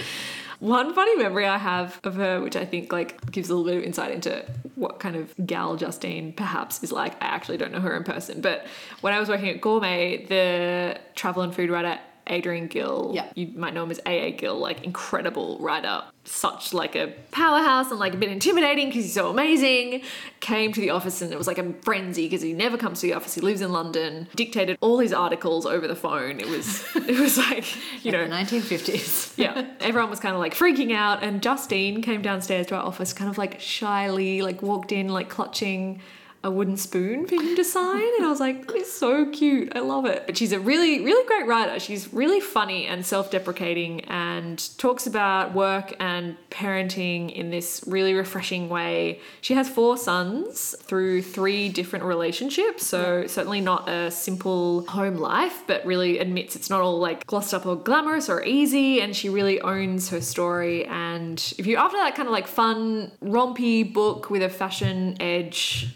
One 0.65 0.95
funny 0.95 1.15
memory 1.15 1.45
I 1.45 1.59
have 1.59 1.99
of 2.03 2.15
her, 2.15 2.41
which 2.41 2.55
I 2.55 2.65
think 2.65 2.91
like 2.91 3.29
gives 3.29 3.51
a 3.51 3.55
little 3.55 3.71
bit 3.71 3.77
of 3.77 3.83
insight 3.83 4.09
into 4.09 4.43
what 4.73 4.99
kind 4.99 5.15
of 5.15 5.31
gal 5.45 5.75
Justine 5.75 6.33
perhaps 6.33 6.81
is 6.81 6.91
like. 6.91 7.13
I 7.21 7.27
actually 7.27 7.57
don't 7.57 7.71
know 7.71 7.81
her 7.81 7.95
in 7.95 8.03
person, 8.03 8.41
but 8.41 8.65
when 9.01 9.13
I 9.13 9.19
was 9.19 9.29
working 9.29 9.49
at 9.49 9.61
Gourmet, 9.61 10.25
the 10.25 10.99
travel 11.13 11.43
and 11.43 11.53
food 11.53 11.69
writer 11.69 11.99
Adrian 12.27 12.67
Gill, 12.67 13.11
Yeah. 13.13 13.25
you 13.35 13.51
might 13.55 13.73
know 13.73 13.83
him 13.83 13.91
as 13.91 13.99
AA 14.05 14.31
Gill, 14.35 14.57
like 14.57 14.83
incredible 14.83 15.57
writer, 15.59 16.03
such 16.23 16.73
like 16.73 16.95
a 16.95 17.13
powerhouse 17.31 17.91
and 17.91 17.99
like 17.99 18.13
a 18.13 18.17
bit 18.17 18.29
intimidating 18.29 18.87
because 18.87 19.03
he's 19.05 19.13
so 19.13 19.29
amazing. 19.29 20.01
Came 20.39 20.73
to 20.73 20.81
the 20.81 20.89
office 20.89 21.21
and 21.21 21.31
it 21.31 21.37
was 21.37 21.45
like 21.47 21.57
a 21.59 21.73
frenzy 21.83 22.25
because 22.25 22.41
he 22.41 22.53
never 22.53 22.77
comes 22.77 22.99
to 23.01 23.07
the 23.07 23.13
office. 23.13 23.35
He 23.35 23.41
lives 23.41 23.61
in 23.61 23.71
London. 23.71 24.27
Dictated 24.35 24.77
all 24.81 24.99
his 24.99 25.13
articles 25.13 25.65
over 25.65 25.87
the 25.87 25.95
phone. 25.95 26.39
It 26.39 26.47
was 26.47 26.83
it 26.95 27.19
was 27.19 27.37
like 27.37 27.65
you 28.03 28.11
know 28.11 28.23
the 28.27 28.33
1950s. 28.33 29.33
yeah, 29.37 29.67
everyone 29.79 30.09
was 30.09 30.19
kind 30.19 30.33
of 30.33 30.39
like 30.39 30.55
freaking 30.55 30.93
out, 30.95 31.23
and 31.23 31.41
Justine 31.43 32.01
came 32.01 32.21
downstairs 32.21 32.67
to 32.67 32.75
our 32.75 32.83
office, 32.83 33.13
kind 33.13 33.29
of 33.29 33.37
like 33.37 33.59
shyly, 33.59 34.41
like 34.41 34.61
walked 34.61 34.91
in, 34.91 35.09
like 35.09 35.29
clutching 35.29 36.01
a 36.45 36.51
wooden 36.51 36.77
spoon 36.77 37.25
for 37.27 37.35
him 37.35 37.55
to 37.55 37.63
sign, 37.63 38.09
and 38.17 38.25
I 38.25 38.29
was 38.29 38.39
like, 38.39 38.67
"That 38.67 38.75
is 38.77 38.93
so 38.93 39.25
cute. 39.25 39.73
I 39.75 39.79
love 39.79 40.05
it." 40.05 40.23
But 40.27 40.37
she's 40.37 40.53
a 40.53 40.59
really, 40.59 41.03
really 41.03 41.27
great 41.27 41.47
writer. 41.47 41.79
She's 41.79 42.13
really 42.13 42.39
funny 42.39 42.85
and 42.85 43.05
self-deprecating, 43.05 44.01
and 44.05 44.57
talks 44.77 45.07
about 45.07 45.53
work 45.53 45.93
and 45.99 46.37
parenting 46.51 47.33
in 47.33 47.49
this 47.49 47.83
really 47.87 48.13
refreshing 48.13 48.69
way. 48.69 49.19
She 49.41 49.55
has 49.55 49.67
four 49.67 49.97
sons 49.97 50.75
through 50.83 51.23
three 51.23 51.67
different 51.67 52.05
relationships, 52.05 52.85
so 52.85 53.25
certainly 53.27 53.59
not 53.59 53.89
a 53.89 54.11
simple 54.11 54.85
home 54.87 55.17
life, 55.17 55.63
but 55.65 55.83
really 55.85 56.19
admits 56.19 56.55
it's 56.55 56.69
not 56.69 56.81
all 56.81 56.99
like 56.99 57.25
glossed 57.25 57.53
up 57.53 57.65
or 57.65 57.75
glamorous 57.75 58.29
or 58.29 58.43
easy, 58.43 59.01
and 59.01 59.15
she 59.15 59.29
really 59.29 59.59
owns 59.61 60.09
her 60.09 60.21
story. 60.21 60.85
And 60.85 61.41
if 61.57 61.65
you're 61.65 61.79
after 61.79 61.97
that 61.97 62.15
kind 62.15 62.27
of 62.27 62.33
like 62.33 62.47
fun, 62.47 63.11
rompy 63.23 63.91
book 63.91 64.29
with 64.29 64.43
a 64.43 64.49
fashion 64.49 65.17
edge, 65.19 65.87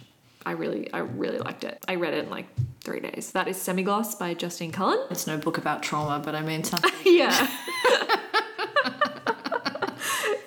I 0.49 0.53
really, 0.53 0.91
I 0.91 0.97
really 0.97 1.37
liked 1.37 1.63
it. 1.63 1.85
I 1.87 1.93
read 1.93 2.15
it 2.15 2.23
in 2.23 2.31
like 2.31 2.47
three 2.81 2.99
days. 2.99 3.33
That 3.33 3.47
is 3.47 3.55
Semi 3.61 3.83
Gloss 3.83 4.15
by 4.15 4.33
Justine 4.33 4.71
Cullen. 4.71 4.97
It's 5.11 5.27
no 5.27 5.37
book 5.37 5.59
about 5.59 5.83
trauma, 5.83 6.19
but 6.25 6.33
I 6.33 6.41
mean 6.41 6.63
something. 6.63 6.89
Yeah. 7.05 7.47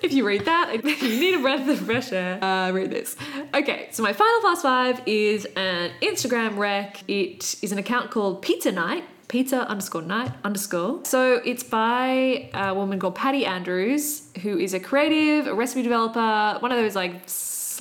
if 0.01 0.11
you 0.11 0.27
read 0.27 0.43
that, 0.43 0.71
if 0.73 0.83
you 1.01 1.07
need 1.07 1.35
a 1.35 1.39
breath 1.39 1.69
of 1.69 1.79
fresh 1.79 2.11
air, 2.11 2.43
uh, 2.43 2.71
read 2.71 2.91
this. 2.91 3.15
Okay, 3.53 3.87
so 3.91 4.03
my 4.03 4.11
final 4.11 4.41
fast 4.41 4.61
five 4.61 5.01
is 5.05 5.45
an 5.55 5.91
Instagram 6.01 6.57
rec. 6.57 7.01
It 7.07 7.55
is 7.61 7.71
an 7.71 7.77
account 7.77 8.11
called 8.11 8.41
Pizza 8.41 8.73
Night. 8.73 9.05
Pizza 9.29 9.65
underscore 9.67 10.01
night 10.03 10.31
underscore. 10.43 10.99
So 11.05 11.41
it's 11.45 11.63
by 11.63 12.49
a 12.53 12.73
woman 12.73 12.99
called 12.99 13.15
Patty 13.15 13.45
Andrews, 13.45 14.27
who 14.43 14.59
is 14.59 14.73
a 14.75 14.79
creative, 14.81 15.47
a 15.47 15.55
recipe 15.55 15.81
developer, 15.81 16.59
one 16.59 16.71
of 16.71 16.77
those 16.77 16.93
like 16.95 17.27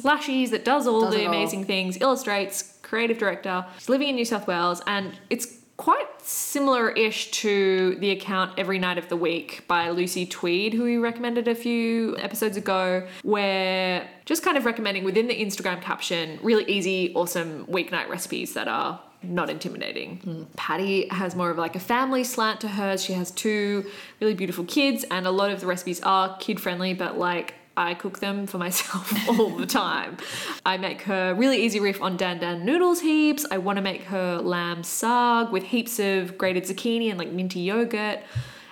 slashies 0.00 0.50
that 0.50 0.64
does 0.64 0.86
all 0.86 1.02
Does 1.02 1.14
the 1.14 1.22
it 1.22 1.26
all. 1.26 1.34
amazing 1.34 1.64
things, 1.64 2.00
illustrates, 2.00 2.78
creative 2.82 3.18
director. 3.18 3.64
She's 3.78 3.88
living 3.88 4.08
in 4.08 4.16
New 4.16 4.24
South 4.24 4.46
Wales, 4.46 4.82
and 4.86 5.12
it's 5.30 5.58
quite 5.78 6.06
similar-ish 6.20 7.30
to 7.32 7.96
the 7.96 8.10
account 8.10 8.52
Every 8.56 8.78
Night 8.78 8.98
of 8.98 9.08
the 9.08 9.16
Week 9.16 9.64
by 9.66 9.90
Lucy 9.90 10.26
Tweed, 10.26 10.74
who 10.74 10.84
we 10.84 10.96
recommended 10.98 11.48
a 11.48 11.54
few 11.54 12.16
episodes 12.18 12.56
ago, 12.56 13.06
where 13.22 14.08
just 14.24 14.44
kind 14.44 14.56
of 14.56 14.64
recommending 14.64 15.02
within 15.02 15.26
the 15.26 15.34
Instagram 15.34 15.80
caption 15.80 16.38
really 16.42 16.64
easy, 16.70 17.12
awesome 17.14 17.66
weeknight 17.66 18.08
recipes 18.08 18.54
that 18.54 18.68
are 18.68 19.00
not 19.24 19.50
intimidating. 19.50 20.18
Hmm. 20.18 20.42
Patty 20.56 21.08
has 21.08 21.34
more 21.34 21.50
of 21.50 21.58
like 21.58 21.74
a 21.74 21.80
family 21.80 22.22
slant 22.24 22.60
to 22.60 22.68
hers. 22.68 23.02
She 23.04 23.14
has 23.14 23.30
two 23.30 23.84
really 24.20 24.34
beautiful 24.34 24.64
kids, 24.64 25.04
and 25.10 25.26
a 25.26 25.30
lot 25.30 25.50
of 25.50 25.60
the 25.60 25.66
recipes 25.66 26.00
are 26.02 26.36
kid 26.38 26.60
friendly, 26.60 26.92
but 26.94 27.18
like 27.18 27.54
I 27.76 27.94
cook 27.94 28.18
them 28.18 28.46
for 28.46 28.58
myself 28.58 29.12
all 29.28 29.50
the 29.50 29.66
time. 29.66 30.18
I 30.64 30.76
make 30.76 31.02
her 31.02 31.34
really 31.34 31.62
easy 31.62 31.80
riff 31.80 32.02
on 32.02 32.16
Dan 32.16 32.38
Dan 32.38 32.64
noodles 32.64 33.00
heaps. 33.00 33.46
I 33.50 33.58
want 33.58 33.76
to 33.76 33.82
make 33.82 34.04
her 34.04 34.38
lamb 34.38 34.82
sarg 34.82 35.50
with 35.50 35.64
heaps 35.64 35.98
of 35.98 36.36
grated 36.36 36.64
zucchini 36.64 37.08
and 37.08 37.18
like 37.18 37.30
minty 37.30 37.60
yogurt. 37.60 38.20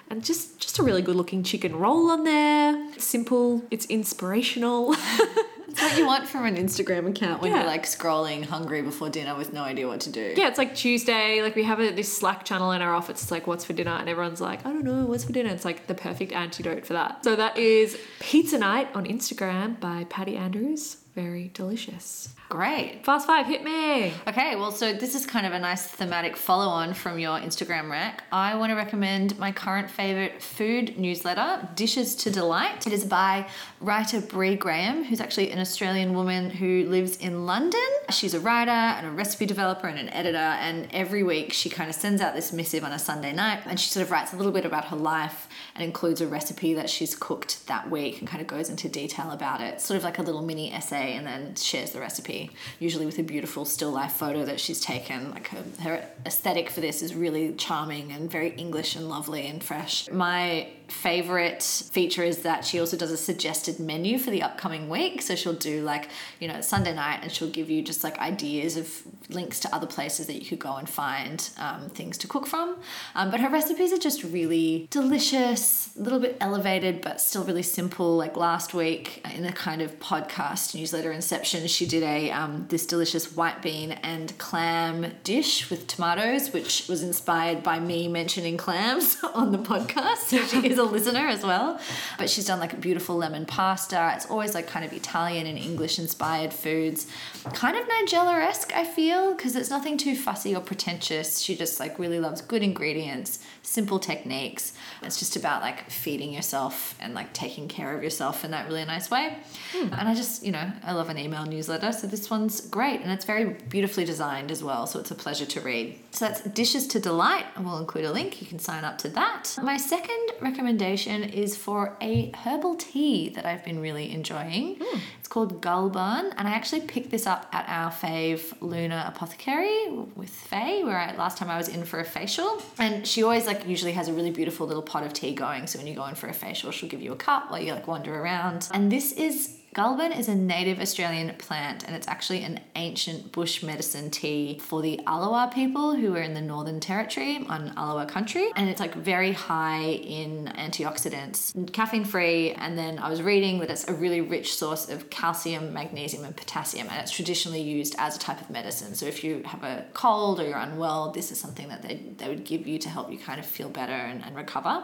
And 0.09 0.25
just 0.25 0.59
just 0.59 0.79
a 0.79 0.83
really 0.83 1.03
good 1.03 1.17
looking 1.17 1.43
chicken 1.43 1.77
roll 1.77 2.11
on 2.11 2.25
there. 2.25 2.75
It's 2.95 3.07
simple, 3.07 3.63
it's 3.71 3.87
inspirational. 3.87 4.95
It's 5.71 5.81
what 5.81 5.97
you 5.97 6.07
want 6.07 6.29
from 6.29 6.45
an 6.47 6.57
Instagram 6.57 7.09
account 7.09 7.41
when 7.43 7.51
Yeah. 7.53 7.59
you're 7.59 7.67
like 7.67 7.85
scrolling 7.85 8.45
hungry 8.45 8.83
before 8.83 9.09
dinner 9.09 9.37
with 9.37 9.53
no 9.53 9.63
idea 9.63 9.87
what 9.87 10.01
to 10.01 10.11
do. 10.11 10.35
Yeah, 10.37 10.49
it's 10.49 10.59
like 10.59 10.75
Tuesday. 10.75 11.43
Like 11.43 11.55
we 11.57 11.65
have 11.65 11.81
a, 11.81 11.91
this 11.91 12.13
Slack 12.17 12.45
channel 12.45 12.73
in 12.73 12.83
our 12.83 12.95
office. 12.95 13.23
It's 13.23 13.31
like, 13.31 13.47
what's 13.47 13.65
for 13.65 13.73
dinner? 13.73 13.93
And 13.93 14.09
everyone's 14.09 14.41
like, 14.41 14.67
I 14.67 14.71
don't 14.73 14.85
know, 14.85 15.05
what's 15.07 15.25
for 15.25 15.33
dinner? 15.33 15.51
It's 15.51 15.65
like 15.65 15.87
the 15.87 15.95
perfect 15.95 16.33
antidote 16.33 16.85
for 16.87 16.93
that. 16.95 17.25
So 17.25 17.37
that 17.37 17.57
is 17.57 17.99
Pizza 18.21 18.59
Night 18.59 18.89
on 18.95 19.05
Instagram 19.07 19.79
by 19.81 20.05
Patty 20.11 20.37
Andrews. 20.37 20.99
Very 21.15 21.51
delicious. 21.55 22.29
Great. 22.49 23.05
Fast 23.05 23.27
five, 23.27 23.47
hit 23.47 23.63
me. 23.63 24.13
Okay, 24.27 24.57
well, 24.57 24.73
so 24.73 24.93
this 24.93 25.15
is 25.15 25.25
kind 25.27 25.47
of 25.47 25.53
a 25.53 25.59
nice 25.59 25.87
thematic 25.87 26.37
follow 26.37 26.67
on 26.67 26.95
from 26.95 27.19
your 27.19 27.39
Instagram 27.39 27.91
rack. 27.91 28.25
I 28.33 28.57
want 28.57 28.71
to 28.71 28.77
recommend 28.77 29.39
my 29.39 29.53
current 29.53 29.91
favorite 29.91 30.43
food 30.43 30.99
newsletter, 30.99 31.69
Dishes 31.75 32.15
to 32.17 32.31
Delight. 32.31 32.87
It 32.87 32.93
is 32.93 33.05
by 33.05 33.49
writer 33.81 34.21
Bre 34.21 34.55
Graham, 34.55 35.05
who's 35.05 35.21
actually 35.21 35.51
an 35.53 35.59
Australian 35.59 36.15
woman 36.15 36.51
who 36.51 36.87
lives 36.89 37.17
in 37.17 37.47
London. 37.47 37.81
She's 38.11 38.35
a 38.35 38.41
writer 38.41 38.71
and 38.71 39.07
a 39.07 39.11
recipe 39.11 39.47
developer 39.47 39.87
and 39.87 39.99
an 39.99 40.09
editor, 40.11 40.39
and 40.39 40.89
every 40.93 41.23
week 41.23 41.53
she 41.53 41.71
kind 41.71 41.89
of 41.89 41.95
sends 41.95 42.21
out 42.21 42.35
this 42.35 42.53
missive 42.53 42.83
on 42.83 42.93
a 42.93 42.99
Sunday 42.99 43.33
night 43.33 43.63
and 43.67 43.79
she 43.79 43.91
sort 43.91 44.03
of 44.03 44.11
writes 44.11 44.33
a 44.33 44.37
little 44.37 44.53
bit 44.53 44.65
about 44.65 44.87
her 44.87 44.97
life 44.97 45.49
and 45.75 45.85
includes 45.85 46.21
a 46.21 46.27
recipe 46.27 46.75
that 46.75 46.91
she's 46.91 47.15
cooked 47.15 47.67
that 47.67 47.91
week 47.91 48.21
and 48.21 48.29
kind 48.29 48.41
of 48.41 48.47
goes 48.47 48.69
into 48.69 48.89
detail 48.89 49.31
about 49.31 49.61
it. 49.61 49.81
Sort 49.81 49.97
of 49.97 50.05
like 50.05 50.19
a 50.19 50.23
little 50.23 50.43
mini 50.43 50.73
essay 50.73 51.15
and 51.15 51.27
then 51.27 51.55
shares 51.55 51.93
the 51.93 52.01
recipe, 52.01 52.51
usually 52.79 53.07
with 53.07 53.19
a 53.19 53.23
beautiful 53.23 53.65
still 53.65 53.91
life 53.91 54.13
photo 54.13 54.45
that 54.45 54.61
she's 54.61 54.81
taken. 54.81 55.31
Like 55.31 55.49
her, 55.49 55.65
her 55.83 56.09
aesthetic 56.27 56.71
for 56.71 56.81
this 56.81 57.03
is 57.03 57.15
really 57.15 57.53
charming 57.55 58.13
and 58.13 58.31
very 58.31 58.51
English 58.51 58.97
and 58.97 59.09
lovely 59.09 59.47
and 59.47 59.63
fresh. 59.63 60.11
My 60.11 60.69
favorite 60.91 61.63
feature 61.63 62.25
is 62.25 62.39
that 62.39 62.65
she 62.65 62.81
also 62.81 62.97
does 62.97 63.11
a 63.11 63.17
suggested 63.17 63.79
menu 63.79 64.19
for 64.19 64.31
the 64.31 64.43
upcoming 64.43 64.89
week. 64.89 65.23
So 65.23 65.35
she'll 65.35 65.53
do 65.53 65.83
like, 65.83 66.09
you 66.41 66.49
know, 66.49 66.61
Sunday 66.61 66.95
night 66.95 67.21
and 67.23 67.31
she'll 67.31 67.51
give 67.51 67.71
you 67.71 67.83
just 67.83 68.03
like 68.03 68.19
ideas 68.19 68.77
of 68.77 69.03
links 69.29 69.61
to 69.61 69.75
other 69.75 69.87
places 69.87 70.27
that 70.27 70.35
you 70.35 70.45
could 70.45 70.59
go 70.59 70.75
and 70.77 70.89
find 70.89 71.49
um, 71.59 71.89
things 71.91 72.19
to 72.19 72.27
cook 72.27 72.47
from. 72.47 72.77
Um, 73.15 73.31
but 73.31 73.41
her 73.41 73.49
recipes 73.49 73.93
are 73.93 73.99
just 73.99 74.25
really 74.25 74.89
delicious, 74.91 75.97
a 75.97 76.03
little 76.03 76.19
bit 76.19 76.37
elevated, 76.41 77.01
but 77.01 77.21
still 77.21 77.45
really 77.45 77.63
simple. 77.63 78.17
Like 78.17 78.37
last 78.37 78.75
week 78.75 79.27
in 79.35 79.45
a 79.45 79.53
kind 79.53 79.83
of 79.83 79.99
podcast 80.01 80.75
newsletter 80.75 81.13
inception, 81.13 81.67
she 81.69 81.87
did 81.87 82.03
a 82.03 82.31
um, 82.33 82.67
this 82.69 82.85
delicious 82.85 83.37
white 83.37 83.63
bean 83.63 83.93
and 83.93 84.37
clam 84.39 85.13
dish 85.23 85.71
with 85.71 85.87
tomatoes, 85.87 86.53
which 86.53 86.89
was 86.89 87.03
inspired 87.03 87.63
by 87.63 87.79
me 87.79 88.09
mentioning 88.09 88.57
clams 88.57 89.17
on 89.35 89.53
the 89.53 89.59
podcast. 89.59 90.17
So 90.29 90.45
she 90.45 90.67
is 90.67 90.80
a 90.81 90.85
listener 90.85 91.27
as 91.29 91.43
well. 91.45 91.81
But 92.19 92.31
she's 92.31 92.47
done 92.47 92.59
like 92.59 92.73
a 92.73 92.77
beautiful 92.77 93.17
lemon 93.17 93.47
pasta. 93.47 94.13
It's 94.15 94.27
always 94.27 94.55
like 94.55 94.67
kind 94.67 94.85
of 94.85 94.93
Italian 94.93 95.47
and 95.47 95.59
English 95.59 95.99
inspired 95.99 96.53
foods. 96.53 97.07
Kind 97.55 97.77
of 97.77 97.87
Nigella 97.87 98.43
esque, 98.47 98.75
I 98.75 98.85
feel, 98.85 99.35
because 99.35 99.57
it's 99.57 99.71
nothing 99.71 99.97
too 99.99 100.17
fussy 100.17 100.55
or 100.55 100.61
pretentious. 100.61 101.41
She 101.41 101.55
just 101.57 101.79
like 101.81 101.99
really 101.99 102.21
loves 102.21 102.41
good 102.41 102.63
ingredients, 102.63 103.39
simple 103.63 103.99
techniques. 103.99 104.73
It's 105.03 105.19
just 105.19 105.37
about 105.37 105.63
like 105.63 105.89
feeding 105.91 106.33
yourself 106.33 106.95
and 107.01 107.15
like 107.15 107.33
taking 107.33 107.69
care 107.69 107.97
of 107.97 108.03
yourself 108.03 108.45
in 108.45 108.51
that 108.53 108.67
really 108.67 108.85
nice 108.85 109.11
way. 109.11 109.37
Hmm. 109.73 109.93
And 109.93 110.09
I 110.09 110.15
just, 110.15 110.45
you 110.45 110.53
know, 110.53 110.73
I 110.83 110.93
love 110.93 111.09
an 111.09 111.19
email 111.19 111.45
newsletter. 111.45 111.93
So 111.93 112.07
this 112.07 112.31
one's 112.31 112.61
great 112.61 113.01
and 113.01 113.11
it's 113.11 113.25
very 113.25 113.45
beautifully 113.69 114.05
designed 114.05 114.51
as 114.51 114.63
well. 114.63 114.87
So 114.87 114.99
it's 115.01 115.11
a 115.11 115.15
pleasure 115.15 115.47
to 115.47 115.61
read. 115.61 115.99
So 116.13 116.27
that's 116.27 116.43
Dishes 116.43 116.87
to 116.89 117.01
Delight. 117.01 117.45
and 117.57 117.65
We'll 117.65 117.79
include 117.79 118.05
a 118.05 118.13
link. 118.13 118.41
You 118.41 118.47
can 118.47 118.59
sign 118.59 118.85
up 118.85 118.99
to 118.99 119.09
that. 119.11 119.57
My 119.63 119.77
second 119.77 120.33
recommendation 120.41 120.70
is 120.79 121.57
for 121.57 121.97
a 122.01 122.31
herbal 122.45 122.77
tea 122.77 123.31
that 123.31 123.47
I've 123.47 123.65
been 123.65 123.81
really 123.81 124.13
enjoying. 124.13 124.77
Hmm. 124.81 124.99
It's 125.19 125.29
called 125.29 125.61
Gulban, 125.61 126.33
and 126.37 126.49
I 126.49 126.53
actually 126.53 126.83
picked 126.83 127.11
this 127.11 127.27
up 127.27 127.49
at 127.53 127.65
our 127.69 127.91
fave 127.91 128.53
Luna 128.61 129.13
Apothecary 129.15 129.89
with 130.17 130.31
Faye, 130.31 130.85
where 130.85 130.99
I, 130.99 131.15
last 131.17 131.39
time 131.39 131.51
I 131.51 131.57
was 131.57 131.69
in 131.69 131.85
for 131.85 132.01
a 132.01 132.05
facial. 132.05 132.63
And 132.79 133.07
she 133.07 133.23
always 133.23 133.47
like 133.47 133.67
usually 133.67 133.93
has 133.93 134.09
a 134.09 134.13
really 134.13 134.31
beautiful 134.31 134.67
little 134.67 134.83
pot 134.83 135.05
of 135.05 135.13
tea 135.13 135.35
going. 135.35 135.67
So 135.67 135.79
when 135.79 135.87
you 135.87 135.95
go 135.95 136.05
in 136.07 136.15
for 136.15 136.29
a 136.29 136.35
facial, 136.35 136.71
she'll 136.71 136.89
give 136.89 137.03
you 137.03 137.13
a 137.13 137.17
cup 137.17 137.51
while 137.51 137.61
you 137.61 137.73
like 137.73 137.87
wander 137.87 138.15
around. 138.15 138.69
And 138.73 138.91
this 138.91 139.13
is 139.13 139.60
Gulban 139.75 140.19
is 140.19 140.29
a 140.29 140.35
native 140.35 140.81
Australian 140.81 141.33
plant 141.37 141.85
and 141.87 141.95
it's 141.95 142.09
actually 142.09 142.43
an 142.43 142.59
ancient 142.75 143.31
bush 143.31 143.63
medicine 143.63 144.11
tea 144.11 144.59
for 144.61 144.83
the 144.83 145.01
Alawa 145.07 145.53
people 145.55 145.95
who 145.95 146.13
are 146.17 146.23
in 146.23 146.35
the 146.35 146.41
Northern 146.41 146.81
Territory 146.81 147.47
on 147.49 147.71
Alawa 147.77 148.09
country. 148.09 148.51
And 148.57 148.69
it's 148.69 148.81
like 148.81 148.97
very 148.97 149.31
high 149.31 149.83
in 149.83 150.53
antioxidants, 150.57 151.73
caffeine 151.73 152.05
free. 152.05 152.51
And 152.53 152.77
then 152.77 152.99
I 152.99 153.09
was 153.09 153.23
reading 153.23 153.61
that 153.61 153.71
it's 153.71 153.87
a 153.87 153.95
really 153.95 154.21
rich 154.21 154.57
source 154.57 154.89
of 154.89 155.09
calcium, 155.09 155.73
magnesium, 155.73 156.25
and 156.25 156.37
potassium. 156.37 156.89
And 156.91 157.01
it's 157.01 157.13
traditionally 157.13 157.63
used 157.63 157.95
as 157.97 158.17
a 158.17 158.19
type 158.19 158.41
of 158.41 158.51
medicine. 158.51 158.97
So 158.97 159.07
if 159.07 159.23
you 159.23 159.43
have 159.45 159.63
a 159.63 159.87
cold 159.95 160.41
or 160.41 160.49
you're 160.49 160.59
unwell, 160.59 161.13
this 161.13 161.31
is 161.31 161.39
something 161.39 161.69
that 161.69 161.83
they, 161.83 162.01
they 162.17 162.29
would 162.29 162.45
give 162.45 162.67
you 162.67 162.81
to 162.81 162.89
help 162.89 163.13
you 163.13 163.19
kind 163.19 163.39
of 163.39 163.47
feel 163.47 163.69
better 163.69 163.93
and, 163.93 164.25
and 164.25 164.35
recover. 164.35 164.83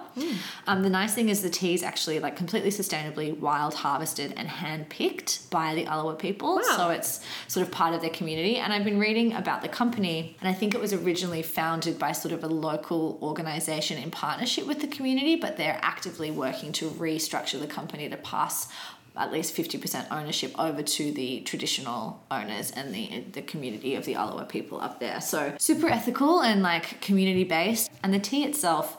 Um, 0.69 0.83
the 0.83 0.91
nice 0.91 1.13
thing 1.13 1.29
is 1.29 1.43
the 1.43 1.51
tea 1.51 1.75
is 1.75 1.83
actually 1.83 2.21
like 2.21 2.37
completely 2.37 2.71
sustainably 2.71 3.37
wild 3.37 3.75
harvested 3.75 4.33
and 4.37 4.47
hand 4.47 4.76
picked 4.85 5.49
by 5.51 5.75
the 5.75 5.85
Alawa 5.85 6.19
people. 6.19 6.57
Wow. 6.57 6.77
So 6.77 6.91
it's 6.91 7.21
sort 7.49 7.67
of 7.67 7.73
part 7.73 7.95
of 7.95 8.01
their 8.01 8.11
community. 8.11 8.57
And 8.57 8.73
I've 8.73 8.85
been 8.85 8.99
reading 8.99 9.33
about 9.33 9.63
the 9.63 9.69
company, 9.69 10.37
and 10.41 10.49
I 10.49 10.53
think 10.53 10.75
it 10.75 10.81
was 10.81 10.93
originally 10.93 11.43
founded 11.43 11.99
by 11.99 12.13
sort 12.13 12.33
of 12.33 12.45
a 12.45 12.49
local 12.49 13.19
organization 13.23 14.03
in 14.03 14.11
partnership 14.11 14.67
with 14.67 14.81
the 14.81 14.89
community, 14.89 15.37
but 15.37 15.57
they're 15.57 15.79
actively 15.83 16.31
working 16.31 16.73
to 16.73 16.91
restructure 16.91 17.61
the 17.61 17.67
company 17.67 18.09
to 18.09 18.17
pass 18.17 18.69
at 19.17 19.33
least 19.33 19.57
50% 19.57 20.07
ownership 20.11 20.53
over 20.59 20.83
to 20.83 21.11
the 21.13 21.41
traditional 21.41 22.23
owners 22.31 22.71
and 22.71 22.95
the 22.95 23.25
the 23.33 23.43
community 23.43 23.95
of 23.95 24.05
the 24.05 24.15
Alawa 24.15 24.49
people 24.49 24.81
up 24.81 25.01
there. 25.01 25.21
So 25.21 25.55
super 25.59 25.89
ethical 25.89 26.43
and 26.43 26.63
like 26.63 27.01
community 27.01 27.45
based. 27.45 27.91
And 28.03 28.13
the 28.13 28.19
tea 28.19 28.45
itself, 28.45 28.99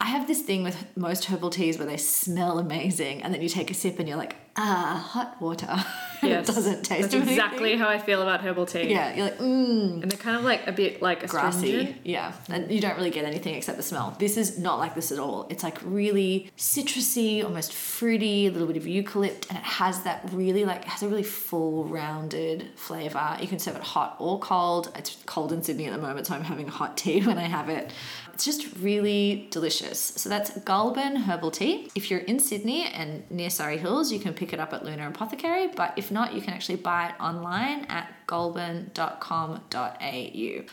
I 0.00 0.06
have 0.06 0.26
this 0.26 0.42
thing 0.42 0.62
with 0.62 0.84
most 0.96 1.26
herbal 1.26 1.50
teas 1.50 1.78
where 1.78 1.86
they 1.86 1.96
smell 1.96 2.58
amazing 2.58 3.22
and 3.22 3.32
then 3.32 3.40
you 3.40 3.48
take 3.48 3.70
a 3.70 3.74
sip 3.74 3.98
and 3.98 4.08
you're 4.08 4.18
like, 4.18 4.36
ah, 4.56 5.08
hot 5.12 5.40
water. 5.40 5.68
Yes. 6.22 6.48
it 6.48 6.54
doesn't 6.54 6.82
taste 6.82 7.02
That's 7.02 7.14
anything. 7.14 7.34
exactly 7.34 7.76
how 7.76 7.88
I 7.88 7.98
feel 7.98 8.22
about 8.22 8.40
herbal 8.40 8.64
tea. 8.66 8.90
Yeah, 8.90 9.14
you're 9.14 9.24
like, 9.26 9.38
mmm, 9.38 10.02
And 10.02 10.10
they're 10.10 10.18
kind 10.18 10.34
of 10.36 10.44
like 10.44 10.66
a 10.66 10.72
bit 10.72 11.02
like 11.02 11.28
grassy. 11.28 11.94
Yeah, 12.04 12.32
and 12.48 12.72
you 12.72 12.80
don't 12.80 12.96
really 12.96 13.10
get 13.10 13.26
anything 13.26 13.54
except 13.54 13.76
the 13.76 13.82
smell. 13.82 14.16
This 14.18 14.38
is 14.38 14.58
not 14.58 14.78
like 14.78 14.94
this 14.94 15.12
at 15.12 15.18
all. 15.18 15.46
It's 15.50 15.62
like 15.62 15.78
really 15.84 16.50
citrusy, 16.56 17.44
almost 17.44 17.74
fruity, 17.74 18.46
a 18.46 18.50
little 18.50 18.66
bit 18.66 18.78
of 18.78 18.84
eucalypt, 18.84 19.48
and 19.50 19.58
it 19.58 19.64
has 19.64 20.02
that 20.04 20.26
really 20.32 20.64
like 20.64 20.86
has 20.86 21.02
a 21.02 21.08
really 21.08 21.22
full, 21.22 21.84
rounded 21.84 22.70
flavor. 22.76 23.36
You 23.38 23.46
can 23.46 23.58
serve 23.58 23.76
it 23.76 23.82
hot 23.82 24.16
or 24.18 24.38
cold. 24.38 24.90
It's 24.96 25.18
cold 25.26 25.52
in 25.52 25.62
Sydney 25.62 25.84
at 25.86 25.92
the 25.92 26.00
moment, 26.00 26.26
so 26.26 26.34
I'm 26.34 26.42
having 26.42 26.66
hot 26.66 26.96
tea 26.96 27.20
when 27.26 27.36
I 27.38 27.42
have 27.44 27.68
it. 27.68 27.92
It's 28.36 28.44
just 28.44 28.66
really 28.82 29.48
delicious. 29.50 29.98
So 29.98 30.28
that's 30.28 30.50
Gulban 30.50 31.22
herbal 31.22 31.52
tea. 31.52 31.88
If 31.94 32.10
you're 32.10 32.20
in 32.20 32.38
Sydney 32.38 32.84
and 32.84 33.22
near 33.30 33.48
Surry 33.48 33.78
Hills, 33.78 34.12
you 34.12 34.18
can 34.18 34.34
pick 34.34 34.52
it 34.52 34.60
up 34.60 34.74
at 34.74 34.84
Luna 34.84 35.08
Apothecary. 35.08 35.68
But 35.68 35.94
if 35.96 36.10
not, 36.10 36.34
you 36.34 36.42
can 36.42 36.52
actually 36.52 36.76
buy 36.76 37.08
it 37.08 37.14
online 37.18 37.86
at 37.86 38.12
gulban.com.au. 38.26 39.62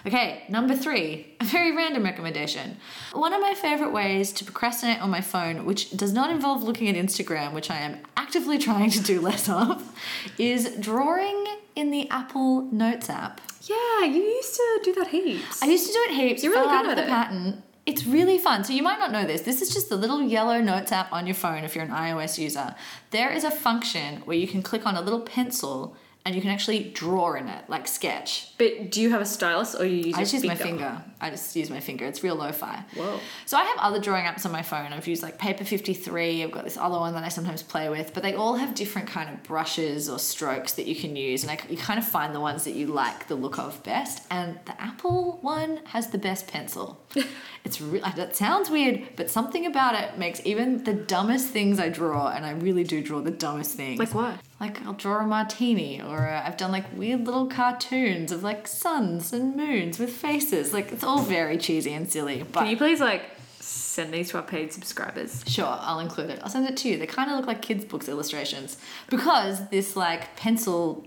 Okay, 0.06 0.44
number 0.50 0.76
three, 0.76 1.36
a 1.40 1.46
very 1.46 1.74
random 1.74 2.04
recommendation. 2.04 2.76
One 3.14 3.32
of 3.32 3.40
my 3.40 3.54
favorite 3.54 3.94
ways 3.94 4.34
to 4.34 4.44
procrastinate 4.44 5.02
on 5.02 5.10
my 5.10 5.22
phone, 5.22 5.66
which 5.66 5.92
does 5.92 6.12
not 6.12 6.32
involve 6.32 6.64
looking 6.64 6.90
at 6.90 6.96
Instagram, 6.96 7.54
which 7.54 7.72
I 7.72 7.78
am 7.78 8.00
actively 8.18 8.58
trying 8.68 8.90
to 8.90 9.00
do 9.00 9.22
less 9.22 9.48
of, 9.48 9.98
is 10.38 10.76
drawing 10.82 11.46
in 11.78 11.92
the 11.92 12.10
Apple 12.10 12.64
Notes 12.74 13.10
app. 13.10 13.40
Yeah, 13.70 14.06
you 14.06 14.22
used 14.22 14.56
to 14.56 14.80
do 14.84 14.94
that 14.96 15.08
heaps. 15.08 15.64
I 15.64 15.68
used 15.68 15.88
to 15.88 15.94
do 15.94 16.00
it 16.10 16.16
heaps. 16.16 16.44
You're 16.44 16.54
really 16.54 16.68
good 16.68 16.90
at 16.90 16.96
the 16.96 17.04
it. 17.04 17.10
pattern. 17.10 17.64
It's 17.86 18.06
really 18.06 18.38
fun. 18.38 18.64
So 18.64 18.74
you 18.74 18.84
might 18.84 19.00
not 19.00 19.12
know 19.12 19.26
this. 19.26 19.42
This 19.42 19.62
is 19.62 19.74
just 19.74 19.90
the 19.90 19.98
little 19.98 20.22
yellow 20.22 20.62
notes 20.62 20.92
app 20.92 21.12
on 21.12 21.28
your 21.28 21.36
phone 21.36 21.64
if 21.64 21.76
you're 21.76 21.84
an 21.84 21.92
iOS 21.92 22.38
user. 22.38 22.76
There 23.12 23.32
is 23.32 23.44
a 23.44 23.52
function 23.52 24.22
where 24.26 24.38
you 24.38 24.48
can 24.48 24.62
click 24.62 24.86
on 24.86 24.96
a 24.96 25.02
little 25.02 25.22
pencil 25.22 25.96
and 26.26 26.34
you 26.36 26.42
can 26.42 26.52
actually 26.52 26.86
draw 26.94 27.34
in 27.34 27.50
it, 27.50 27.70
like 27.70 27.88
sketch. 27.88 28.54
but 28.58 28.92
do 28.92 29.02
you 29.02 29.10
have 29.10 29.22
a 29.22 29.26
stylus 29.26 29.76
or 29.76 29.86
you 29.86 30.06
use 30.06 30.16
I 30.16 30.20
just 30.20 30.34
use 30.34 30.46
my 30.46 30.56
finger? 30.56 30.78
finger. 30.78 31.04
I 31.20 31.30
just 31.30 31.56
use 31.56 31.70
my 31.70 31.80
finger. 31.80 32.06
It's 32.06 32.24
real 32.24 32.36
lo-fi. 32.36 32.84
Whoa. 32.96 33.20
So 33.46 33.58
I 33.58 33.64
have 33.64 33.78
other 33.80 34.00
drawing 34.00 34.26
apps 34.26 34.46
on 34.46 34.52
my 34.52 34.62
phone. 34.62 34.94
I've 34.94 35.08
used 35.08 35.22
like 35.22 35.38
Paper 35.38 35.64
53. 35.66 36.44
I've 36.44 36.52
got 36.52 36.64
this 36.64 36.78
other 36.78 36.98
one 36.98 37.14
that 37.14 37.24
I 37.24 37.30
sometimes 37.30 37.62
play 37.64 37.90
with, 37.90 38.14
but 38.14 38.24
they 38.24 38.34
all 38.34 38.56
have 38.56 38.74
different 38.74 39.08
kind 39.08 39.30
of 39.30 39.44
brushes 39.44 40.10
or 40.10 40.18
strokes 40.20 40.74
that 40.74 40.86
you 40.86 40.96
can 40.96 41.16
use, 41.16 41.44
and 41.44 41.52
I, 41.52 41.60
you 41.70 41.78
kind 41.78 42.00
of 42.00 42.06
find 42.06 42.34
the 42.34 42.40
ones 42.40 42.64
that 42.64 42.74
you 42.74 42.88
like 42.88 43.28
the 43.28 43.36
look 43.36 43.58
of 43.60 43.82
best. 43.84 44.24
And 44.32 44.60
the 44.66 44.82
Apple 44.82 45.40
one 45.42 45.80
has 45.86 46.08
the 46.08 46.18
best 46.18 46.48
pencil. 46.48 47.02
it's 47.66 47.82
re- 47.82 48.02
that 48.16 48.36
sounds 48.36 48.70
weird, 48.70 49.04
but 49.16 49.30
something 49.30 49.66
about 49.66 49.96
it 50.02 50.18
makes 50.18 50.42
even 50.46 50.84
the 50.84 50.94
dumbest 50.94 51.50
things 51.50 51.80
I 51.80 51.90
draw, 51.90 52.30
and 52.30 52.46
I 52.46 52.52
really 52.52 52.84
do 52.84 53.02
draw 53.04 53.20
the 53.20 53.32
dumbest 53.32 53.76
things. 53.76 54.00
Like 54.00 54.14
what? 54.14 54.40
Like 54.64 54.82
I'll 54.86 54.94
draw 54.94 55.20
a 55.20 55.28
martini, 55.28 56.02
or 56.02 56.26
uh, 56.26 56.42
I've 56.46 56.56
done 56.56 56.72
like 56.72 56.86
weird 56.96 57.26
little 57.26 57.48
cartoons 57.48 58.32
of 58.32 58.44
like 58.44 58.66
suns 58.66 59.34
and 59.34 59.58
moons 59.58 60.00
with 60.00 60.10
faces. 60.10 60.72
Like 60.72 60.94
it's 60.94 61.04
all 61.04 61.22
very 61.22 61.58
cheesy 61.58 61.92
and 61.92 62.10
silly. 62.10 62.46
But 62.50 62.62
Can 62.62 62.70
you 62.70 62.78
please 62.78 63.02
like 63.02 63.24
send 63.60 64.14
these 64.14 64.30
to 64.30 64.38
our 64.38 64.44
paid 64.44 64.72
subscribers. 64.72 65.44
Sure, 65.48 65.66
I'll 65.66 66.00
include 66.00 66.30
it. 66.30 66.40
I'll 66.42 66.50
send 66.50 66.66
it 66.70 66.78
to 66.78 66.88
you. 66.88 66.98
They 66.98 67.08
kind 67.08 67.30
of 67.30 67.36
look 67.36 67.46
like 67.46 67.62
kids' 67.62 67.84
books 67.84 68.08
illustrations 68.08 68.78
because 69.10 69.68
this 69.68 69.98
like 69.98 70.34
pencil 70.38 71.06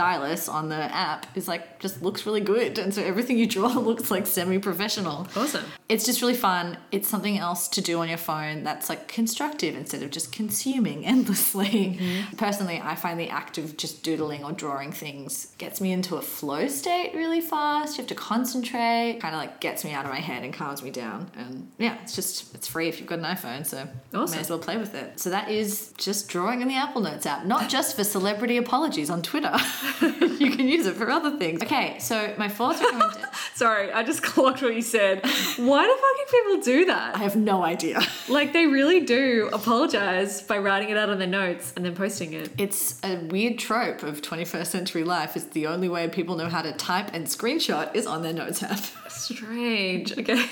stylus 0.00 0.48
on 0.48 0.70
the 0.70 0.76
app 0.76 1.26
is 1.36 1.46
like 1.46 1.78
just 1.78 2.00
looks 2.00 2.24
really 2.24 2.40
good, 2.40 2.78
and 2.78 2.94
so 2.94 3.02
everything 3.02 3.36
you 3.36 3.46
draw 3.46 3.68
looks 3.78 4.10
like 4.10 4.26
semi-professional. 4.26 5.28
Awesome. 5.36 5.64
It's 5.90 6.06
just 6.06 6.22
really 6.22 6.34
fun. 6.34 6.78
It's 6.90 7.06
something 7.06 7.36
else 7.36 7.68
to 7.68 7.82
do 7.82 7.98
on 8.00 8.08
your 8.08 8.16
phone 8.16 8.64
that's 8.64 8.88
like 8.88 9.08
constructive 9.08 9.76
instead 9.76 10.02
of 10.02 10.10
just 10.10 10.32
consuming 10.32 11.04
endlessly. 11.14 11.98
Mm-hmm. 12.00 12.36
Personally, 12.36 12.80
I 12.82 12.94
find 12.94 13.20
the 13.20 13.28
act 13.28 13.58
of 13.58 13.76
just 13.76 14.02
doodling 14.02 14.42
or 14.42 14.52
drawing 14.52 14.90
things 14.90 15.54
gets 15.58 15.82
me 15.82 15.92
into 15.92 16.16
a 16.16 16.22
flow 16.22 16.66
state 16.68 17.12
really 17.14 17.42
fast. 17.42 17.98
You 17.98 18.02
have 18.02 18.08
to 18.08 18.14
concentrate, 18.14 19.18
kind 19.20 19.34
of 19.34 19.40
like 19.40 19.60
gets 19.60 19.84
me 19.84 19.92
out 19.92 20.06
of 20.06 20.10
my 20.10 20.20
head 20.20 20.44
and 20.44 20.54
calms 20.54 20.82
me 20.82 20.90
down. 20.90 21.30
And 21.36 21.70
yeah, 21.76 21.98
it's 22.02 22.14
just, 22.14 22.54
it's 22.54 22.66
free 22.66 22.88
if 22.88 23.00
you've 23.00 23.08
got 23.08 23.18
an 23.18 23.26
iPhone, 23.26 23.66
so 23.66 23.86
Awesome. 24.14 24.34
may 24.34 24.40
as 24.40 24.48
well 24.48 24.58
play 24.58 24.78
with 24.78 24.94
it. 24.94 25.20
So 25.20 25.28
that 25.28 25.50
is 25.50 25.92
just 25.98 26.28
drawing 26.28 26.62
in 26.62 26.68
the 26.68 26.76
Apple 26.76 27.02
Notes 27.02 27.26
app, 27.26 27.44
not 27.44 27.68
just 27.68 27.96
for 27.96 28.04
celebrity 28.04 28.56
apologies 28.56 29.10
on 29.10 29.20
Twitter. 29.20 29.54
you 30.38 30.50
can 30.50 30.68
use 30.68 30.86
it 30.86 30.96
for 30.96 31.10
other 31.10 31.36
things. 31.36 31.62
Okay, 31.62 31.96
so 31.98 32.34
my 32.38 32.48
fourth 32.48 32.80
recommendation. 32.82 33.28
Sorry, 33.54 33.92
I 33.92 34.02
just 34.02 34.22
clocked 34.22 34.62
what 34.62 34.74
you 34.74 34.82
said. 34.82 35.20
Why 35.56 35.84
do 35.84 35.94
fucking 35.94 36.26
people 36.30 36.62
do 36.62 36.84
that? 36.86 37.16
I 37.16 37.18
have 37.18 37.36
no 37.36 37.62
idea. 37.62 38.00
Like 38.28 38.52
they 38.52 38.66
really 38.66 39.00
do 39.00 39.50
apologize 39.52 40.42
by 40.42 40.58
writing 40.58 40.90
it 40.90 40.96
out 40.96 41.10
on 41.10 41.18
their 41.18 41.28
notes 41.28 41.72
and 41.76 41.84
then 41.84 41.94
posting 41.94 42.32
it. 42.32 42.50
It's 42.58 43.00
a 43.04 43.16
weird 43.16 43.58
trope 43.58 44.02
of 44.02 44.22
21st 44.22 44.66
century 44.66 45.04
life. 45.04 45.36
It's 45.36 45.46
the 45.46 45.66
only 45.66 45.88
way 45.88 46.08
people 46.08 46.36
know 46.36 46.48
how 46.48 46.62
to 46.62 46.72
type 46.72 47.10
and 47.12 47.26
screenshot 47.26 47.94
is 47.94 48.06
on 48.06 48.22
their 48.22 48.32
notes 48.32 48.62
app. 48.62 48.80
Strange. 49.08 50.16
Okay. 50.16 50.46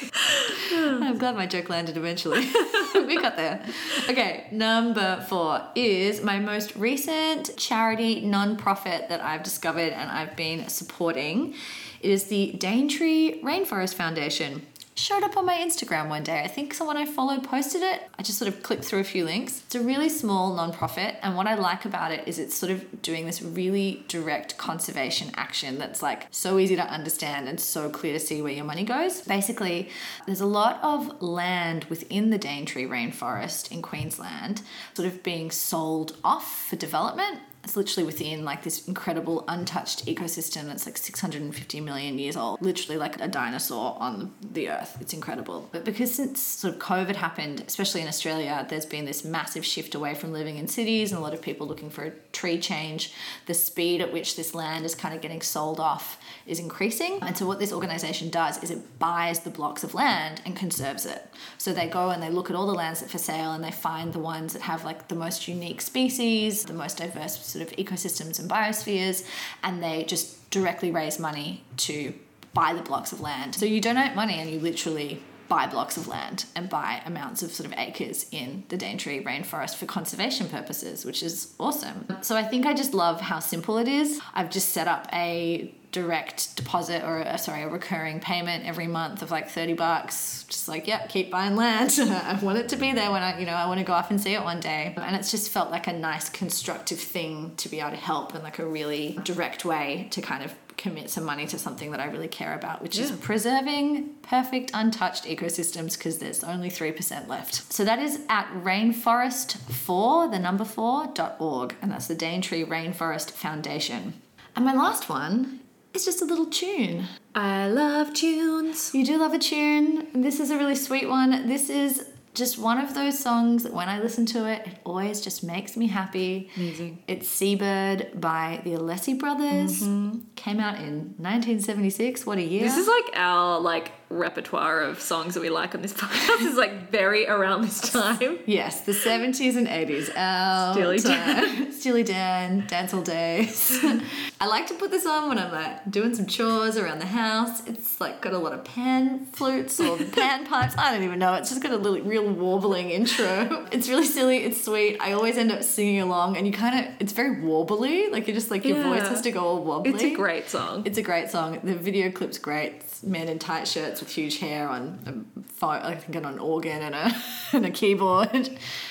I'm 1.02 1.18
glad 1.18 1.34
my 1.34 1.46
joke 1.46 1.68
landed 1.68 1.96
eventually. 1.96 2.40
we 2.94 3.20
got 3.20 3.36
there. 3.36 3.64
Okay, 4.08 4.46
number 4.52 5.24
four 5.28 5.62
is 5.74 6.22
my 6.22 6.38
most 6.38 6.76
recent 6.76 7.56
charity 7.56 8.20
non-profit 8.20 9.08
that 9.08 9.20
I've 9.20 9.42
discovered 9.42 9.92
and 9.92 10.10
I've 10.10 10.36
been 10.36 10.68
supporting. 10.68 11.54
It 12.00 12.10
is 12.10 12.24
the 12.24 12.52
Daintree 12.58 13.42
Rainforest 13.42 13.94
Foundation. 13.94 14.66
Showed 14.98 15.22
up 15.22 15.36
on 15.36 15.46
my 15.46 15.54
Instagram 15.54 16.08
one 16.08 16.24
day. 16.24 16.40
I 16.40 16.48
think 16.48 16.74
someone 16.74 16.96
I 16.96 17.06
followed 17.06 17.44
posted 17.44 17.82
it. 17.82 18.02
I 18.18 18.24
just 18.24 18.36
sort 18.36 18.48
of 18.48 18.64
clicked 18.64 18.84
through 18.84 18.98
a 18.98 19.04
few 19.04 19.24
links. 19.24 19.62
It's 19.64 19.76
a 19.76 19.80
really 19.80 20.08
small 20.08 20.52
non-profit, 20.56 21.14
and 21.22 21.36
what 21.36 21.46
I 21.46 21.54
like 21.54 21.84
about 21.84 22.10
it 22.10 22.26
is 22.26 22.40
it's 22.40 22.56
sort 22.56 22.72
of 22.72 23.00
doing 23.00 23.24
this 23.24 23.40
really 23.40 24.04
direct 24.08 24.58
conservation 24.58 25.30
action 25.36 25.78
that's 25.78 26.02
like 26.02 26.26
so 26.32 26.58
easy 26.58 26.74
to 26.74 26.82
understand 26.82 27.48
and 27.48 27.60
so 27.60 27.88
clear 27.88 28.12
to 28.12 28.18
see 28.18 28.42
where 28.42 28.52
your 28.52 28.64
money 28.64 28.82
goes. 28.82 29.20
Basically, 29.20 29.88
there's 30.26 30.40
a 30.40 30.46
lot 30.46 30.80
of 30.82 31.22
land 31.22 31.84
within 31.84 32.30
the 32.30 32.38
Daintree 32.38 32.88
rainforest 32.88 33.70
in 33.70 33.82
Queensland 33.82 34.62
sort 34.94 35.06
of 35.06 35.22
being 35.22 35.52
sold 35.52 36.16
off 36.24 36.66
for 36.68 36.74
development. 36.74 37.38
It's 37.64 37.76
literally 37.76 38.06
within 38.06 38.44
like 38.44 38.62
this 38.62 38.86
incredible 38.88 39.44
untouched 39.48 40.06
ecosystem 40.06 40.66
that's 40.66 40.86
like 40.86 40.96
650 40.96 41.80
million 41.80 42.18
years 42.18 42.36
old, 42.36 42.62
literally 42.62 42.98
like 42.98 43.20
a 43.20 43.28
dinosaur 43.28 43.96
on 44.00 44.32
the 44.40 44.70
earth. 44.70 44.96
It's 45.00 45.12
incredible. 45.12 45.68
But 45.72 45.84
because 45.84 46.14
since 46.14 46.40
sort 46.40 46.74
of 46.74 46.80
COVID 46.80 47.16
happened, 47.16 47.64
especially 47.66 48.00
in 48.00 48.08
Australia, 48.08 48.64
there's 48.68 48.86
been 48.86 49.04
this 49.04 49.24
massive 49.24 49.66
shift 49.66 49.94
away 49.94 50.14
from 50.14 50.32
living 50.32 50.56
in 50.56 50.68
cities 50.68 51.10
and 51.10 51.18
a 51.18 51.22
lot 51.22 51.34
of 51.34 51.42
people 51.42 51.66
looking 51.66 51.90
for 51.90 52.04
a 52.04 52.12
tree 52.32 52.58
change. 52.58 53.12
The 53.46 53.54
speed 53.54 54.00
at 54.00 54.12
which 54.12 54.36
this 54.36 54.54
land 54.54 54.84
is 54.84 54.94
kind 54.94 55.14
of 55.14 55.20
getting 55.20 55.42
sold 55.42 55.80
off 55.80 56.18
is 56.48 56.58
increasing. 56.58 57.18
And 57.22 57.36
so 57.36 57.46
what 57.46 57.58
this 57.58 57.72
organization 57.72 58.30
does 58.30 58.62
is 58.62 58.70
it 58.70 58.98
buys 58.98 59.40
the 59.40 59.50
blocks 59.50 59.84
of 59.84 59.94
land 59.94 60.40
and 60.44 60.56
conserves 60.56 61.06
it. 61.06 61.28
So 61.58 61.72
they 61.72 61.86
go 61.86 62.10
and 62.10 62.22
they 62.22 62.30
look 62.30 62.50
at 62.50 62.56
all 62.56 62.66
the 62.66 62.74
lands 62.74 63.00
that 63.00 63.10
for 63.10 63.18
sale 63.18 63.52
and 63.52 63.62
they 63.62 63.70
find 63.70 64.12
the 64.12 64.18
ones 64.18 64.52
that 64.54 64.62
have 64.62 64.84
like 64.84 65.08
the 65.08 65.14
most 65.14 65.46
unique 65.46 65.80
species, 65.80 66.64
the 66.64 66.72
most 66.72 66.98
diverse 66.98 67.38
sort 67.44 67.66
of 67.66 67.76
ecosystems 67.76 68.38
and 68.38 68.50
biospheres, 68.50 69.26
and 69.62 69.82
they 69.82 70.04
just 70.04 70.50
directly 70.50 70.90
raise 70.90 71.18
money 71.18 71.64
to 71.76 72.14
buy 72.54 72.72
the 72.72 72.82
blocks 72.82 73.12
of 73.12 73.20
land. 73.20 73.54
So 73.54 73.66
you 73.66 73.80
donate 73.80 74.14
money 74.14 74.34
and 74.34 74.50
you 74.50 74.58
literally 74.58 75.22
buy 75.48 75.66
blocks 75.66 75.96
of 75.96 76.06
land 76.06 76.44
and 76.54 76.68
buy 76.68 77.02
amounts 77.06 77.42
of 77.42 77.50
sort 77.52 77.66
of 77.66 77.78
acres 77.78 78.26
in 78.30 78.64
the 78.68 78.76
Daintree 78.76 79.24
rainforest 79.24 79.76
for 79.76 79.86
conservation 79.86 80.48
purposes, 80.48 81.04
which 81.04 81.22
is 81.22 81.54
awesome. 81.58 82.06
So 82.20 82.36
I 82.36 82.42
think 82.42 82.66
I 82.66 82.74
just 82.74 82.92
love 82.92 83.20
how 83.20 83.38
simple 83.38 83.78
it 83.78 83.88
is. 83.88 84.20
I've 84.34 84.50
just 84.50 84.70
set 84.70 84.88
up 84.88 85.08
a 85.12 85.74
direct 85.90 86.56
deposit 86.56 87.02
or 87.02 87.20
a, 87.20 87.38
sorry 87.38 87.62
a 87.62 87.68
recurring 87.68 88.20
payment 88.20 88.66
every 88.66 88.86
month 88.86 89.22
of 89.22 89.30
like 89.30 89.48
30 89.48 89.74
bucks. 89.74 90.44
Just 90.48 90.68
like 90.68 90.86
yep 90.86 91.08
keep 91.08 91.30
buying 91.30 91.56
land. 91.56 91.92
I 92.00 92.38
want 92.42 92.58
it 92.58 92.68
to 92.70 92.76
be 92.76 92.92
there 92.92 93.10
when 93.10 93.22
i 93.22 93.38
you 93.38 93.46
know 93.46 93.52
i 93.52 93.66
want 93.66 93.78
to 93.78 93.84
go 93.84 93.92
off 93.92 94.10
and 94.10 94.20
see 94.20 94.34
it 94.34 94.42
one 94.42 94.60
day. 94.60 94.94
And 94.96 95.16
it's 95.16 95.30
just 95.30 95.50
felt 95.50 95.70
like 95.70 95.86
a 95.86 95.92
nice 95.92 96.28
constructive 96.28 97.00
thing 97.00 97.54
to 97.56 97.68
be 97.68 97.80
able 97.80 97.90
to 97.90 97.96
help 97.96 98.34
in 98.34 98.42
like 98.42 98.58
a 98.58 98.66
really 98.66 99.18
direct 99.24 99.64
way 99.64 100.08
to 100.10 100.20
kind 100.20 100.44
of 100.44 100.54
commit 100.76 101.10
some 101.10 101.24
money 101.24 101.44
to 101.44 101.58
something 101.58 101.90
that 101.90 101.98
i 101.98 102.04
really 102.04 102.28
care 102.28 102.54
about 102.54 102.80
which 102.80 102.96
is 103.00 103.10
preserving 103.10 104.14
perfect 104.22 104.70
untouched 104.74 105.24
ecosystems 105.24 105.96
because 105.96 106.18
there's 106.18 106.44
only 106.44 106.70
3% 106.70 107.28
left. 107.28 107.72
So 107.72 107.84
that 107.84 107.98
is 107.98 108.20
at 108.28 108.46
rainforest4 108.62 110.30
the 110.30 110.38
number 110.38 110.64
4.org 110.64 111.76
and 111.80 111.90
that's 111.90 112.08
the 112.08 112.14
daintree 112.14 112.64
rainforest 112.64 113.30
foundation. 113.30 114.14
And 114.54 114.64
my 114.64 114.74
last 114.74 115.08
one 115.08 115.60
is 115.98 116.04
just 116.04 116.22
a 116.22 116.24
little 116.24 116.46
tune. 116.46 117.06
I 117.34 117.68
love 117.68 118.14
tunes. 118.14 118.94
You 118.94 119.04
do 119.04 119.18
love 119.18 119.34
a 119.34 119.38
tune. 119.38 120.06
This 120.14 120.38
is 120.38 120.52
a 120.52 120.56
really 120.56 120.76
sweet 120.76 121.08
one. 121.08 121.48
This 121.48 121.68
is 121.68 122.08
just 122.34 122.56
one 122.56 122.78
of 122.78 122.94
those 122.94 123.18
songs 123.18 123.64
that 123.64 123.72
when 123.72 123.88
I 123.88 123.98
listen 123.98 124.24
to 124.26 124.46
it, 124.48 124.64
it 124.64 124.78
always 124.84 125.20
just 125.20 125.42
makes 125.42 125.76
me 125.76 125.88
happy. 125.88 126.50
Amazing. 126.56 127.02
It's 127.08 127.26
Seabird 127.26 128.20
by 128.20 128.60
the 128.62 128.74
Alessi 128.74 129.18
Brothers. 129.18 129.82
Mm-hmm. 129.82 130.20
Came 130.36 130.60
out 130.60 130.76
in 130.76 131.14
1976. 131.18 132.24
What 132.24 132.38
a 132.38 132.42
year. 132.42 132.62
This 132.62 132.76
is 132.76 132.86
like 132.86 133.16
our 133.16 133.58
like 133.58 133.90
repertoire 134.10 134.80
of 134.80 135.00
songs 135.00 135.34
that 135.34 135.40
we 135.40 135.50
like 135.50 135.74
on 135.74 135.82
this 135.82 135.92
podcast 135.94 136.46
is 136.46 136.56
like 136.56 136.90
very 136.90 137.26
around 137.26 137.62
this 137.62 137.80
time. 137.80 138.38
Yes, 138.46 138.82
the 138.82 138.92
70s 138.92 139.56
and 139.56 139.66
80s. 139.66 140.10
Our 140.16 140.70
um, 140.70 140.74
Steely 140.74 140.98
time. 141.00 141.72
Steely 141.78 142.02
Dan, 142.02 142.66
Dance 142.66 142.94
All 142.94 143.02
Days. 143.02 143.78
I 144.40 144.46
like 144.46 144.66
to 144.68 144.74
put 144.74 144.90
this 144.90 145.06
on 145.06 145.28
when 145.28 145.38
I'm 145.38 145.52
like 145.52 145.90
doing 145.90 146.14
some 146.14 146.26
chores 146.26 146.76
around 146.76 147.00
the 147.00 147.06
house. 147.06 147.66
It's 147.66 148.00
like 148.00 148.20
got 148.20 148.32
a 148.32 148.38
lot 148.38 148.52
of 148.52 148.64
pan 148.64 149.26
flutes 149.26 149.78
or 149.80 149.96
pan 149.98 150.46
pipes. 150.46 150.74
I 150.78 150.92
don't 150.92 151.02
even 151.02 151.18
know. 151.18 151.34
It's 151.34 151.50
just 151.50 151.62
got 151.62 151.72
a 151.72 151.76
little, 151.76 152.00
real 152.06 152.28
warbling 152.28 152.90
intro. 152.90 153.66
It's 153.70 153.88
really 153.88 154.06
silly. 154.06 154.38
It's 154.38 154.64
sweet. 154.64 154.98
I 155.00 155.12
always 155.12 155.36
end 155.36 155.52
up 155.52 155.62
singing 155.62 156.00
along 156.00 156.36
and 156.36 156.46
you 156.46 156.52
kind 156.52 156.86
of, 156.86 156.94
it's 157.00 157.12
very 157.12 157.36
warbly. 157.36 158.10
Like 158.10 158.26
you're 158.26 158.34
just 158.34 158.50
like, 158.50 158.64
your 158.64 158.82
voice 158.82 159.08
has 159.08 159.20
to 159.22 159.30
go 159.30 159.40
all 159.40 159.64
wobbly. 159.64 159.92
It's 159.92 160.02
a 160.02 160.14
great 160.14 160.48
song. 160.48 160.82
It's 160.86 160.98
a 160.98 161.02
great 161.02 161.30
song. 161.30 161.60
The 161.62 161.74
video 161.74 162.10
clip's 162.10 162.38
great. 162.38 162.74
It's 162.76 163.02
men 163.02 163.28
in 163.28 163.38
tight 163.38 163.68
shirts 163.68 163.97
with 164.00 164.10
huge 164.12 164.38
hair 164.38 164.68
on 164.68 164.98
a 165.06 165.12
phone, 165.48 165.80
I 165.82 165.94
think 165.96 166.16
on 166.16 166.24
an 166.32 166.38
organ 166.38 166.82
and 166.82 166.94
a 166.94 167.12
and 167.56 167.66
a 167.66 167.70
keyboard. 167.70 168.30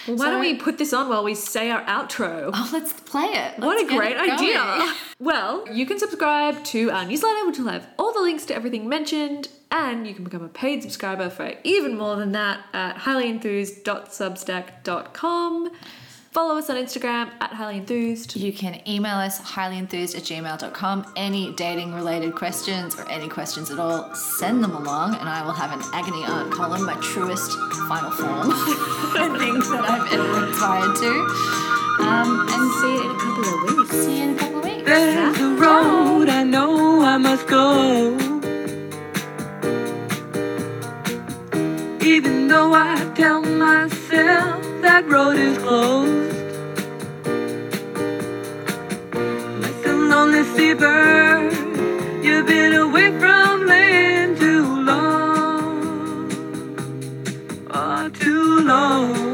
Why 0.05 0.15
So- 0.17 0.25
don't 0.31 0.39
we 0.39 0.55
put 0.55 0.77
this 0.77 0.93
on 0.93 1.09
while 1.09 1.23
we 1.23 1.33
say 1.35 1.69
our 1.71 1.81
outro? 1.83 2.51
Oh, 2.53 2.69
let's 2.73 2.93
play 2.93 3.25
it. 3.25 3.57
What 3.59 3.77
Let's 3.77 3.91
a 3.91 3.95
great 3.95 4.17
idea. 4.17 4.93
Well, 5.19 5.65
you 5.73 5.87
can 5.87 5.97
subscribe 5.97 6.63
to 6.65 6.91
our 6.91 7.03
newsletter, 7.03 7.47
which 7.47 7.57
will 7.57 7.69
have 7.69 7.87
all 7.97 8.13
the 8.13 8.21
links 8.21 8.45
to 8.45 8.53
everything 8.55 8.87
mentioned, 8.87 9.49
and 9.71 10.05
you 10.07 10.13
can 10.13 10.23
become 10.23 10.43
a 10.43 10.47
paid 10.47 10.83
subscriber 10.83 11.27
for 11.31 11.53
even 11.63 11.97
more 11.97 12.17
than 12.17 12.33
that 12.33 12.59
at 12.71 12.97
highlyenthused.substack.com. 12.97 15.71
Follow 16.37 16.55
us 16.55 16.69
on 16.69 16.75
Instagram 16.75 17.31
at 17.41 17.51
highly 17.51 17.77
enthused. 17.77 18.35
You 18.35 18.53
can 18.53 18.79
email 18.87 19.15
us 19.15 19.41
highlyenthused 19.41 20.15
at 20.15 20.21
gmail.com. 20.21 21.11
Any 21.15 21.51
dating 21.53 21.95
related 21.95 22.35
questions 22.35 22.93
or 22.95 23.09
any 23.09 23.27
questions 23.27 23.71
at 23.71 23.79
all, 23.79 24.13
send 24.13 24.63
them 24.63 24.75
along 24.75 25.15
and 25.15 25.27
I 25.27 25.43
will 25.43 25.53
have 25.53 25.71
an 25.71 25.81
agony 25.95 26.23
aunt 26.25 26.53
column, 26.53 26.85
my 26.85 26.93
truest 27.01 27.53
final 27.89 28.11
form. 28.11 28.51
I 28.53 29.35
think 29.39 29.65
that 29.65 29.83
I've 29.89 30.13
ever 30.13 30.45
aspired 30.45 30.95
to. 30.97 32.05
Um, 32.05 32.47
and 32.51 32.71
See 32.81 32.93
you 32.93 33.01
in 33.01 33.15
a 33.15 33.19
couple 33.19 33.43
of 33.43 33.77
weeks. 33.77 33.89
see 33.89 34.17
you 34.19 34.23
in 34.25 34.35
a 34.35 34.39
couple 34.39 34.59
of 34.59 34.63
weeks. 34.63 34.83
There's 34.85 35.39
a 35.39 35.55
road 35.55 36.29
I 36.29 36.43
know 36.43 37.01
I 37.01 37.17
must 37.17 37.47
go. 37.47 38.13
Even 42.05 42.47
though 42.47 42.73
I 42.75 43.11
tell 43.15 43.41
myself 43.41 44.66
that 44.81 45.05
road 45.07 45.37
is 45.37 45.57
closed. 45.57 46.33
Some 49.83 50.09
lonely 50.09 50.43
seabird, 50.43 51.53
you've 52.23 52.47
been 52.47 52.73
away 52.73 53.11
from 53.19 53.65
land 53.67 54.37
too 54.37 54.65
long. 54.83 56.31
Oh, 57.71 58.09
too 58.09 58.61
long. 58.61 59.26